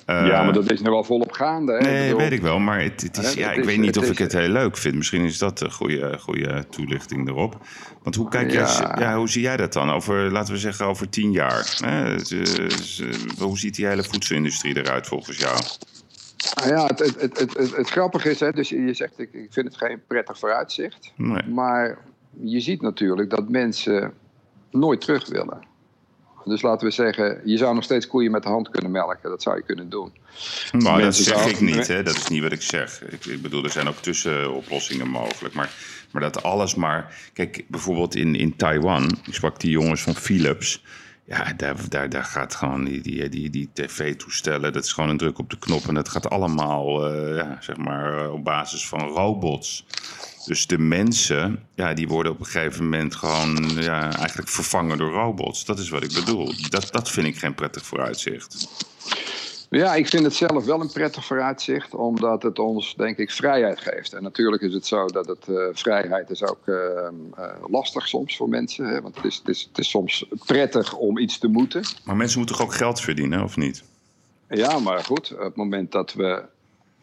Uh, 0.06 0.26
ja, 0.26 0.42
maar 0.42 0.52
dat 0.52 0.70
is 0.70 0.80
nu 0.80 0.90
wel 0.90 1.04
volop 1.04 1.32
gaande. 1.32 1.72
Hè? 1.72 1.78
Nee, 1.80 2.02
bedoel, 2.02 2.18
weet 2.18 2.32
ik 2.32 2.42
wel. 2.42 2.58
Maar 2.58 2.82
het, 2.82 3.02
het 3.02 3.18
is, 3.18 3.34
ja, 3.34 3.52
ik 3.52 3.58
is, 3.58 3.66
weet 3.66 3.78
niet 3.78 3.98
of 3.98 4.04
is, 4.04 4.10
ik 4.10 4.18
het 4.18 4.32
heel 4.32 4.48
leuk 4.48 4.76
vind. 4.76 4.94
Misschien 4.94 5.24
is 5.24 5.38
dat 5.38 5.60
een 5.60 5.72
goede, 5.72 6.18
goede 6.18 6.66
toelichting 6.70 7.28
erop. 7.28 7.58
Want 8.02 8.14
hoe, 8.14 8.28
kijk 8.28 8.52
ja. 8.52 8.66
Jij, 8.66 9.04
ja, 9.04 9.16
hoe 9.16 9.28
zie 9.28 9.42
jij 9.42 9.56
dat 9.56 9.72
dan? 9.72 9.90
Over, 9.90 10.32
laten 10.32 10.52
we 10.52 10.60
zeggen, 10.60 10.86
over 10.86 11.08
tien 11.08 11.32
jaar. 11.32 11.76
Hè? 11.84 12.12
Hoe 13.38 13.58
ziet 13.58 13.74
die 13.74 13.86
hele 13.86 14.04
voedselindustrie 14.04 14.76
eruit 14.76 15.06
volgens 15.06 15.36
jou? 15.36 15.58
Nou 16.54 16.68
ja, 16.68 16.86
het, 16.86 16.98
het, 16.98 17.38
het, 17.38 17.56
het, 17.56 17.76
het 17.76 17.90
grappige 17.90 18.30
is, 18.30 18.40
hè, 18.40 18.50
dus 18.50 18.68
je 18.68 18.94
zegt, 18.94 19.18
ik, 19.18 19.32
ik 19.32 19.52
vind 19.52 19.66
het 19.66 19.76
geen 19.76 20.00
prettig 20.06 20.38
vooruitzicht. 20.38 21.12
Nee. 21.16 21.42
Maar 21.42 21.98
je 22.40 22.60
ziet 22.60 22.80
natuurlijk 22.80 23.30
dat 23.30 23.48
mensen 23.48 24.12
nooit 24.70 25.00
terug 25.00 25.28
willen. 25.28 25.72
Dus 26.44 26.62
laten 26.62 26.86
we 26.86 26.92
zeggen, 26.92 27.40
je 27.44 27.56
zou 27.56 27.74
nog 27.74 27.84
steeds 27.84 28.06
koeien 28.06 28.30
met 28.30 28.42
de 28.42 28.48
hand 28.48 28.70
kunnen 28.70 28.90
melken. 28.90 29.30
Dat 29.30 29.42
zou 29.42 29.56
je 29.56 29.62
kunnen 29.62 29.88
doen. 29.88 30.12
Maar 30.78 31.00
dat 31.00 31.16
zeg 31.16 31.46
ik 31.46 31.60
niet, 31.60 31.86
hè? 31.86 32.02
dat 32.02 32.16
is 32.16 32.28
niet 32.28 32.42
wat 32.42 32.52
ik 32.52 32.62
zeg. 32.62 33.02
Ik, 33.02 33.24
ik, 33.24 33.42
bedoel, 33.42 33.64
er 33.64 33.70
zijn 33.70 33.88
ook 33.88 33.96
tussenoplossingen 33.96 35.08
mogelijk. 35.08 35.54
Maar, 35.54 35.70
maar 36.10 36.22
dat 36.22 36.42
alles 36.42 36.74
maar... 36.74 37.14
Kijk, 37.32 37.64
bijvoorbeeld 37.68 38.14
in, 38.14 38.34
in 38.34 38.56
Taiwan, 38.56 39.18
ik 39.26 39.34
sprak 39.34 39.60
die 39.60 39.70
jongens 39.70 40.02
van 40.02 40.14
Philips... 40.14 40.82
Ja, 41.26 41.52
daar, 41.56 41.76
daar, 41.88 42.08
daar 42.08 42.24
gaat 42.24 42.54
gewoon 42.54 42.84
die, 42.84 43.00
die, 43.00 43.28
die, 43.28 43.50
die 43.50 43.70
tv-toestellen, 43.72 44.72
dat 44.72 44.84
is 44.84 44.92
gewoon 44.92 45.10
een 45.10 45.16
druk 45.16 45.38
op 45.38 45.50
de 45.50 45.58
knop. 45.58 45.88
En 45.88 45.94
dat 45.94 46.08
gaat 46.08 46.30
allemaal, 46.30 47.14
uh, 47.14 47.36
ja, 47.36 47.56
zeg 47.60 47.76
maar, 47.76 48.30
op 48.30 48.44
basis 48.44 48.88
van 48.88 49.00
robots. 49.00 49.86
Dus 50.46 50.66
de 50.66 50.78
mensen, 50.78 51.66
ja, 51.74 51.94
die 51.94 52.08
worden 52.08 52.32
op 52.32 52.40
een 52.40 52.46
gegeven 52.46 52.82
moment 52.82 53.14
gewoon 53.14 53.70
ja, 53.74 54.16
eigenlijk 54.16 54.48
vervangen 54.48 54.98
door 54.98 55.12
robots. 55.12 55.64
Dat 55.64 55.78
is 55.78 55.88
wat 55.88 56.02
ik 56.02 56.12
bedoel. 56.12 56.52
Dat, 56.68 56.88
dat 56.90 57.10
vind 57.10 57.26
ik 57.26 57.36
geen 57.36 57.54
prettig 57.54 57.86
vooruitzicht. 57.86 58.68
Ja, 59.70 59.94
ik 59.94 60.08
vind 60.08 60.24
het 60.24 60.34
zelf 60.34 60.64
wel 60.64 60.80
een 60.80 60.92
prettig 60.92 61.24
vooruitzicht, 61.24 61.94
omdat 61.94 62.42
het 62.42 62.58
ons, 62.58 62.94
denk 62.96 63.16
ik, 63.18 63.30
vrijheid 63.30 63.80
geeft. 63.80 64.12
En 64.12 64.22
natuurlijk 64.22 64.62
is 64.62 64.74
het 64.74 64.86
zo 64.86 65.06
dat 65.06 65.26
het, 65.26 65.48
uh, 65.48 65.64
vrijheid 65.72 66.30
is 66.30 66.42
ook 66.42 66.66
uh, 66.66 66.76
uh, 67.38 67.44
lastig 67.70 68.08
soms 68.08 68.36
voor 68.36 68.48
mensen. 68.48 68.86
Hè? 68.86 69.00
Want 69.00 69.16
het 69.16 69.24
is, 69.24 69.36
het, 69.36 69.48
is, 69.48 69.62
het 69.68 69.78
is 69.78 69.88
soms 69.88 70.26
prettig 70.46 70.94
om 70.94 71.18
iets 71.18 71.38
te 71.38 71.48
moeten. 71.48 71.84
Maar 72.04 72.16
mensen 72.16 72.38
moeten 72.38 72.56
toch 72.56 72.66
ook 72.66 72.74
geld 72.74 73.00
verdienen, 73.00 73.42
of 73.42 73.56
niet? 73.56 73.82
Ja, 74.48 74.78
maar 74.78 75.04
goed, 75.04 75.32
op 75.32 75.44
het 75.44 75.56
moment 75.56 75.92
dat 75.92 76.12
we 76.12 76.42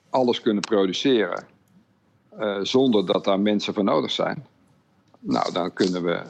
alles 0.10 0.42
kunnen 0.42 0.62
produceren 0.62 1.46
uh, 2.40 2.58
zonder 2.62 3.06
dat 3.06 3.24
daar 3.24 3.40
mensen 3.40 3.74
voor 3.74 3.84
nodig 3.84 4.12
zijn. 4.12 4.46
Nou, 5.20 5.54
dan 5.54 5.74
kunnen 5.74 6.04
we, 6.04 6.22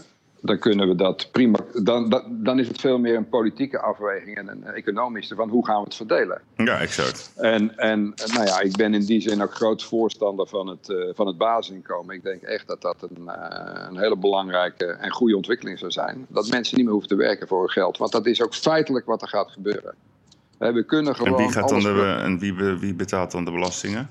dan 0.41 0.59
kunnen 0.59 0.87
we 0.87 0.95
dat 0.95 1.29
prima. 1.31 1.59
Dan, 1.73 2.09
dan, 2.09 2.23
dan 2.29 2.59
is 2.59 2.67
het 2.67 2.79
veel 2.79 2.99
meer 2.99 3.15
een 3.15 3.29
politieke 3.29 3.79
afweging 3.79 4.37
en 4.37 4.47
een 4.47 4.63
economische 4.63 5.35
van 5.35 5.49
hoe 5.49 5.65
gaan 5.65 5.77
we 5.77 5.83
het 5.83 5.95
verdelen. 5.95 6.41
Ja, 6.55 6.79
exact. 6.79 7.31
En, 7.35 7.77
en 7.77 8.13
nou 8.33 8.45
ja, 8.45 8.59
ik 8.59 8.75
ben 8.75 8.93
in 8.93 9.05
die 9.05 9.21
zin 9.21 9.41
ook 9.41 9.53
groot 9.53 9.83
voorstander 9.83 10.47
van 10.47 10.67
het, 10.67 10.89
uh, 10.89 11.09
van 11.13 11.27
het 11.27 11.37
basisinkomen. 11.37 12.15
Ik 12.15 12.23
denk 12.23 12.41
echt 12.41 12.67
dat 12.67 12.81
dat 12.81 12.95
een, 13.01 13.23
uh, 13.27 13.33
een 13.89 13.97
hele 13.97 14.17
belangrijke 14.17 14.85
en 14.85 15.11
goede 15.11 15.35
ontwikkeling 15.35 15.79
zou 15.79 15.91
zijn. 15.91 16.25
Dat 16.29 16.49
mensen 16.49 16.75
niet 16.75 16.85
meer 16.85 16.93
hoeven 16.93 17.09
te 17.09 17.23
werken 17.23 17.47
voor 17.47 17.59
hun 17.59 17.69
geld. 17.69 17.97
Want 17.97 18.11
dat 18.11 18.25
is 18.25 18.41
ook 18.41 18.55
feitelijk 18.55 19.05
wat 19.05 19.21
er 19.21 19.27
gaat 19.27 19.51
gebeuren. 19.51 19.95
We 20.57 20.83
kunnen 20.83 21.15
gewoon. 21.15 21.31
En 21.31 21.37
wie, 21.37 21.51
gaat 21.51 21.69
dan 21.69 21.79
de, 21.79 22.19
en 22.23 22.39
wie, 22.39 22.53
wie 22.53 22.93
betaalt 22.93 23.31
dan 23.31 23.45
de 23.45 23.51
belastingen? 23.51 24.09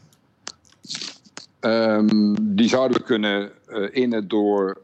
Um, 1.60 2.54
die 2.56 2.68
zouden 2.68 2.96
we 2.98 3.04
kunnen 3.04 3.50
uh, 3.68 3.88
innen 3.92 4.28
door 4.28 4.80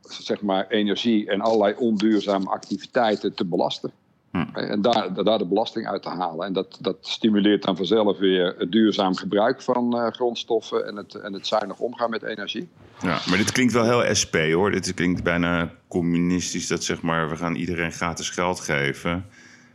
zeg 0.00 0.42
maar, 0.42 0.66
energie 0.68 1.30
en 1.30 1.40
allerlei 1.40 1.74
onduurzame 1.78 2.48
activiteiten 2.48 3.34
te 3.34 3.44
belasten. 3.44 3.92
Hm. 4.30 4.44
En 4.54 4.82
daar, 4.82 5.24
daar 5.24 5.38
de 5.38 5.46
belasting 5.46 5.86
uit 5.86 6.02
te 6.02 6.08
halen. 6.08 6.46
En 6.46 6.52
dat, 6.52 6.78
dat 6.80 6.96
stimuleert 7.00 7.62
dan 7.62 7.76
vanzelf 7.76 8.18
weer 8.18 8.54
het 8.58 8.72
duurzaam 8.72 9.16
gebruik 9.16 9.62
van 9.62 9.96
uh, 9.96 10.06
grondstoffen 10.06 10.86
en 10.86 10.96
het, 10.96 11.14
en 11.14 11.32
het 11.32 11.46
zuinig 11.46 11.78
omgaan 11.78 12.10
met 12.10 12.22
energie. 12.22 12.68
Ja, 13.00 13.18
maar 13.28 13.38
dit 13.38 13.52
klinkt 13.52 13.72
wel 13.72 13.84
heel 13.84 14.14
SP 14.20 14.36
hoor. 14.36 14.70
Dit 14.70 14.94
klinkt 14.94 15.22
bijna 15.22 15.70
communistisch 15.88 16.66
dat 16.66 16.84
zeg 16.84 17.02
maar 17.02 17.28
we 17.28 17.36
gaan 17.36 17.54
iedereen 17.54 17.92
gratis 17.92 18.30
geld 18.30 18.60
geven. 18.60 19.26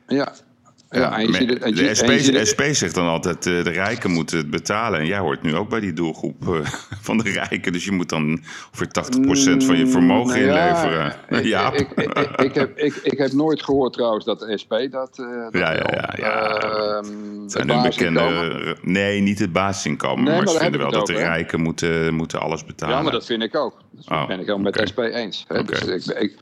Ja, 0.07 0.33
ja, 0.89 1.17
en 1.17 1.27
je 1.27 1.33
ziet 1.33 1.49
het, 1.49 1.61
en 1.61 1.75
je, 1.75 2.31
de 2.31 2.45
SP, 2.51 2.61
zegt 2.71 2.95
dan 2.95 3.07
altijd, 3.07 3.45
uh, 3.45 3.63
de 3.63 3.69
rijken 3.69 4.11
moeten 4.11 4.37
het 4.37 4.49
betalen. 4.49 4.99
En 4.99 5.05
jij 5.05 5.17
hoort 5.17 5.41
nu 5.41 5.55
ook 5.55 5.69
bij 5.69 5.79
die 5.79 5.93
doelgroep 5.93 6.47
uh, 6.47 6.59
van 7.07 7.17
de 7.17 7.31
rijken. 7.31 7.73
Dus 7.73 7.85
je 7.85 7.91
moet 7.91 8.09
dan 8.09 8.39
voor 8.71 8.87
80% 8.87 8.89
van 9.65 9.77
je 9.77 9.87
vermogen 9.87 10.39
nou 10.39 10.45
ja, 10.45 10.67
inleveren. 10.67 11.15
Ik, 11.29 11.43
ja. 11.55 11.73
ik, 11.73 11.89
ik, 11.95 12.29
ik, 12.35 12.55
heb, 12.55 12.77
ik, 12.77 12.95
ik 12.95 13.17
heb 13.17 13.31
nooit 13.31 13.63
gehoord 13.63 13.93
trouwens 13.93 14.25
dat 14.25 14.39
de 14.39 14.57
SP 14.63 14.73
dat... 14.89 15.17
Uh, 15.19 15.43
dat 15.43 15.53
ja, 15.53 15.71
ja, 15.71 15.87
ja. 15.91 16.13
ja. 16.15 16.61
Uh, 16.61 17.09
zijn 17.47 17.69
een 17.69 17.81
bekende... 17.81 18.77
Nee, 18.81 19.21
niet 19.21 19.39
het 19.39 19.51
basisinkomen. 19.51 20.23
Nee, 20.23 20.33
maar, 20.33 20.43
maar 20.43 20.53
ze 20.53 20.59
vinden 20.59 20.79
wel 20.79 20.91
dat 20.91 21.07
de 21.07 21.13
rijken 21.13 21.61
moeten, 21.61 22.13
moeten 22.13 22.39
alles 22.39 22.65
betalen. 22.65 22.95
Ja, 22.95 23.01
maar 23.01 23.11
dat 23.11 23.25
vind 23.25 23.43
ik 23.43 23.55
ook. 23.55 23.77
Dat 23.91 24.09
oh, 24.09 24.27
ben 24.27 24.39
ik 24.39 24.45
helemaal 24.45 24.67
okay. 24.67 24.81
met 24.81 24.87
de 24.87 24.87
SP 24.91 24.99
eens. 24.99 25.45
Hè? 25.47 25.59
Okay. 25.59 25.79
Dus 25.79 26.07
ik, 26.07 26.19
ik, 26.19 26.37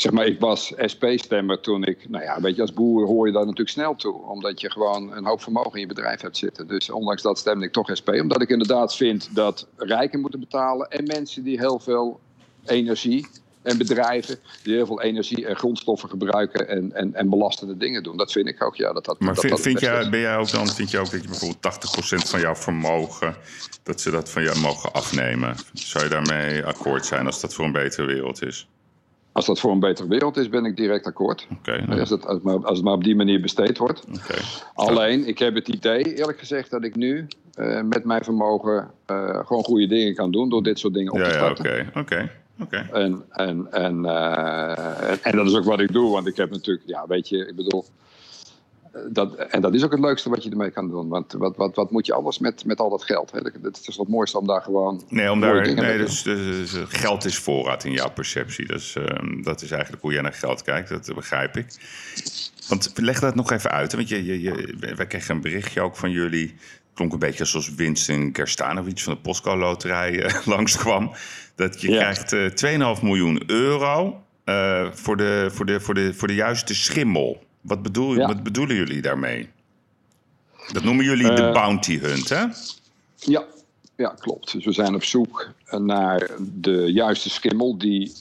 zeg 0.00 0.12
maar, 0.12 0.26
ik 0.26 0.40
was 0.40 0.72
SP-stemmer 0.76 1.60
toen 1.60 1.84
ik, 1.84 2.08
nou 2.08 2.24
ja, 2.24 2.40
weet 2.40 2.56
je, 2.56 2.60
als 2.60 2.72
boer 2.72 3.06
hoor 3.06 3.26
je 3.26 3.32
daar 3.32 3.42
natuurlijk 3.42 3.70
snel 3.70 3.94
toe. 3.94 4.22
Omdat 4.22 4.60
je 4.60 4.70
gewoon 4.70 5.16
een 5.16 5.24
hoop 5.24 5.42
vermogen 5.42 5.72
in 5.72 5.80
je 5.80 5.86
bedrijf 5.86 6.20
hebt 6.20 6.36
zitten. 6.36 6.66
Dus 6.66 6.90
ondanks 6.90 7.22
dat 7.22 7.38
stemde 7.38 7.64
ik 7.64 7.72
toch 7.72 7.96
SP. 8.00 8.08
Omdat 8.08 8.42
ik 8.42 8.48
inderdaad 8.48 8.96
vind 8.96 9.34
dat 9.34 9.66
rijken 9.76 10.20
moeten 10.20 10.40
betalen 10.40 10.88
en 10.88 11.04
mensen 11.04 11.42
die 11.42 11.58
heel 11.58 11.78
veel 11.78 12.20
energie 12.64 13.26
en 13.62 13.78
bedrijven 13.78 14.38
die 14.62 14.74
heel 14.74 14.86
veel 14.86 15.02
energie 15.02 15.46
en 15.46 15.56
grondstoffen 15.56 16.08
gebruiken 16.08 16.68
en, 16.68 16.92
en, 16.92 17.14
en 17.14 17.28
belastende 17.28 17.76
dingen 17.76 18.02
doen. 18.02 18.16
Dat 18.16 18.32
vind 18.32 18.48
ik 18.48 18.62
ook, 18.62 18.76
ja. 18.76 18.92
Dat, 18.92 19.04
dat, 19.04 19.20
maar 19.20 19.34
dat, 19.34 19.38
vind, 19.38 19.52
dat 19.52 19.62
vind 19.62 19.80
jij, 19.80 20.10
ben 20.10 20.20
jij 20.20 20.36
ook 20.36 20.50
dan, 20.50 20.68
vind 20.68 20.90
je 20.90 20.98
ook 20.98 21.10
dat 21.10 21.22
je 21.22 21.28
bijvoorbeeld 21.28 22.24
80% 22.24 22.28
van 22.28 22.40
jouw 22.40 22.54
vermogen, 22.54 23.36
dat 23.82 24.00
ze 24.00 24.10
dat 24.10 24.30
van 24.30 24.42
jou 24.42 24.58
mogen 24.60 24.92
afnemen? 24.92 25.56
Zou 25.72 26.04
je 26.04 26.10
daarmee 26.10 26.64
akkoord 26.64 27.06
zijn 27.06 27.26
als 27.26 27.40
dat 27.40 27.54
voor 27.54 27.64
een 27.64 27.72
betere 27.72 28.06
wereld 28.06 28.42
is? 28.42 28.68
Als 29.36 29.46
dat 29.46 29.60
voor 29.60 29.70
een 29.70 29.80
betere 29.80 30.08
wereld 30.08 30.36
is, 30.36 30.48
ben 30.48 30.64
ik 30.64 30.76
direct 30.76 31.06
akkoord. 31.06 31.46
Okay, 31.58 31.78
nou. 31.78 32.00
als, 32.00 32.10
het, 32.10 32.26
als, 32.26 32.34
het 32.34 32.42
maar, 32.42 32.54
als, 32.54 32.76
het 32.76 32.84
maar, 32.84 32.94
op 32.94 33.04
die 33.04 33.16
manier 33.16 33.40
besteed 33.40 33.78
wordt. 33.78 34.04
Okay. 34.08 34.40
Alleen, 34.74 35.26
ik 35.26 35.38
heb 35.38 35.54
het 35.54 35.68
idee, 35.68 36.14
eerlijk 36.14 36.38
gezegd, 36.38 36.70
dat 36.70 36.84
ik 36.84 36.94
nu 36.94 37.26
uh, 37.58 37.82
met 37.82 38.04
mijn 38.04 38.24
vermogen 38.24 38.90
uh, 39.10 39.46
gewoon 39.46 39.64
goede 39.64 39.86
dingen 39.86 40.14
kan 40.14 40.30
doen 40.30 40.48
door 40.48 40.62
dit 40.62 40.78
soort 40.78 40.94
dingen 40.94 41.12
op 41.12 41.18
ja, 41.18 41.24
te 41.24 41.30
starten. 41.30 41.76
Ja, 41.76 41.80
oké, 41.80 42.00
oké. 42.00 42.30
Okay. 42.60 43.02
En, 43.02 43.24
en, 43.30 43.66
en, 43.70 44.04
uh, 44.04 45.10
en, 45.10 45.18
en, 45.22 45.36
dat 45.36 45.46
is 45.46 45.56
ook 45.56 45.64
wat 45.64 45.80
ik 45.80 45.92
doe, 45.92 46.10
want 46.10 46.26
ik 46.26 46.36
heb 46.36 46.50
natuurlijk, 46.50 46.86
ja, 46.86 47.04
weet 47.06 47.28
je, 47.28 47.38
ik 47.38 47.56
bedoel, 47.56 47.84
dat, 49.08 49.34
en 49.34 49.60
dat 49.60 49.74
is 49.74 49.84
ook 49.84 49.90
het 49.90 50.00
leukste 50.00 50.30
wat 50.30 50.42
je 50.42 50.50
ermee 50.50 50.70
kan 50.70 50.88
doen. 50.88 51.08
Want 51.08 51.32
wat, 51.32 51.56
wat, 51.56 51.76
wat 51.76 51.90
moet 51.90 52.06
je 52.06 52.12
alles 52.12 52.38
met, 52.38 52.64
met 52.64 52.78
al 52.80 52.90
dat 52.90 53.04
geld? 53.04 53.30
Hè? 53.30 53.38
Het 53.62 53.86
is 53.86 53.96
het 53.96 54.08
mooiste 54.08 54.38
om 54.38 54.46
daar 54.46 54.62
gewoon. 54.62 55.02
Nee, 55.08 55.30
om 55.30 55.40
daar, 55.40 55.74
nee 55.74 55.98
dus, 55.98 56.22
dus, 56.22 56.70
dus, 56.70 56.84
geld 56.88 57.24
is 57.24 57.38
voorraad 57.38 57.84
in 57.84 57.92
jouw 57.92 58.10
perceptie. 58.10 58.66
Dus, 58.66 58.96
dat 59.42 59.62
is 59.62 59.70
eigenlijk 59.70 60.02
hoe 60.02 60.12
jij 60.12 60.22
naar 60.22 60.32
geld 60.32 60.62
kijkt, 60.62 60.88
dat 60.88 61.14
begrijp 61.14 61.56
ik. 61.56 61.66
Want 62.68 62.92
leg 62.94 63.20
dat 63.20 63.34
nog 63.34 63.50
even 63.50 63.70
uit. 63.70 63.92
Want 63.92 64.08
je, 64.08 64.24
je, 64.24 64.40
je, 64.40 64.74
wij 64.96 65.06
kregen 65.06 65.34
een 65.34 65.40
berichtje 65.40 65.80
ook 65.80 65.96
van 65.96 66.10
jullie. 66.10 66.54
Klonk 66.94 67.12
een 67.12 67.18
beetje 67.18 67.40
alsof 67.40 67.74
Winston 67.76 68.32
Kerstanovic 68.32 68.98
van 68.98 69.14
de 69.14 69.20
Postco 69.20 69.56
Loterij 69.56 70.12
uh, 70.12 70.46
langskwam. 70.56 71.12
Dat 71.54 71.80
je 71.80 71.90
ja. 71.90 72.12
krijgt 72.12 72.62
uh, 72.62 72.96
2,5 72.96 73.02
miljoen 73.02 73.42
euro 73.46 74.22
uh, 74.44 74.86
voor, 74.92 75.16
de, 75.16 75.48
voor, 75.52 75.66
de, 75.66 75.80
voor, 75.80 75.94
de, 75.94 76.14
voor 76.14 76.28
de 76.28 76.34
juiste 76.34 76.74
schimmel. 76.74 77.44
Wat, 77.66 77.82
bedoel, 77.82 78.14
ja. 78.14 78.26
wat 78.26 78.42
bedoelen 78.42 78.76
jullie 78.76 79.02
daarmee? 79.02 79.48
Dat 80.72 80.82
noemen 80.82 81.04
jullie 81.04 81.34
de 81.34 81.50
bounty 81.52 81.98
hunt, 81.98 82.28
hè? 82.28 82.44
Ja. 83.16 83.44
Ja, 83.96 84.14
klopt. 84.18 84.52
Dus 84.52 84.64
we 84.64 84.72
zijn 84.72 84.94
op 84.94 85.04
zoek 85.04 85.48
naar 85.70 86.30
de 86.40 86.92
juiste 86.92 87.30
schimmel 87.30 87.78
die 87.78 88.12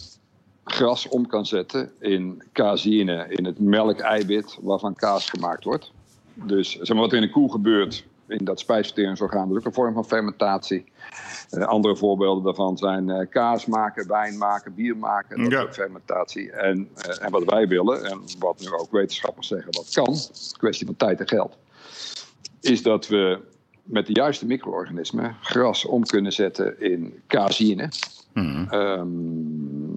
gras 0.64 1.08
om 1.08 1.28
kan 1.28 1.46
zetten 1.46 1.92
in 2.00 2.44
caseïne, 2.54 3.26
in 3.30 3.46
het 3.46 3.60
melkeiwit 3.60 4.58
waarvan 4.62 4.96
kaas 4.96 5.30
gemaakt 5.30 5.64
wordt. 5.64 5.92
Dus 6.34 6.72
zeg 6.72 6.88
maar, 6.88 6.98
wat 6.98 7.12
er 7.12 7.18
in 7.18 7.24
een 7.24 7.32
koe 7.32 7.52
gebeurt 7.52 8.06
in 8.28 8.46
dat 8.46 8.60
spijsverteringsorgaan, 8.60 9.48
dat 9.48 9.52
is 9.52 9.58
ook 9.58 9.66
een 9.66 9.74
vorm 9.74 9.94
van 9.94 10.06
fermentatie. 10.06 10.86
Uh, 11.52 11.66
andere 11.66 11.96
voorbeelden 11.96 12.44
daarvan 12.44 12.78
zijn 12.78 13.10
uh, 13.10 13.20
kaas 13.30 13.66
maken, 13.66 14.08
wijn 14.08 14.38
maken, 14.38 14.74
bier 14.74 14.98
maken. 14.98 15.44
Dat 15.44 15.52
is 15.52 15.58
ook 15.58 15.74
fermentatie. 15.74 16.52
En, 16.52 16.90
uh, 16.98 17.26
en 17.26 17.32
wat 17.32 17.44
wij 17.44 17.68
willen, 17.68 18.06
en 18.06 18.22
wat 18.40 18.60
nu 18.60 18.72
ook 18.72 18.92
wetenschappers 18.92 19.48
zeggen 19.48 19.72
wat 19.72 19.90
kan, 19.92 20.16
kwestie 20.58 20.86
van 20.86 20.96
tijd 20.96 21.20
en 21.20 21.28
geld, 21.28 21.58
is 22.62 22.84
dat 22.84 23.08
we 23.08 23.40
met 23.84 24.06
de 24.06 24.14
juiste 24.14 24.46
micro-organismen 24.46 25.36
gras 25.42 25.86
om 25.86 26.04
kunnen 26.04 26.34
zetten 26.34 26.82
in 26.82 27.22
caseïne. 27.28 27.90
Mm. 28.34 28.68
Um, 28.72 29.95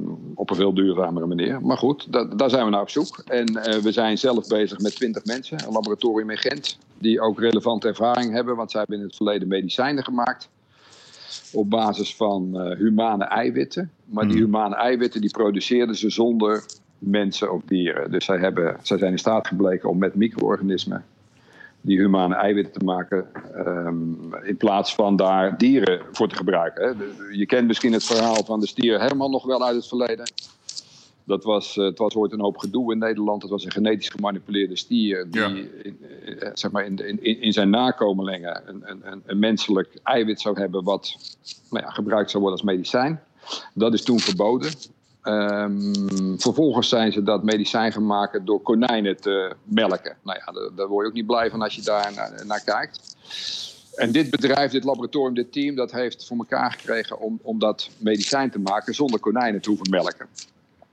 op 0.51 0.57
een 0.57 0.62
veel 0.62 0.74
duurzamere 0.74 1.26
manier. 1.26 1.62
Maar 1.62 1.78
goed, 1.78 2.12
da 2.12 2.24
daar 2.24 2.51
zijn 2.51 2.64
we 2.64 2.70
naar 2.70 2.80
op 2.80 2.90
zoek. 2.90 3.22
En 3.26 3.57
uh, 3.57 3.62
we 3.62 3.92
zijn 3.92 4.18
zelf 4.18 4.46
bezig 4.46 4.78
met 4.78 4.94
20 4.94 5.24
mensen, 5.24 5.64
een 5.66 5.72
laboratorium 5.72 6.30
in 6.30 6.38
Gent, 6.38 6.78
die 6.99 7.20
ook 7.20 7.40
relevante 7.40 7.88
ervaring 7.88 8.32
hebben, 8.32 8.57
want 8.57 8.70
zij 8.70 8.80
hebben 8.80 8.99
in 8.99 9.05
het 9.05 9.16
verleden 9.16 9.49
medicijnen 9.49 10.05
gemaakt. 10.05 10.49
Op 11.53 11.70
basis 11.70 12.16
van 12.16 12.51
uh, 12.55 12.76
humane 12.76 13.24
eiwitten. 13.24 13.90
Maar 14.05 14.24
mm. 14.24 14.30
die 14.30 14.40
humane 14.40 14.74
eiwitten 14.74 15.20
die 15.20 15.30
produceerden 15.30 15.96
ze 15.96 16.11
zonder 16.11 16.64
mensen 16.99 17.53
of 17.53 17.62
dieren. 17.64 18.11
Dus 18.11 18.24
zij, 18.24 18.38
hebben, 18.38 18.76
zij 18.82 18.99
zijn 18.99 19.12
in 19.12 19.18
staat 19.18 19.46
gebleken 19.46 19.88
om 19.88 19.99
met 19.99 20.14
micro-organismen 20.14 21.05
die 21.89 21.99
humane 21.99 22.34
eiwitten 22.34 22.72
te 22.72 22.84
maken. 22.84 23.26
Um, 23.57 24.34
in 24.45 24.57
plaats 24.57 24.95
van 24.95 25.16
daar 25.16 25.59
dieren 25.59 26.01
voor 26.12 26.28
te 26.28 26.34
gebruiken. 26.34 26.84
Hè. 26.89 27.05
Je 27.32 27.47
kent 27.47 27.66
misschien 27.66 27.93
het 27.93 28.05
verhaal 28.05 28.45
van 28.45 28.61
de 28.61 28.66
stier 28.66 29.01
Herman 29.01 29.30
nog 29.30 29.45
wel 29.45 29.64
uit 29.64 29.76
het 29.76 29.89
verleden. 29.89 30.30
Dat 31.24 31.45
was, 31.45 31.76
eh, 31.76 31.84
het 31.84 31.99
was 31.99 32.14
ooit 32.14 32.32
een 32.32 32.41
hoop 32.41 32.57
gedoe 32.57 32.93
in 32.93 32.99
Nederland. 32.99 33.43
Het 33.43 33.51
was 33.51 33.64
een 33.64 33.70
genetisch 33.70 34.09
gemanipuleerde 34.09 34.76
stier 34.76 35.30
die 35.30 35.82
in, 35.82 35.99
eh, 36.24 36.51
zeg 36.55 36.70
maar 36.70 36.84
in, 36.84 37.22
in, 37.22 37.41
in 37.41 37.53
zijn 37.53 37.70
nakomelingen 37.70 38.62
een, 38.66 38.82
een, 38.84 39.22
een 39.26 39.39
menselijk 39.39 39.99
eiwit 40.03 40.41
zou 40.41 40.61
hebben 40.61 40.84
wat 40.84 41.16
nou 41.70 41.84
ja, 41.84 41.91
gebruikt 41.91 42.30
zou 42.30 42.43
worden 42.43 42.61
als 42.61 42.70
medicijn. 42.70 43.20
Dat 43.74 43.93
is 43.93 44.03
toen 44.03 44.18
verboden. 44.18 44.70
Um, 45.25 46.41
vervolgens 46.41 46.89
zijn 46.89 47.12
ze 47.12 47.23
dat 47.23 47.43
medicijn 47.43 47.93
gaan 47.93 48.07
maken 48.07 48.45
door 48.45 48.61
konijnen 48.61 49.21
te 49.21 49.55
melken. 49.64 50.16
Nou 50.23 50.39
ja, 50.45 50.53
daar, 50.53 50.75
daar 50.77 50.87
word 50.87 51.05
je 51.05 51.11
ook 51.11 51.16
niet 51.16 51.27
blij 51.27 51.51
van 51.51 51.62
als 51.62 51.75
je 51.75 51.83
daar 51.83 52.12
naar, 52.14 52.47
naar, 52.47 52.64
kijkt. 52.64 53.16
En 53.95 54.12
dit 54.12 54.31
bedrijf, 54.31 54.71
dit 54.71 54.85
laboratorium, 54.85 55.35
dit 55.35 55.53
team, 55.53 55.75
dat 55.75 55.93
heeft 55.93 56.27
voor 56.27 56.37
elkaar 56.37 56.73
gekregen 56.73 57.19
om, 57.19 57.39
om 57.43 57.59
dat 57.59 57.91
medicijn 57.97 58.51
te 58.51 58.59
maken 58.59 58.95
zonder 58.95 59.21
konijnen 59.21 59.61
te 59.61 59.69
hoeven 59.69 59.91
melken. 59.91 60.27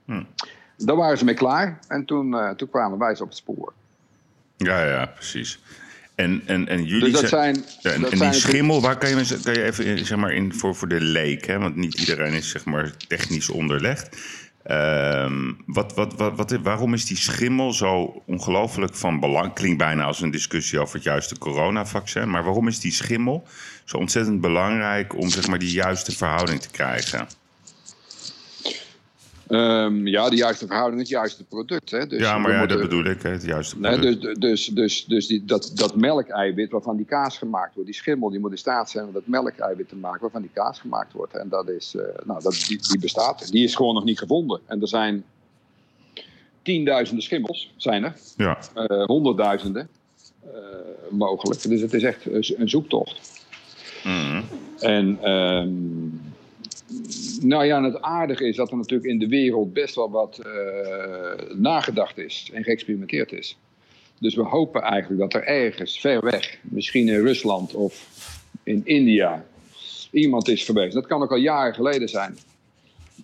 Hm. 0.04 0.24
Daar 0.76 0.96
waren 0.96 1.18
ze 1.18 1.24
mee 1.24 1.34
klaar 1.34 1.78
en 1.88 2.04
toen, 2.04 2.32
uh, 2.32 2.50
toen 2.50 2.70
kwamen 2.70 2.98
wij 2.98 3.14
ze 3.14 3.22
op 3.22 3.28
het 3.28 3.38
spoor. 3.38 3.72
Ja, 4.56 4.84
ja, 4.84 5.06
precies. 5.06 5.58
En, 6.16 6.42
en, 6.46 6.68
en 6.68 6.84
jullie 6.84 7.10
dus 7.10 7.20
dat 7.20 7.28
zijn, 7.28 7.64
en, 7.82 8.00
dat 8.00 8.10
en 8.10 8.18
die 8.18 8.32
schimmel, 8.32 8.80
waar 8.80 8.98
kan 8.98 9.08
je, 9.08 9.38
kan 9.42 9.52
je 9.52 9.62
even 9.62 10.06
zeg 10.06 10.18
maar, 10.18 10.32
in 10.32 10.54
voor, 10.54 10.74
voor 10.74 10.88
de 10.88 11.00
leek, 11.00 11.46
hè? 11.46 11.58
want 11.58 11.76
niet 11.76 11.94
iedereen 11.94 12.32
is 12.32 12.50
zeg 12.50 12.64
maar, 12.64 12.96
technisch 13.08 13.48
onderlegd. 13.48 14.16
Wat, 15.66 15.94
wat, 15.94 16.14
wat, 16.14 16.36
wat, 16.36 16.50
waarom 16.62 16.94
is 16.94 17.04
die 17.04 17.16
schimmel 17.16 17.72
zo 17.72 18.22
ongelooflijk 18.26 18.94
van 18.94 19.20
belang? 19.20 19.52
Klinkt 19.52 19.78
bijna 19.78 20.04
als 20.04 20.20
een 20.20 20.30
discussie 20.30 20.80
over 20.80 20.94
het 20.94 21.04
juiste 21.04 21.38
coronavaccin. 21.38 22.30
Maar 22.30 22.44
waarom 22.44 22.68
is 22.68 22.80
die 22.80 22.92
schimmel 22.92 23.46
zo 23.84 23.96
ontzettend 23.96 24.40
belangrijk 24.40 25.16
om 25.16 25.28
zeg 25.28 25.46
maar, 25.46 25.58
die 25.58 25.72
juiste 25.72 26.16
verhouding 26.16 26.60
te 26.60 26.70
krijgen? 26.70 27.26
Um, 29.48 30.06
ja, 30.06 30.28
de 30.28 30.36
juiste 30.36 30.66
verhouding, 30.66 31.00
het 31.00 31.10
juiste 31.10 31.44
product. 31.44 31.90
Hè. 31.90 32.06
Dus 32.06 32.20
ja, 32.20 32.38
maar 32.38 32.52
ja, 32.52 32.66
dat 32.66 32.80
bedoel 32.80 33.04
ik, 33.04 33.22
het 33.22 33.42
juiste 33.42 33.76
product. 33.76 34.02
Nee, 34.02 34.18
dus 34.18 34.38
dus, 34.38 34.66
dus, 34.66 35.04
dus 35.04 35.26
die, 35.26 35.44
dat, 35.44 35.72
dat 35.74 35.96
melkeiwit 35.96 36.70
waarvan 36.70 36.96
die 36.96 37.06
kaas 37.06 37.38
gemaakt 37.38 37.74
wordt, 37.74 37.90
die 37.90 37.98
schimmel, 37.98 38.30
die 38.30 38.40
moet 38.40 38.50
in 38.50 38.58
staat 38.58 38.90
zijn 38.90 39.06
om 39.06 39.12
dat 39.12 39.26
melkeiwit 39.26 39.88
te 39.88 39.96
maken 39.96 40.20
waarvan 40.20 40.40
die 40.40 40.50
kaas 40.52 40.80
gemaakt 40.80 41.12
wordt. 41.12 41.36
En 41.36 41.48
dat 41.48 41.68
is, 41.68 41.94
uh, 41.96 42.02
nou, 42.24 42.42
dat, 42.42 42.64
die, 42.68 42.78
die 42.88 42.98
bestaat. 42.98 43.52
Die 43.52 43.64
is 43.64 43.74
gewoon 43.74 43.94
nog 43.94 44.04
niet 44.04 44.18
gevonden. 44.18 44.60
En 44.66 44.80
er 44.80 44.88
zijn 44.88 45.24
tienduizenden 46.62 47.24
schimmels, 47.24 47.72
zijn 47.76 48.04
er. 48.04 48.16
Ja. 48.36 48.58
Uh, 48.74 49.04
honderdduizenden 49.04 49.88
uh, 50.44 50.52
mogelijk. 51.10 51.62
Dus 51.62 51.80
het 51.80 51.94
is 51.94 52.02
echt 52.02 52.26
een 52.56 52.68
zoektocht. 52.68 53.46
Mm. 54.04 54.44
En... 54.78 55.30
Um, 55.30 56.34
nou 57.40 57.64
ja, 57.64 57.82
het 57.82 58.00
aardige 58.00 58.48
is 58.48 58.56
dat 58.56 58.70
er 58.70 58.76
natuurlijk 58.76 59.10
in 59.10 59.18
de 59.18 59.28
wereld 59.28 59.72
best 59.72 59.94
wel 59.94 60.10
wat 60.10 60.40
uh, 60.46 61.56
nagedacht 61.56 62.18
is 62.18 62.50
en 62.52 62.64
geëxperimenteerd 62.64 63.32
is. 63.32 63.56
Dus 64.18 64.34
we 64.34 64.42
hopen 64.42 64.82
eigenlijk 64.82 65.20
dat 65.20 65.34
er 65.34 65.48
ergens 65.48 66.00
ver 66.00 66.24
weg, 66.24 66.58
misschien 66.62 67.08
in 67.08 67.20
Rusland 67.20 67.74
of 67.74 68.08
in 68.62 68.82
India, 68.84 69.44
iemand 70.10 70.48
is 70.48 70.64
geweest. 70.64 70.94
Dat 70.94 71.06
kan 71.06 71.22
ook 71.22 71.30
al 71.30 71.36
jaren 71.36 71.74
geleden 71.74 72.08
zijn. 72.08 72.38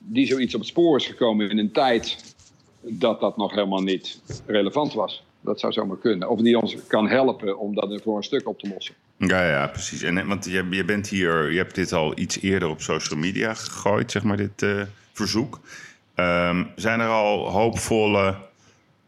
Die 0.00 0.26
zoiets 0.26 0.54
op 0.54 0.60
het 0.60 0.68
spoor 0.68 0.96
is 0.96 1.06
gekomen 1.06 1.50
in 1.50 1.58
een 1.58 1.72
tijd 1.72 2.34
dat 2.80 3.20
dat 3.20 3.36
nog 3.36 3.54
helemaal 3.54 3.82
niet 3.82 4.20
relevant 4.46 4.92
was. 4.92 5.24
Dat 5.40 5.60
zou 5.60 5.72
zomaar 5.72 5.98
kunnen. 5.98 6.30
Of 6.30 6.40
die 6.40 6.60
ons 6.60 6.86
kan 6.86 7.08
helpen 7.08 7.58
om 7.58 7.74
dat 7.74 8.02
voor 8.02 8.16
een 8.16 8.22
stuk 8.22 8.48
op 8.48 8.58
te 8.58 8.68
lossen. 8.68 8.94
Ja, 9.26 9.48
ja, 9.48 9.66
precies. 9.66 10.02
En, 10.02 10.26
want 10.26 10.44
je, 10.44 10.66
je 10.70 10.84
bent 10.84 11.08
hier, 11.08 11.52
je 11.52 11.58
hebt 11.58 11.74
dit 11.74 11.92
al 11.92 12.18
iets 12.18 12.40
eerder 12.40 12.68
op 12.68 12.80
social 12.80 13.18
media 13.18 13.54
gegooid, 13.54 14.10
zeg 14.10 14.22
maar, 14.22 14.36
dit 14.36 14.62
uh, 14.62 14.82
verzoek. 15.12 15.60
Um, 16.16 16.70
zijn 16.76 17.00
er 17.00 17.08
al 17.08 17.50
hoopvolle 17.50 18.36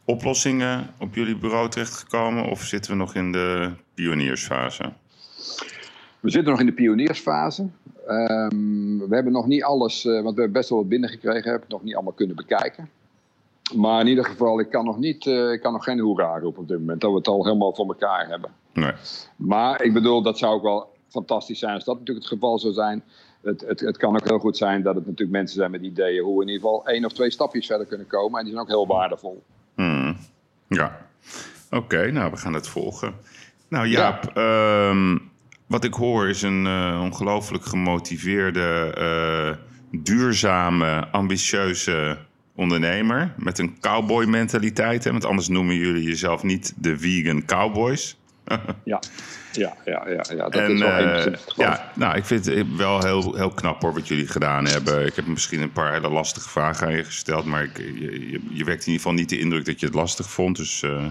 oplossingen 0.05 0.89
op 0.99 1.15
jullie 1.15 1.37
bureau 1.37 1.69
terechtgekomen? 1.69 2.45
Of 2.45 2.61
zitten 2.61 2.91
we 2.91 2.97
nog 2.97 3.15
in 3.15 3.31
de 3.31 3.71
pioniersfase? 3.93 4.91
We 6.19 6.29
zitten 6.29 6.51
nog 6.51 6.59
in 6.59 6.65
de 6.65 6.73
pioniersfase. 6.73 7.67
Um, 8.07 8.99
we 9.09 9.15
hebben 9.15 9.33
nog 9.33 9.47
niet 9.47 9.63
alles, 9.63 10.05
uh, 10.05 10.13
want 10.13 10.35
we 10.35 10.41
hebben 10.41 10.51
best 10.51 10.69
wel 10.69 10.79
wat 10.79 10.89
binnengekregen, 10.89 11.51
hebben 11.51 11.69
nog 11.69 11.83
niet 11.83 11.95
allemaal 11.95 12.13
kunnen 12.13 12.35
bekijken. 12.35 12.89
Maar 13.75 14.01
in 14.01 14.07
ieder 14.07 14.25
geval, 14.25 14.59
ik 14.59 14.69
kan 14.69 14.85
nog, 14.85 14.99
niet, 14.99 15.25
ik 15.25 15.59
kan 15.61 15.73
nog 15.73 15.83
geen 15.83 15.99
hoera 15.99 16.39
roepen 16.39 16.61
op 16.61 16.67
dit 16.67 16.79
moment. 16.79 17.01
Dat 17.01 17.11
we 17.11 17.17
het 17.17 17.27
al 17.27 17.45
helemaal 17.45 17.75
voor 17.75 17.87
elkaar 17.87 18.27
hebben. 18.27 18.51
Nee. 18.75 18.91
Maar 19.35 19.81
ik 19.81 19.93
bedoel, 19.93 20.21
dat 20.21 20.37
zou 20.37 20.53
ook 20.53 20.63
wel 20.63 20.93
fantastisch 21.09 21.59
zijn 21.59 21.73
als 21.73 21.83
dat 21.83 21.99
natuurlijk 21.99 22.25
het 22.25 22.33
geval 22.33 22.59
zou 22.59 22.73
zijn. 22.73 23.03
Het, 23.41 23.61
het, 23.61 23.79
het 23.79 23.97
kan 23.97 24.15
ook 24.15 24.27
heel 24.27 24.39
goed 24.39 24.57
zijn 24.57 24.83
dat 24.83 24.95
het 24.95 25.05
natuurlijk 25.05 25.37
mensen 25.37 25.57
zijn 25.57 25.71
met 25.71 25.81
ideeën 25.81 26.23
hoe 26.23 26.35
we 26.37 26.41
in 26.41 26.49
ieder 26.49 26.63
geval 26.63 26.87
één 26.87 27.05
of 27.05 27.13
twee 27.13 27.31
stapjes 27.31 27.65
verder 27.65 27.87
kunnen 27.87 28.07
komen. 28.07 28.39
En 28.39 28.45
die 28.45 28.53
zijn 28.53 28.65
ook 28.65 28.71
heel 28.71 28.87
waardevol. 28.87 29.43
Hmm. 29.75 30.17
Ja, 30.67 31.07
oké, 31.69 32.11
nou 32.11 32.31
we 32.31 32.37
gaan 32.37 32.53
het 32.53 32.67
volgen. 32.67 33.13
Nou 33.67 33.87
Jaap, 33.87 34.31
ja. 34.33 34.89
um, 34.89 35.31
wat 35.67 35.83
ik 35.83 35.93
hoor 35.93 36.29
is 36.29 36.41
een 36.41 36.65
uh, 36.65 37.01
ongelooflijk 37.03 37.65
gemotiveerde, 37.65 38.95
uh, 38.97 40.01
duurzame, 40.03 41.07
ambitieuze 41.11 42.17
ondernemer 42.55 43.33
met 43.37 43.59
een 43.59 43.79
cowboy 43.79 44.25
mentaliteit. 44.25 45.03
Hè? 45.03 45.11
Want 45.11 45.25
anders 45.25 45.47
noemen 45.47 45.75
jullie 45.75 46.03
jezelf 46.03 46.43
niet 46.43 46.73
de 46.77 46.97
vegan 46.97 47.45
cowboys. 47.45 48.17
ja. 48.83 48.99
Ja, 49.51 49.75
ja, 49.85 50.09
ja, 50.09 50.25
ja, 50.35 50.49
dat 50.49 50.69
is 50.69 50.79
wel 50.79 51.27
uh, 51.27 51.33
Ja, 51.55 51.91
nou, 51.95 52.17
ik 52.17 52.25
vind 52.25 52.45
het 52.45 52.75
wel 52.77 53.03
heel, 53.03 53.35
heel 53.35 53.49
knap 53.49 53.81
hoor, 53.81 53.93
wat 53.93 54.07
jullie 54.07 54.27
gedaan 54.27 54.67
hebben. 54.67 55.05
Ik 55.05 55.15
heb 55.15 55.25
misschien 55.25 55.61
een 55.61 55.71
paar 55.71 55.93
hele 55.93 56.09
lastige 56.09 56.49
vragen 56.49 56.87
aan 56.87 56.95
je 56.95 57.03
gesteld, 57.03 57.45
maar 57.45 57.63
ik, 57.63 57.77
je, 57.77 58.31
je, 58.31 58.39
je 58.49 58.63
wekt 58.63 58.85
in 58.85 58.91
ieder 58.91 58.93
geval 58.93 59.13
niet 59.13 59.29
de 59.29 59.39
indruk 59.39 59.65
dat 59.65 59.79
je 59.79 59.85
het 59.85 59.95
lastig 59.95 60.29
vond. 60.29 60.57
Dus, 60.57 60.81
uh... 60.81 61.05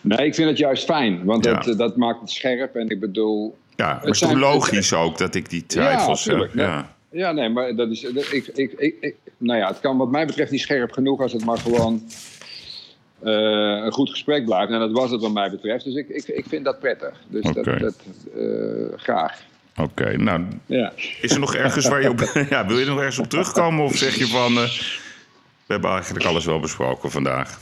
Nee, 0.00 0.26
ik 0.26 0.34
vind 0.34 0.48
het 0.48 0.58
juist 0.58 0.84
fijn, 0.84 1.24
want 1.24 1.44
ja. 1.44 1.60
dat, 1.60 1.78
dat 1.78 1.96
maakt 1.96 2.20
het 2.20 2.30
scherp. 2.30 2.74
En 2.74 2.88
ik 2.88 3.00
bedoel. 3.00 3.58
Ja, 3.76 3.86
maar 3.86 4.00
het 4.00 4.10
is 4.10 4.18
toch 4.18 4.32
logisch 4.32 4.92
ook 4.92 5.18
dat 5.18 5.34
ik 5.34 5.50
die 5.50 5.66
twijfels 5.66 6.24
ja, 6.24 6.38
heb. 6.38 6.54
Ja. 6.54 6.94
Ja, 7.10 7.32
nee, 7.32 7.48
maar 7.48 7.74
dat 7.76 7.90
is. 7.90 8.02
ik, 8.02 8.46
ik, 8.46 8.72
ik, 8.72 8.96
ik, 9.00 9.14
nou 9.38 9.58
ja, 9.58 9.68
het 9.68 9.80
kan 9.80 9.96
wat 9.96 10.10
mij 10.10 10.26
betreft 10.26 10.50
niet 10.50 10.60
scherp 10.60 10.92
genoeg 10.92 11.20
als 11.20 11.32
het 11.32 11.44
maar 11.44 11.58
gewoon 11.58 12.02
een 13.24 13.92
goed 13.92 14.10
gesprek 14.10 14.44
blijft. 14.44 14.72
En 14.72 14.78
dat 14.78 14.92
was 14.92 15.10
het 15.10 15.20
wat 15.20 15.32
mij 15.32 15.50
betreft. 15.50 15.84
Dus 15.84 15.94
ik, 15.94 16.08
ik, 16.08 16.28
ik 16.28 16.44
vind 16.48 16.64
dat 16.64 16.78
prettig. 16.78 17.20
Dus 17.28 17.44
okay. 17.44 17.62
dat, 17.62 17.80
dat 17.80 17.94
uh, 18.36 18.86
graag. 18.96 19.42
Oké, 19.76 20.02
okay, 20.02 20.14
nou, 20.14 20.44
ja. 20.66 20.92
is 21.20 21.32
er 21.32 21.40
nog 21.40 21.54
ergens 21.54 21.88
waar 21.88 22.02
je 22.02 22.10
op... 22.10 22.20
ja, 22.50 22.66
wil 22.66 22.78
je 22.78 22.84
nog 22.84 22.98
ergens 22.98 23.18
op 23.18 23.28
terugkomen? 23.28 23.84
Of 23.84 23.96
zeg 23.96 24.14
je 24.16 24.26
van, 24.26 24.52
uh, 24.52 24.62
we 25.66 25.72
hebben 25.72 25.90
eigenlijk 25.90 26.24
alles 26.24 26.44
wel 26.44 26.60
besproken 26.60 27.10
vandaag? 27.10 27.58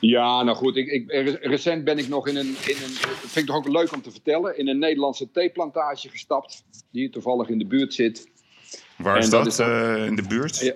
Ja, 0.00 0.42
nou 0.42 0.56
goed. 0.56 0.76
Ik, 0.76 0.88
ik, 0.88 1.38
recent 1.40 1.84
ben 1.84 1.98
ik 1.98 2.08
nog 2.08 2.28
in 2.28 2.36
een, 2.36 2.46
in 2.46 2.76
een. 2.84 2.94
vind 3.18 3.36
ik 3.36 3.46
toch 3.46 3.56
ook 3.56 3.68
leuk 3.68 3.92
om 3.92 4.02
te 4.02 4.10
vertellen. 4.10 4.58
In 4.58 4.68
een 4.68 4.78
Nederlandse 4.78 5.30
theeplantage 5.30 6.08
gestapt. 6.08 6.64
Die 6.92 7.10
toevallig 7.10 7.48
in 7.48 7.58
de 7.58 7.66
buurt 7.66 7.94
zit. 7.94 8.28
Waar 8.98 9.18
is 9.18 9.30
dat? 9.30 9.44
dat 9.44 9.52
is 9.52 9.60
uh, 9.60 10.06
in 10.06 10.16
de 10.16 10.26
buurt? 10.28 10.58
Ja, 10.58 10.72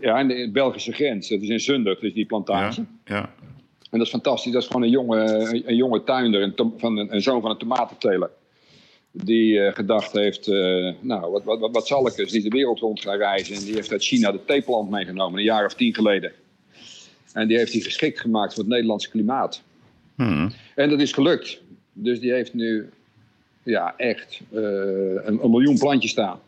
ja 0.00 0.18
in 0.18 0.28
de 0.28 0.50
Belgische 0.52 0.92
grens. 0.92 1.28
Dat 1.28 1.40
is 1.40 1.48
in 1.48 1.60
Zundert, 1.60 2.00
dus 2.00 2.14
die 2.14 2.26
plantage. 2.26 2.84
Ja, 3.04 3.14
ja. 3.14 3.30
En 3.90 3.98
dat 3.98 4.06
is 4.06 4.12
fantastisch. 4.12 4.52
Dat 4.52 4.62
is 4.62 4.68
gewoon 4.68 4.82
een 4.82 4.90
jonge, 4.90 5.62
een 5.66 5.76
jonge 5.76 6.04
tuinder, 6.04 6.42
een 6.42 6.72
van 6.76 6.96
een, 6.96 7.14
een 7.14 7.22
zoon 7.22 7.40
van 7.40 7.50
een 7.50 7.58
tomatenteler. 7.58 8.30
die 9.10 9.72
gedacht 9.72 10.12
heeft, 10.12 10.46
nou, 11.00 11.30
wat, 11.30 11.44
wat, 11.44 11.70
wat, 11.72 11.86
zal 11.86 12.06
ik 12.06 12.18
eens, 12.18 12.32
die 12.32 12.42
de 12.42 12.48
wereld 12.48 12.78
rond 12.78 13.00
gaan 13.00 13.16
reizen. 13.16 13.54
En 13.54 13.64
die 13.64 13.74
heeft 13.74 13.92
uit 13.92 14.04
China 14.04 14.32
de 14.32 14.44
theeplant 14.44 14.90
meegenomen, 14.90 15.38
een 15.38 15.44
jaar 15.44 15.64
of 15.64 15.74
tien 15.74 15.94
geleden. 15.94 16.32
En 17.32 17.48
die 17.48 17.56
heeft 17.56 17.72
hij 17.72 17.80
geschikt 17.80 18.20
gemaakt 18.20 18.54
voor 18.54 18.62
het 18.62 18.72
Nederlandse 18.72 19.10
klimaat. 19.10 19.62
Hmm. 20.14 20.52
En 20.74 20.90
dat 20.90 21.00
is 21.00 21.12
gelukt. 21.12 21.60
Dus 21.92 22.20
die 22.20 22.32
heeft 22.32 22.54
nu 22.54 22.90
ja, 23.62 23.94
echt 23.96 24.40
een, 24.50 25.38
een 25.42 25.50
miljoen 25.50 25.78
plantjes 25.78 26.10
staan 26.10 26.40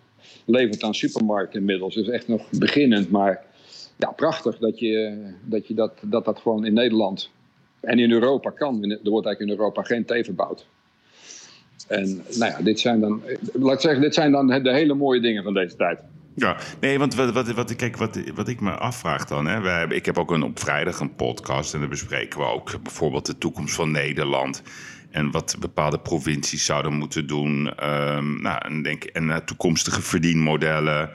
levert 0.45 0.83
aan 0.83 0.95
supermarkten 0.95 1.61
inmiddels. 1.61 1.95
Dus 1.95 2.09
echt 2.09 2.29
nog 2.29 2.51
beginnend, 2.51 3.11
maar 3.11 3.45
ja, 3.97 4.11
prachtig 4.11 4.59
dat 4.59 4.79
je, 4.79 5.23
dat, 5.69 5.93
dat, 6.01 6.25
dat 6.25 6.39
gewoon 6.39 6.65
in 6.65 6.75
Nederland 6.75 7.31
en 7.81 7.99
in 7.99 8.13
Europa 8.13 8.51
kan. 8.51 8.75
Er 8.75 9.11
wordt 9.11 9.27
eigenlijk 9.27 9.41
in 9.41 9.49
Europa 9.49 9.83
geen 9.83 10.05
thee 10.05 10.25
verbouwd. 10.25 10.67
En 11.89 12.23
nou 12.39 12.53
ja, 12.53 12.63
dit 12.63 12.81
zijn 12.81 13.01
dan, 13.01 13.23
laat 13.53 13.75
ik 13.75 13.81
zeggen, 13.81 14.01
dit 14.01 14.15
zijn 14.15 14.33
dan 14.33 14.47
de 14.47 14.73
hele 14.73 14.95
mooie 14.95 15.21
dingen 15.21 15.43
van 15.43 15.55
deze 15.55 15.77
tijd. 15.77 16.01
Ja, 16.35 16.57
nee, 16.81 16.99
want 16.99 17.15
wat, 17.15 17.33
wat, 17.33 17.53
wat, 17.53 17.77
kijk, 17.77 17.97
wat, 17.97 18.21
wat 18.35 18.49
ik 18.49 18.61
me 18.61 18.71
afvraag 18.71 19.25
dan. 19.25 19.47
Hè, 19.47 19.61
wij, 19.61 19.87
ik 19.89 20.07
heb 20.07 20.19
ook 20.19 20.31
een, 20.31 20.43
op 20.43 20.59
vrijdag 20.59 21.01
een 21.01 21.15
podcast 21.15 21.75
en 21.75 21.81
daar 21.81 21.89
bespreken 21.89 22.39
we 22.39 22.45
ook 22.45 22.83
bijvoorbeeld 22.83 23.27
de 23.27 23.39
toekomst 23.39 23.75
van 23.75 23.91
Nederland. 23.91 24.63
En 25.13 25.31
wat 25.31 25.57
bepaalde 25.59 25.99
provincies 25.99 26.65
zouden 26.65 26.93
moeten 26.93 27.27
doen. 27.27 27.67
Um, 27.89 28.43
nou, 28.43 28.59
en, 28.59 28.83
denk, 28.83 29.05
en 29.05 29.25
uh, 29.25 29.37
toekomstige 29.37 30.03
verdienmodellen. 30.03 31.11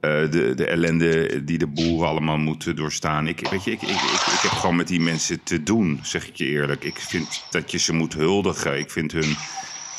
Uh, 0.00 0.30
de, 0.30 0.52
de 0.54 0.66
ellende 0.66 1.44
die 1.44 1.58
de 1.58 1.66
boeren 1.66 2.08
allemaal 2.08 2.36
moeten 2.36 2.76
doorstaan. 2.76 3.26
Ik, 3.26 3.48
weet 3.48 3.64
je, 3.64 3.70
ik, 3.70 3.82
ik, 3.82 3.88
ik, 3.88 4.26
ik, 4.32 4.40
heb 4.42 4.50
gewoon 4.50 4.76
met 4.76 4.88
die 4.88 5.00
mensen 5.00 5.42
te 5.42 5.62
doen, 5.62 6.00
zeg 6.02 6.28
ik 6.28 6.36
je 6.36 6.46
eerlijk. 6.46 6.84
Ik 6.84 6.98
vind 6.98 7.44
dat 7.50 7.70
je 7.70 7.78
ze 7.78 7.92
moet 7.92 8.14
huldigen. 8.14 8.78
Ik 8.78 8.90
vind 8.90 9.12
hun. 9.12 9.36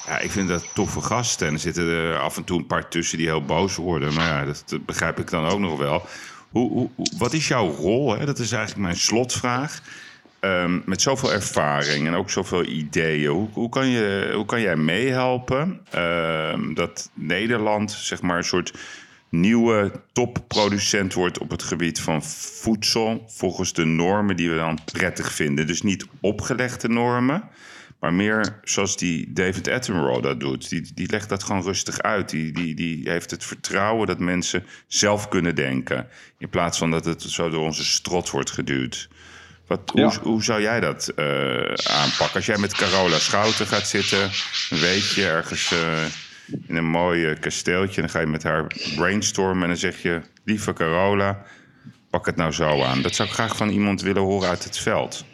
Ja, 0.06 0.20
ik 0.20 0.32
vind 0.32 0.48
dat 0.48 0.70
toffe 0.74 1.02
gasten. 1.02 1.48
En 1.48 1.54
er 1.54 1.60
zitten 1.60 1.88
er 1.88 2.20
af 2.20 2.38
en 2.38 2.44
toe 2.44 2.58
een 2.58 2.66
paar 2.66 2.90
tussen 2.90 3.18
die 3.18 3.28
heel 3.28 3.46
boos 3.46 3.76
worden. 3.76 4.14
Maar 4.14 4.28
ja, 4.28 4.46
dat, 4.46 4.64
dat 4.66 4.86
begrijp 4.86 5.20
ik 5.20 5.30
dan 5.30 5.46
ook 5.46 5.60
nog 5.60 5.78
wel. 5.78 6.06
Hoe, 6.50 6.72
hoe, 6.72 6.90
wat 7.18 7.34
is 7.34 7.48
jouw 7.48 7.70
rol? 7.70 8.18
Hè? 8.18 8.26
Dat 8.26 8.40
is 8.40 8.52
eigenlijk 8.52 8.82
mijn 8.82 8.98
slotvraag. 8.98 9.82
Ehm, 10.42 10.80
met 10.86 11.02
zoveel 11.02 11.34
ervaring 11.34 12.08
en 12.08 12.14
ook 12.14 12.30
zoveel 12.30 12.66
ideeën, 12.66 13.30
hoe, 13.30 13.50
hoe, 13.54 13.70
kan, 13.70 13.88
je, 13.88 14.32
hoe 14.36 14.46
kan 14.46 14.62
jij 14.62 14.76
meehelpen 14.76 15.82
ehm, 15.90 16.74
dat 16.74 17.10
Nederland 17.14 17.92
zeg 17.92 18.22
maar 18.22 18.38
een 18.38 18.44
soort 18.44 18.74
nieuwe 19.30 19.92
topproducent 20.12 21.14
wordt 21.14 21.38
op 21.38 21.50
het 21.50 21.64
gebied 21.64 22.00
van 22.00 22.24
voedsel 22.24 23.24
volgens 23.28 23.74
de 23.74 23.86
normen 23.86 24.36
die 24.36 24.50
we 24.50 24.56
dan 24.56 24.80
prettig 24.86 25.32
vinden? 25.32 25.68
Dus 25.68 25.82
niet 25.82 26.06
opgelegde 26.20 26.90
normen, 26.90 27.44
maar 28.00 28.14
meer 28.14 28.60
zoals 28.64 28.98
die 28.98 29.34
David 29.34 29.68
Attenborough 29.68 30.24
dat 30.24 30.40
doet. 30.40 30.70
Die, 30.70 30.92
die 30.94 31.10
legt 31.10 31.30
dat 31.30 31.44
gewoon 31.44 31.64
rustig 31.64 32.00
uit. 32.00 32.30
Die, 32.30 32.52
die, 32.52 32.76
die 32.76 33.10
heeft 33.10 33.32
het 33.32 33.46
vertrouwen 33.46 34.08
dat 34.08 34.20
mensen 34.20 34.66
zelf 34.88 35.28
kunnen 35.28 35.56
denken. 35.56 36.08
In 36.38 36.50
plaats 36.50 36.78
van 36.78 36.92
dat 36.92 37.06
het 37.06 37.22
zo 37.22 37.50
door 37.50 37.64
onze 37.64 37.86
strot 37.86 38.30
wordt 38.30 38.52
geduwd. 38.52 39.10
Wat, 39.72 39.92
hoe, 39.94 40.14
hoe, 40.22 40.44
zou 40.44 40.62
jij 40.62 40.80
dat 40.80 41.12
uh, 41.16 41.26
aanpakken? 41.74 42.36
Als 42.36 42.46
jij 42.46 42.58
met 42.58 42.74
Carola 42.74 43.18
Schouten 43.20 43.68
gaat 43.68 43.88
zitten, 43.88 44.30
weet 44.70 45.10
je, 45.10 45.28
ergens 45.28 45.72
uh, 45.72 46.04
in 46.68 46.76
een 46.76 46.90
mooi 46.90 47.40
kasteeltje, 47.40 48.02
dan 48.02 48.10
ga 48.10 48.20
je 48.20 48.26
met 48.26 48.44
haar 48.44 48.68
brainstormen 48.96 49.62
en 49.62 49.68
dan 49.68 49.78
zeg 49.78 50.02
je: 50.02 50.22
Lieve 50.44 50.74
Carola, 50.74 51.44
pak 52.10 52.26
het 52.26 52.36
nou 52.36 52.52
zo 52.52 52.84
aan. 52.84 53.02
Dat 53.02 53.16
zou 53.16 53.28
ik 53.28 53.34
graag 53.34 53.58
van 53.58 53.70
iemand 53.70 54.02
willen 54.02 54.22
horen 54.22 54.50
uit 54.50 54.64
het 54.64 54.78
veld. 54.78 55.26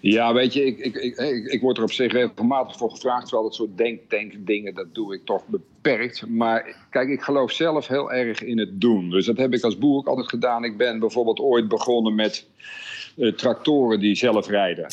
Ja, 0.00 0.34
weet 0.34 0.52
je, 0.52 0.64
ik, 0.64 0.78
ik, 0.78 0.96
ik, 0.96 1.46
ik, 1.46 1.60
word 1.60 1.76
er 1.76 1.82
op 1.82 1.92
zich 1.92 2.12
regelmatig 2.12 2.76
voor 2.76 2.90
gevraagd. 2.90 3.22
Terwijl 3.22 3.42
dat 3.42 3.54
soort 3.54 3.78
denk-tank 3.78 4.32
dingen, 4.38 4.74
dat 4.74 4.94
doe 4.94 5.14
ik 5.14 5.24
toch 5.24 5.46
beperkt. 5.46 6.26
Maar 6.26 6.76
kijk, 6.90 7.08
ik 7.08 7.20
geloof 7.20 7.52
zelf 7.52 7.86
heel 7.86 8.12
erg 8.12 8.42
in 8.42 8.58
het 8.58 8.80
doen. 8.80 9.10
Dus 9.10 9.26
dat 9.26 9.36
heb 9.36 9.54
ik 9.54 9.62
als 9.62 9.78
boer 9.78 9.96
ook 9.96 10.06
altijd 10.06 10.28
gedaan. 10.28 10.64
Ik 10.64 10.76
ben 10.76 10.98
bijvoorbeeld 10.98 11.40
ooit 11.40 11.68
begonnen 11.68 12.14
met 12.14 12.46
uh, 13.16 13.32
tractoren 13.32 14.00
die 14.00 14.14
zelf 14.14 14.48
rijden. 14.48 14.86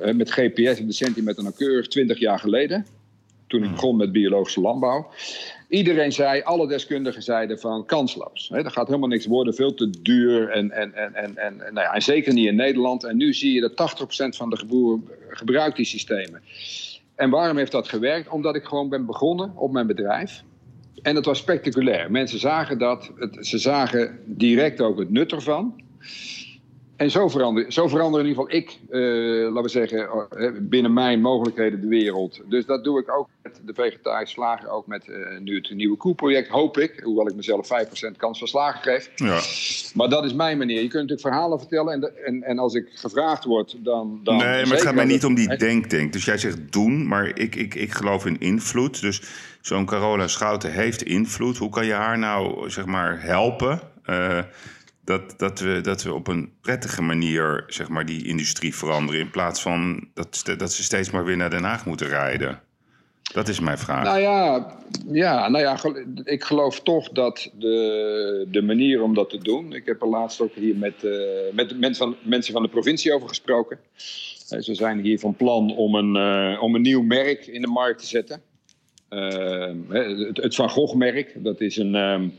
Uh, 0.00 0.14
met 0.14 0.32
GPS 0.32 0.80
op 0.80 0.86
de 0.86 0.92
centimeter 0.92 1.42
nauwkeurig, 1.42 1.88
20 1.88 2.18
jaar 2.18 2.38
geleden. 2.38 2.86
Toen 3.46 3.60
ik 3.60 3.66
hmm. 3.66 3.74
begon 3.74 3.96
met 3.96 4.12
biologische 4.12 4.60
landbouw. 4.60 5.10
Iedereen 5.68 6.12
zei, 6.12 6.42
alle 6.42 6.68
deskundigen 6.68 7.22
zeiden 7.22 7.58
van 7.58 7.86
kansloos. 7.86 8.48
He, 8.52 8.62
dat 8.62 8.72
gaat 8.72 8.86
helemaal 8.86 9.08
niks 9.08 9.26
worden, 9.26 9.54
veel 9.54 9.74
te 9.74 9.90
duur 10.02 10.50
en, 10.50 10.70
en, 10.70 10.94
en, 10.94 11.14
en, 11.14 11.36
en, 11.36 11.56
nou 11.56 11.86
ja, 11.86 11.92
en 11.92 12.02
zeker 12.02 12.32
niet 12.32 12.46
in 12.46 12.56
Nederland. 12.56 13.04
En 13.04 13.16
nu 13.16 13.34
zie 13.34 13.52
je 13.52 13.60
dat 13.60 13.98
80% 14.32 14.36
van 14.36 14.50
de 14.50 14.56
geboeren 14.56 15.04
gebruikt 15.28 15.76
die 15.76 15.84
systemen. 15.84 16.42
En 17.14 17.30
waarom 17.30 17.56
heeft 17.56 17.72
dat 17.72 17.88
gewerkt? 17.88 18.28
Omdat 18.28 18.54
ik 18.54 18.64
gewoon 18.64 18.88
ben 18.88 19.06
begonnen 19.06 19.52
op 19.56 19.72
mijn 19.72 19.86
bedrijf. 19.86 20.42
En 21.02 21.14
dat 21.14 21.24
was 21.24 21.38
spectaculair. 21.38 22.10
Mensen 22.10 22.38
zagen 22.38 22.78
dat, 22.78 23.10
ze 23.40 23.58
zagen 23.58 24.18
direct 24.24 24.80
ook 24.80 24.98
het 24.98 25.10
nut 25.10 25.32
ervan. 25.32 25.82
En 26.98 27.10
zo 27.10 27.28
verander, 27.28 27.72
zo 27.72 27.88
verander 27.88 28.20
in 28.20 28.26
ieder 28.26 28.42
geval 28.42 28.58
ik, 28.58 28.78
uh, 28.90 29.42
laten 29.42 29.62
we 29.62 29.68
zeggen, 29.68 30.08
uh, 30.38 30.50
binnen 30.60 30.92
mijn 30.92 31.20
mogelijkheden 31.20 31.80
de 31.80 31.88
wereld. 31.88 32.40
Dus 32.48 32.66
dat 32.66 32.84
doe 32.84 33.00
ik 33.00 33.12
ook 33.12 33.28
met 33.42 33.60
de 33.64 33.74
vegetarische 33.74 34.34
slager, 34.34 34.68
ook 34.70 34.86
met 34.86 35.06
uh, 35.06 35.38
nu 35.40 35.56
het 35.56 35.70
nieuwe 35.74 35.96
koelproject, 35.96 36.48
hoop 36.48 36.78
ik. 36.78 37.00
Hoewel 37.02 37.28
ik 37.28 37.34
mezelf 37.34 37.68
5% 38.12 38.16
kans 38.16 38.38
van 38.38 38.48
slagen 38.48 38.82
geef. 38.82 39.10
Ja. 39.14 39.40
Maar 39.94 40.08
dat 40.08 40.24
is 40.24 40.34
mijn 40.34 40.58
manier. 40.58 40.74
Je 40.74 40.88
kunt 40.88 40.92
natuurlijk 40.92 41.20
verhalen 41.20 41.58
vertellen 41.58 41.92
en, 41.92 42.24
en, 42.26 42.42
en 42.42 42.58
als 42.58 42.74
ik 42.74 42.88
gevraagd 42.94 43.44
word, 43.44 43.76
dan... 43.78 44.20
dan 44.22 44.36
nee, 44.36 44.64
maar 44.64 44.74
het 44.74 44.82
gaat 44.82 44.94
mij 44.94 45.04
niet 45.04 45.24
om 45.24 45.34
die 45.34 45.56
denktank. 45.56 46.12
Dus 46.12 46.24
jij 46.24 46.38
zegt 46.38 46.72
doen, 46.72 47.08
maar 47.08 47.38
ik, 47.38 47.54
ik, 47.54 47.74
ik 47.74 47.92
geloof 47.92 48.26
in 48.26 48.40
invloed. 48.40 49.00
Dus 49.00 49.22
zo'n 49.60 49.86
Carola 49.86 50.28
Schouten 50.28 50.72
heeft 50.72 51.02
invloed. 51.02 51.56
Hoe 51.56 51.70
kan 51.70 51.86
je 51.86 51.92
haar 51.92 52.18
nou, 52.18 52.70
zeg 52.70 52.86
maar, 52.86 53.22
helpen 53.22 53.80
dat, 55.08 55.38
dat, 55.38 55.60
we, 55.60 55.80
dat 55.80 56.02
we 56.02 56.14
op 56.14 56.26
een 56.26 56.52
prettige 56.60 57.02
manier 57.02 57.64
zeg 57.66 57.88
maar, 57.88 58.06
die 58.06 58.26
industrie 58.26 58.74
veranderen. 58.74 59.20
In 59.20 59.30
plaats 59.30 59.62
van 59.62 60.08
dat, 60.14 60.54
dat 60.56 60.72
ze 60.72 60.82
steeds 60.82 61.10
maar 61.10 61.24
weer 61.24 61.36
naar 61.36 61.50
Den 61.50 61.62
Haag 61.62 61.86
moeten 61.86 62.08
rijden. 62.08 62.60
Dat 63.32 63.48
is 63.48 63.60
mijn 63.60 63.78
vraag. 63.78 64.04
Nou 64.04 64.20
ja, 64.20 64.76
ja, 65.06 65.48
nou 65.48 65.64
ja 65.64 65.78
ik 66.24 66.44
geloof 66.44 66.80
toch 66.80 67.08
dat 67.08 67.50
de, 67.54 68.46
de 68.50 68.62
manier 68.62 69.02
om 69.02 69.14
dat 69.14 69.30
te 69.30 69.38
doen. 69.38 69.72
Ik 69.72 69.86
heb 69.86 70.02
er 70.02 70.08
laatst 70.08 70.40
ook 70.40 70.54
hier 70.54 70.76
met, 70.76 70.94
uh, 71.02 71.12
met 71.52 71.78
mensen, 71.78 72.06
van, 72.06 72.16
mensen 72.22 72.52
van 72.52 72.62
de 72.62 72.68
provincie 72.68 73.14
over 73.14 73.28
gesproken. 73.28 73.78
Uh, 74.52 74.60
ze 74.60 74.74
zijn 74.74 75.00
hier 75.00 75.18
van 75.18 75.36
plan 75.36 75.76
om 75.76 75.94
een, 75.94 76.16
uh, 76.16 76.62
om 76.62 76.74
een 76.74 76.82
nieuw 76.82 77.02
merk 77.02 77.46
in 77.46 77.60
de 77.60 77.68
markt 77.68 78.00
te 78.00 78.06
zetten. 78.06 78.42
het, 79.88 80.36
het 80.36 80.54
Van 80.54 80.70
Gogh-merk, 80.70 81.44
dat 81.44 81.60
is 81.60 81.76
een. 81.76 81.94
Um, 81.94 82.38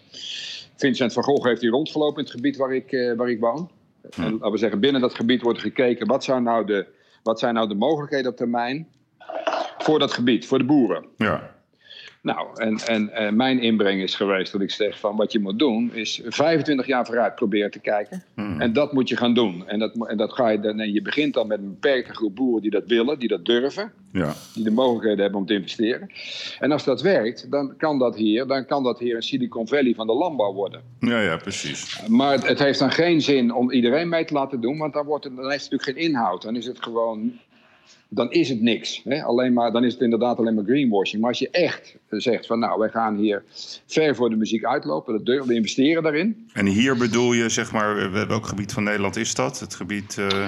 Vincent 0.80 1.13
van 1.13 1.23
Gogh 1.23 1.47
heeft 1.47 1.61
hier 1.61 1.71
rondgelopen 1.71 2.17
in 2.17 2.23
het 2.23 2.32
gebied 2.32 2.57
waar 2.57 2.73
ik, 2.73 2.91
uh, 2.91 3.15
waar 3.15 3.30
ik 3.30 3.39
woon. 3.39 3.71
Hm. 4.15 4.21
En 4.21 4.32
laten 4.32 4.51
we 4.51 4.57
zeggen, 4.57 4.80
binnen 4.80 5.01
dat 5.01 5.15
gebied 5.15 5.41
wordt 5.41 5.59
gekeken 5.59 6.07
wat, 6.07 6.23
zou 6.23 6.41
nou 6.41 6.65
de, 6.65 6.86
wat 7.23 7.39
zijn 7.39 7.53
nou 7.53 7.67
de 7.67 7.75
mogelijkheden 7.75 8.32
op 8.32 8.38
termijn 8.38 8.88
voor 9.77 9.99
dat 9.99 10.13
gebied, 10.13 10.45
voor 10.45 10.57
de 10.57 10.65
boeren. 10.65 11.05
Ja. 11.17 11.55
Nou, 12.22 12.47
en, 12.55 12.78
en, 12.78 13.13
en, 13.13 13.36
mijn 13.36 13.61
inbreng 13.61 14.01
is 14.01 14.15
geweest 14.15 14.51
dat 14.51 14.61
ik 14.61 14.72
zeg 14.72 14.99
van 14.99 15.15
wat 15.15 15.32
je 15.32 15.39
moet 15.39 15.59
doen 15.59 15.93
is 15.93 16.22
25 16.26 16.88
jaar 16.88 17.05
vooruit 17.05 17.36
proberen 17.36 17.72
te 17.72 17.80
kijken. 17.80 18.24
Hmm. 18.34 18.61
En 18.61 18.74
dat 18.74 18.93
moet 18.93 19.09
je 19.09 19.17
gaan 19.17 19.34
doen. 19.34 19.67
En 19.67 19.80
dat, 19.80 20.07
en 20.07 20.17
dat 20.17 20.34
ga 20.34 20.49
je, 20.49 20.59
dan, 20.59 20.80
en 20.80 20.93
je 20.93 21.01
begint 21.01 21.34
dan 21.34 21.47
met 21.47 21.59
een 21.59 21.70
beperkte 21.70 22.13
groep 22.13 22.36
boeren 22.36 22.61
die 22.61 22.72
dat 22.72 22.88
willen, 22.88 23.20
die 23.20 23.28
dat 23.28 23.45
durven. 23.45 23.91
Ja. 24.11 24.34
Die 24.53 24.63
de 24.63 24.72
mogelijkheden 24.72 25.20
hebben 25.20 25.39
om 25.39 25.45
te 25.45 25.53
investeren. 25.53 26.09
En 26.59 26.72
als 26.72 26.84
dat 26.84 27.01
werkt, 27.01 27.51
dan 27.51 27.74
kan 27.78 27.99
dat 27.99 28.15
hier, 28.15 28.47
dan 28.47 28.65
kan 28.65 28.84
dat 28.84 28.99
hier 28.99 29.15
een 29.15 29.24
Silicon 29.24 29.67
Valley 29.67 29.93
van 29.93 30.07
de 30.07 30.13
landbouw 30.13 30.53
worden. 30.53 30.82
Ja, 30.99 31.22
ja, 31.22 31.38
precies. 31.38 32.01
Maar 32.07 32.32
het, 32.32 32.47
het 32.47 32.59
heeft 32.59 32.80
dan 32.80 32.91
geen 32.91 33.22
zin 33.22 33.53
om 33.53 33.72
iedereen 33.72 34.09
mee 34.09 34.26
te 34.26 34.34
laten 34.34 34.61
doen, 34.61 34.78
want 34.78 34.93
dan, 34.93 35.05
wordt 35.05 35.24
het, 35.24 35.36
dan 35.36 35.49
heeft 35.49 35.63
het 35.63 35.72
natuurlijk 35.72 35.99
geen 35.99 36.09
inhoud. 36.09 36.41
Dan 36.41 36.55
is 36.55 36.65
het 36.65 36.84
gewoon 36.84 37.39
dan 38.09 38.31
is 38.31 38.49
het 38.49 38.61
niks. 38.61 39.01
Hè? 39.03 39.23
Alleen 39.23 39.53
maar, 39.53 39.71
dan 39.71 39.83
is 39.83 39.93
het 39.93 40.01
inderdaad 40.01 40.37
alleen 40.37 40.53
maar 40.53 40.63
greenwashing. 40.63 41.21
Maar 41.21 41.29
als 41.29 41.39
je 41.39 41.49
echt 41.49 41.95
zegt 42.09 42.45
van 42.45 42.59
nou, 42.59 42.79
wij 42.79 42.89
gaan 42.89 43.17
hier 43.17 43.43
ver 43.85 44.15
voor 44.15 44.29
de 44.29 44.35
muziek 44.35 44.65
uitlopen, 44.65 45.23
we 45.23 45.53
investeren 45.53 46.03
daarin. 46.03 46.49
En 46.53 46.65
hier 46.65 46.97
bedoel 46.97 47.33
je, 47.33 47.49
zeg 47.49 47.71
maar, 47.71 48.11
welk 48.11 48.45
gebied 48.45 48.73
van 48.73 48.83
Nederland 48.83 49.15
is 49.15 49.35
dat? 49.35 49.59
Het 49.59 49.75
gebied... 49.75 50.17
Uh... 50.19 50.47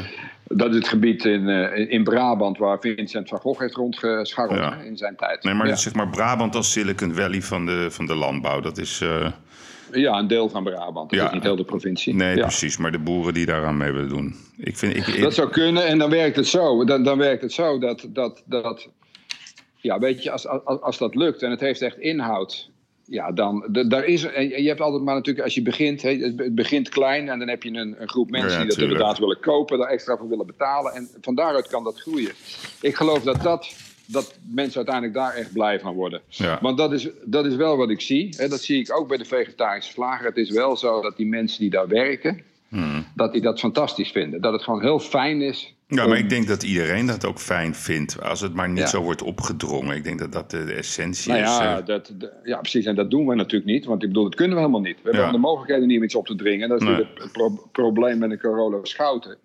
Dat 0.54 0.70
is 0.70 0.76
het 0.76 0.88
gebied 0.88 1.26
in, 1.26 1.48
uh, 1.48 1.92
in 1.92 2.04
Brabant 2.04 2.58
waar 2.58 2.80
Vincent 2.80 3.30
van 3.30 3.40
Gogh 3.40 3.60
heeft 3.60 3.76
rondgescharreld 3.76 4.84
in 4.84 4.98
zijn 4.98 5.16
tijd. 5.16 5.44
Nee, 5.44 5.54
maar 5.54 5.78
zeg 5.78 5.94
maar 5.94 6.10
Brabant 6.10 6.56
als 6.56 6.72
Silicon 6.72 7.14
Valley 7.14 7.42
van 7.42 7.66
de, 7.66 7.88
van 7.90 8.06
de 8.06 8.16
landbouw, 8.16 8.60
dat 8.60 8.78
is... 8.78 9.02
Uh... 9.02 9.32
Ja, 9.92 10.20
een 10.20 10.28
deel 10.28 10.50
van 10.50 10.64
Brabant. 10.64 11.12
Ja. 11.12 11.34
niet 11.34 11.44
heel 11.44 11.56
de 11.56 11.64
provincie. 11.64 12.14
Nee, 12.14 12.40
precies. 12.40 12.78
Maar 12.78 12.92
de 12.92 13.00
boeren 13.00 13.34
die 13.34 13.46
daaraan 13.46 13.78
mee 13.78 13.92
willen 13.92 14.10
doen. 14.10 14.36
Ik 14.58 14.78
vind, 14.78 14.96
ik, 14.96 15.22
Dat 15.22 15.34
zou 15.34 15.50
kunnen 15.50 15.88
en 15.88 15.98
dan 15.98 16.10
werkt 16.10 16.36
het 16.36 16.48
zo. 16.48 16.86
Dan, 16.86 17.04
dan 17.04 17.18
werkt 17.18 17.42
het 17.42 17.54
zo 17.54 17.80
dat, 17.80 18.08
dat, 18.10 18.44
dat... 18.46 18.90
Ja, 19.76 20.00
weet 20.00 20.24
je, 20.24 20.32
als, 20.32 20.48
als, 20.48 20.82
als 20.82 20.98
dat 20.98 21.16
lukt 21.16 21.42
en 21.42 21.52
het 21.52 21.60
heeft 21.60 21.82
echt 21.82 21.98
inhoud... 21.98 22.70
Ja, 23.06 23.32
dan, 23.32 23.68
daar 23.88 24.06
is, 24.06 24.24
en 24.24 24.50
je 24.50 24.68
hebt 24.68 24.82
altijd 24.82 25.04
maar 25.04 25.16
natuurlijk, 25.16 25.46
als 25.46 25.56
je 25.56 25.62
begint, 25.62 26.02
het 26.02 26.56
begint 26.56 26.90
klein 26.90 27.30
en 27.30 27.40
dan 27.40 27.48
heb 27.48 27.64
je 27.64 27.70
een, 27.70 28.02
een 28.02 28.10
groep 28.10 28.30
mensen 28.30 28.60
die 28.60 28.70
dat 28.70 28.78
inderdaad 28.78 29.18
willen 29.18 29.40
kopen, 29.40 29.78
daar 29.78 29.88
extra 29.88 30.18
voor 30.18 30.30
willen 30.30 30.46
betalen 30.46 30.94
en 30.94 31.10
van 31.22 31.36
daaruit 31.36 31.68
kan 31.68 31.84
dat 31.84 32.00
groeien. 32.00 32.32
Ik 32.82 32.96
geloof 32.96 33.24
dat 33.24 33.42
dat 33.42 33.91
dat 34.12 34.40
mensen 34.44 34.76
uiteindelijk 34.76 35.16
daar 35.16 35.34
echt 35.34 35.54
blij 35.54 35.80
van 35.80 35.94
worden. 35.94 36.22
Want 36.62 36.78
dat 36.78 36.94
is, 36.94 37.08
dat 37.24 37.46
is 37.46 37.56
wel 37.56 37.78
wat 37.78 37.90
ik 37.90 38.02
zie. 38.02 38.34
Hè, 38.38 38.48
dat 38.48 38.62
zie 38.62 38.80
ik 38.80 38.98
ook 38.98 39.08
bij 39.08 39.18
de 39.18 39.26
vegetarische 39.26 39.92
slager. 39.92 40.26
Het 40.26 40.38
is 40.38 40.50
wel 40.50 40.78
zo 40.78 41.02
dat 41.02 41.18
die 41.18 41.28
mensen 41.28 41.60
die 41.60 41.70
daar 41.70 41.88
werken, 41.88 42.42
hmm. 42.70 43.06
dat 43.16 43.32
die 43.32 43.42
dat 43.42 43.60
fantastisch 43.60 44.12
vinden. 44.12 44.42
Dat 44.42 44.54
het 44.54 44.64
gewoon 44.64 44.82
heel 44.82 45.00
fijn 45.00 45.42
is 45.42 45.74
ja, 45.96 46.08
maar 46.08 46.18
ik 46.18 46.30
denk 46.30 46.48
dat 46.48 46.64
iedereen 46.64 47.06
dat 47.06 47.26
ook 47.26 47.40
fijn 47.40 47.76
vindt. 47.76 48.22
Als 48.22 48.42
het 48.42 48.54
maar 48.54 48.70
niet 48.70 48.90
zo 48.90 49.02
wordt 49.02 49.22
opgedrongen. 49.22 49.96
Ik 49.96 50.04
denk 50.04 50.20
dat 50.20 50.32
dat 50.32 50.52
de, 50.52 50.74
essentie 50.74 51.32
nou 51.32 51.44
ja, 51.44 51.74
is. 51.74 51.80
Uh... 51.80 51.86
Dat, 51.86 52.14
ja, 52.44 52.58
precies. 52.58 52.86
En 52.86 52.96
dat 52.96 53.12
doen 53.12 53.28
we 53.28 53.36
natuurlijk 53.36 53.72
niet. 53.72 53.86
Want 53.86 54.02
ik 54.02 54.08
bedoel, 54.08 54.24
dat 54.24 54.36
kunnen 54.36 54.56
we 54.56 54.62
helemaal 54.62 54.82
niet. 54.82 54.98
We 55.04 55.10
hebben 55.10 55.32
de 55.32 55.38
mogelijkheden 55.38 55.88
niet 55.88 55.98
om 55.98 56.04
iets 56.04 56.16
op 56.16 56.26
te 56.26 56.36
dringen. 56.36 56.70
Dat 56.70 56.82
is 56.82 56.88
het 56.88 57.32
probleem 57.72 58.18
met 58.18 58.30
de 58.30 58.40
corona 58.40 58.78
Schouten. 58.84 59.38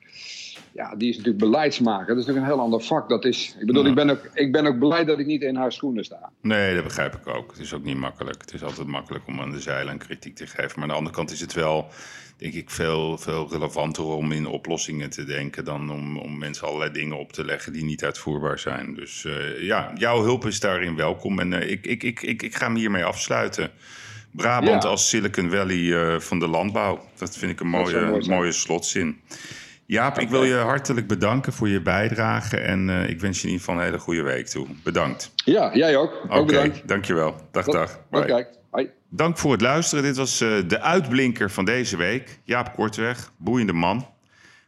Ja, 0.76 0.94
die 0.96 1.08
is 1.08 1.16
natuurlijk 1.16 1.44
beleidsmaker. 1.44 2.06
Dat 2.06 2.16
is 2.16 2.26
natuurlijk 2.26 2.46
een 2.46 2.52
heel 2.52 2.64
ander 2.64 2.80
vak. 2.80 3.08
Dat 3.08 3.24
is, 3.24 3.56
ik 3.60 3.66
bedoel, 3.66 3.86
ik, 3.86 3.94
ben 3.94 4.10
ook, 4.10 4.30
ik 4.34 4.52
ben 4.52 4.66
ook 4.66 4.78
blij 4.78 5.04
dat 5.04 5.18
ik 5.18 5.26
niet 5.26 5.42
in 5.42 5.56
haar 5.56 5.72
schoenen 5.72 6.04
sta. 6.04 6.30
Nee, 6.40 6.74
dat 6.74 6.84
begrijp 6.84 7.14
ik 7.14 7.26
ook. 7.26 7.50
Het 7.50 7.60
is 7.60 7.74
ook 7.74 7.84
niet 7.84 7.96
makkelijk. 7.96 8.40
Het 8.40 8.54
is 8.54 8.62
altijd 8.62 8.86
makkelijk 8.86 9.26
om 9.26 9.40
aan 9.40 9.50
de 9.50 9.60
zeilen 9.60 9.98
kritiek 9.98 10.36
te 10.36 10.46
geven. 10.46 10.72
Maar 10.74 10.82
aan 10.82 10.88
de 10.88 10.94
andere 10.94 11.14
kant 11.14 11.30
is 11.30 11.40
het 11.40 11.52
wel 11.52 11.88
denk 12.36 12.54
ik 12.54 12.70
veel, 12.70 13.18
veel 13.18 13.48
relevanter 13.50 14.04
om 14.04 14.32
in 14.32 14.46
oplossingen 14.46 15.10
te 15.10 15.24
denken 15.24 15.64
dan 15.64 15.90
om, 15.90 16.18
om 16.18 16.38
mensen 16.38 16.66
allerlei 16.66 16.92
dingen 16.92 17.18
op 17.18 17.32
te 17.32 17.44
leggen 17.44 17.72
die 17.72 17.84
niet 17.84 18.04
uitvoerbaar 18.04 18.58
zijn. 18.58 18.94
Dus 18.94 19.24
uh, 19.24 19.62
ja, 19.62 19.92
jouw 19.94 20.22
hulp 20.22 20.46
is 20.46 20.60
daarin 20.60 20.96
welkom 20.96 21.38
en 21.38 21.52
uh, 21.52 21.70
ik, 21.70 21.86
ik, 21.86 22.02
ik, 22.02 22.22
ik, 22.22 22.42
ik 22.42 22.56
ga 22.56 22.68
me 22.68 22.78
hiermee 22.78 23.04
afsluiten. 23.04 23.70
Brabant 24.30 24.84
als 24.84 25.08
Silicon 25.08 25.50
Valley 25.50 25.76
uh, 25.76 26.20
van 26.20 26.38
de 26.38 26.48
landbouw. 26.48 27.04
Dat 27.18 27.36
vind 27.36 27.52
ik 27.52 27.60
een 27.60 27.68
mooie, 27.68 28.22
mooie 28.28 28.52
slotzin. 28.52 29.20
Jaap, 29.86 30.18
ik 30.18 30.28
wil 30.28 30.44
je 30.44 30.54
hartelijk 30.54 31.06
bedanken 31.06 31.52
voor 31.52 31.68
je 31.68 31.80
bijdrage. 31.80 32.56
En 32.56 32.88
uh, 32.88 33.08
ik 33.08 33.20
wens 33.20 33.36
je 33.40 33.46
in 33.46 33.52
ieder 33.52 33.64
geval 33.66 33.80
een 33.80 33.86
hele 33.86 33.98
goede 33.98 34.22
week 34.22 34.46
toe. 34.46 34.66
Bedankt. 34.82 35.32
Ja, 35.44 35.76
jij 35.76 35.96
ook. 35.96 36.22
Oké, 36.24 36.36
okay, 36.36 36.82
dankjewel. 36.84 37.34
Dag, 37.50 37.64
dag. 37.64 38.00
Bye. 38.10 38.54
Dank 39.08 39.38
voor 39.38 39.52
het 39.52 39.60
luisteren. 39.60 40.04
Dit 40.04 40.16
was 40.16 40.42
uh, 40.42 40.68
de 40.68 40.80
uitblinker 40.80 41.50
van 41.50 41.64
deze 41.64 41.96
week. 41.96 42.38
Jaap 42.44 42.72
Kortweg, 42.72 43.32
boeiende 43.36 43.72
man. 43.72 44.06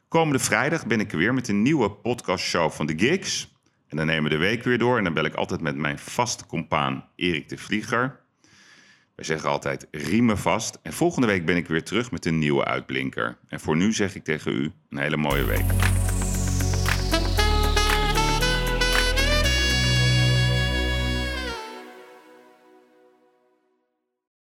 Komende 0.08 0.38
vrijdag 0.38 0.86
ben 0.86 1.00
ik 1.00 1.12
er 1.12 1.18
weer 1.18 1.34
met 1.34 1.48
een 1.48 1.62
nieuwe 1.62 1.90
podcastshow 1.90 2.70
van 2.70 2.86
de 2.86 2.98
Gigs. 2.98 3.56
En 3.88 3.96
dan 3.96 4.06
nemen 4.06 4.22
we 4.22 4.36
de 4.36 4.36
week 4.36 4.62
weer 4.62 4.78
door. 4.78 4.98
En 4.98 5.04
dan 5.04 5.14
bel 5.14 5.24
ik 5.24 5.34
altijd 5.34 5.60
met 5.60 5.76
mijn 5.76 5.98
vaste 5.98 6.46
compaan 6.46 7.04
Erik 7.16 7.48
de 7.48 7.58
Vlieger. 7.58 8.20
Wij 9.18 9.26
zeggen 9.26 9.50
altijd 9.50 9.86
riemen 9.90 10.38
vast. 10.38 10.78
En 10.82 10.92
volgende 10.92 11.26
week 11.26 11.44
ben 11.44 11.56
ik 11.56 11.68
weer 11.68 11.82
terug 11.82 12.10
met 12.10 12.26
een 12.26 12.38
nieuwe 12.38 12.64
uitblinker. 12.64 13.38
En 13.48 13.60
voor 13.60 13.76
nu 13.76 13.92
zeg 13.92 14.14
ik 14.14 14.24
tegen 14.24 14.52
u 14.52 14.72
een 14.90 14.98
hele 14.98 15.16
mooie 15.16 15.44
week. 15.44 15.64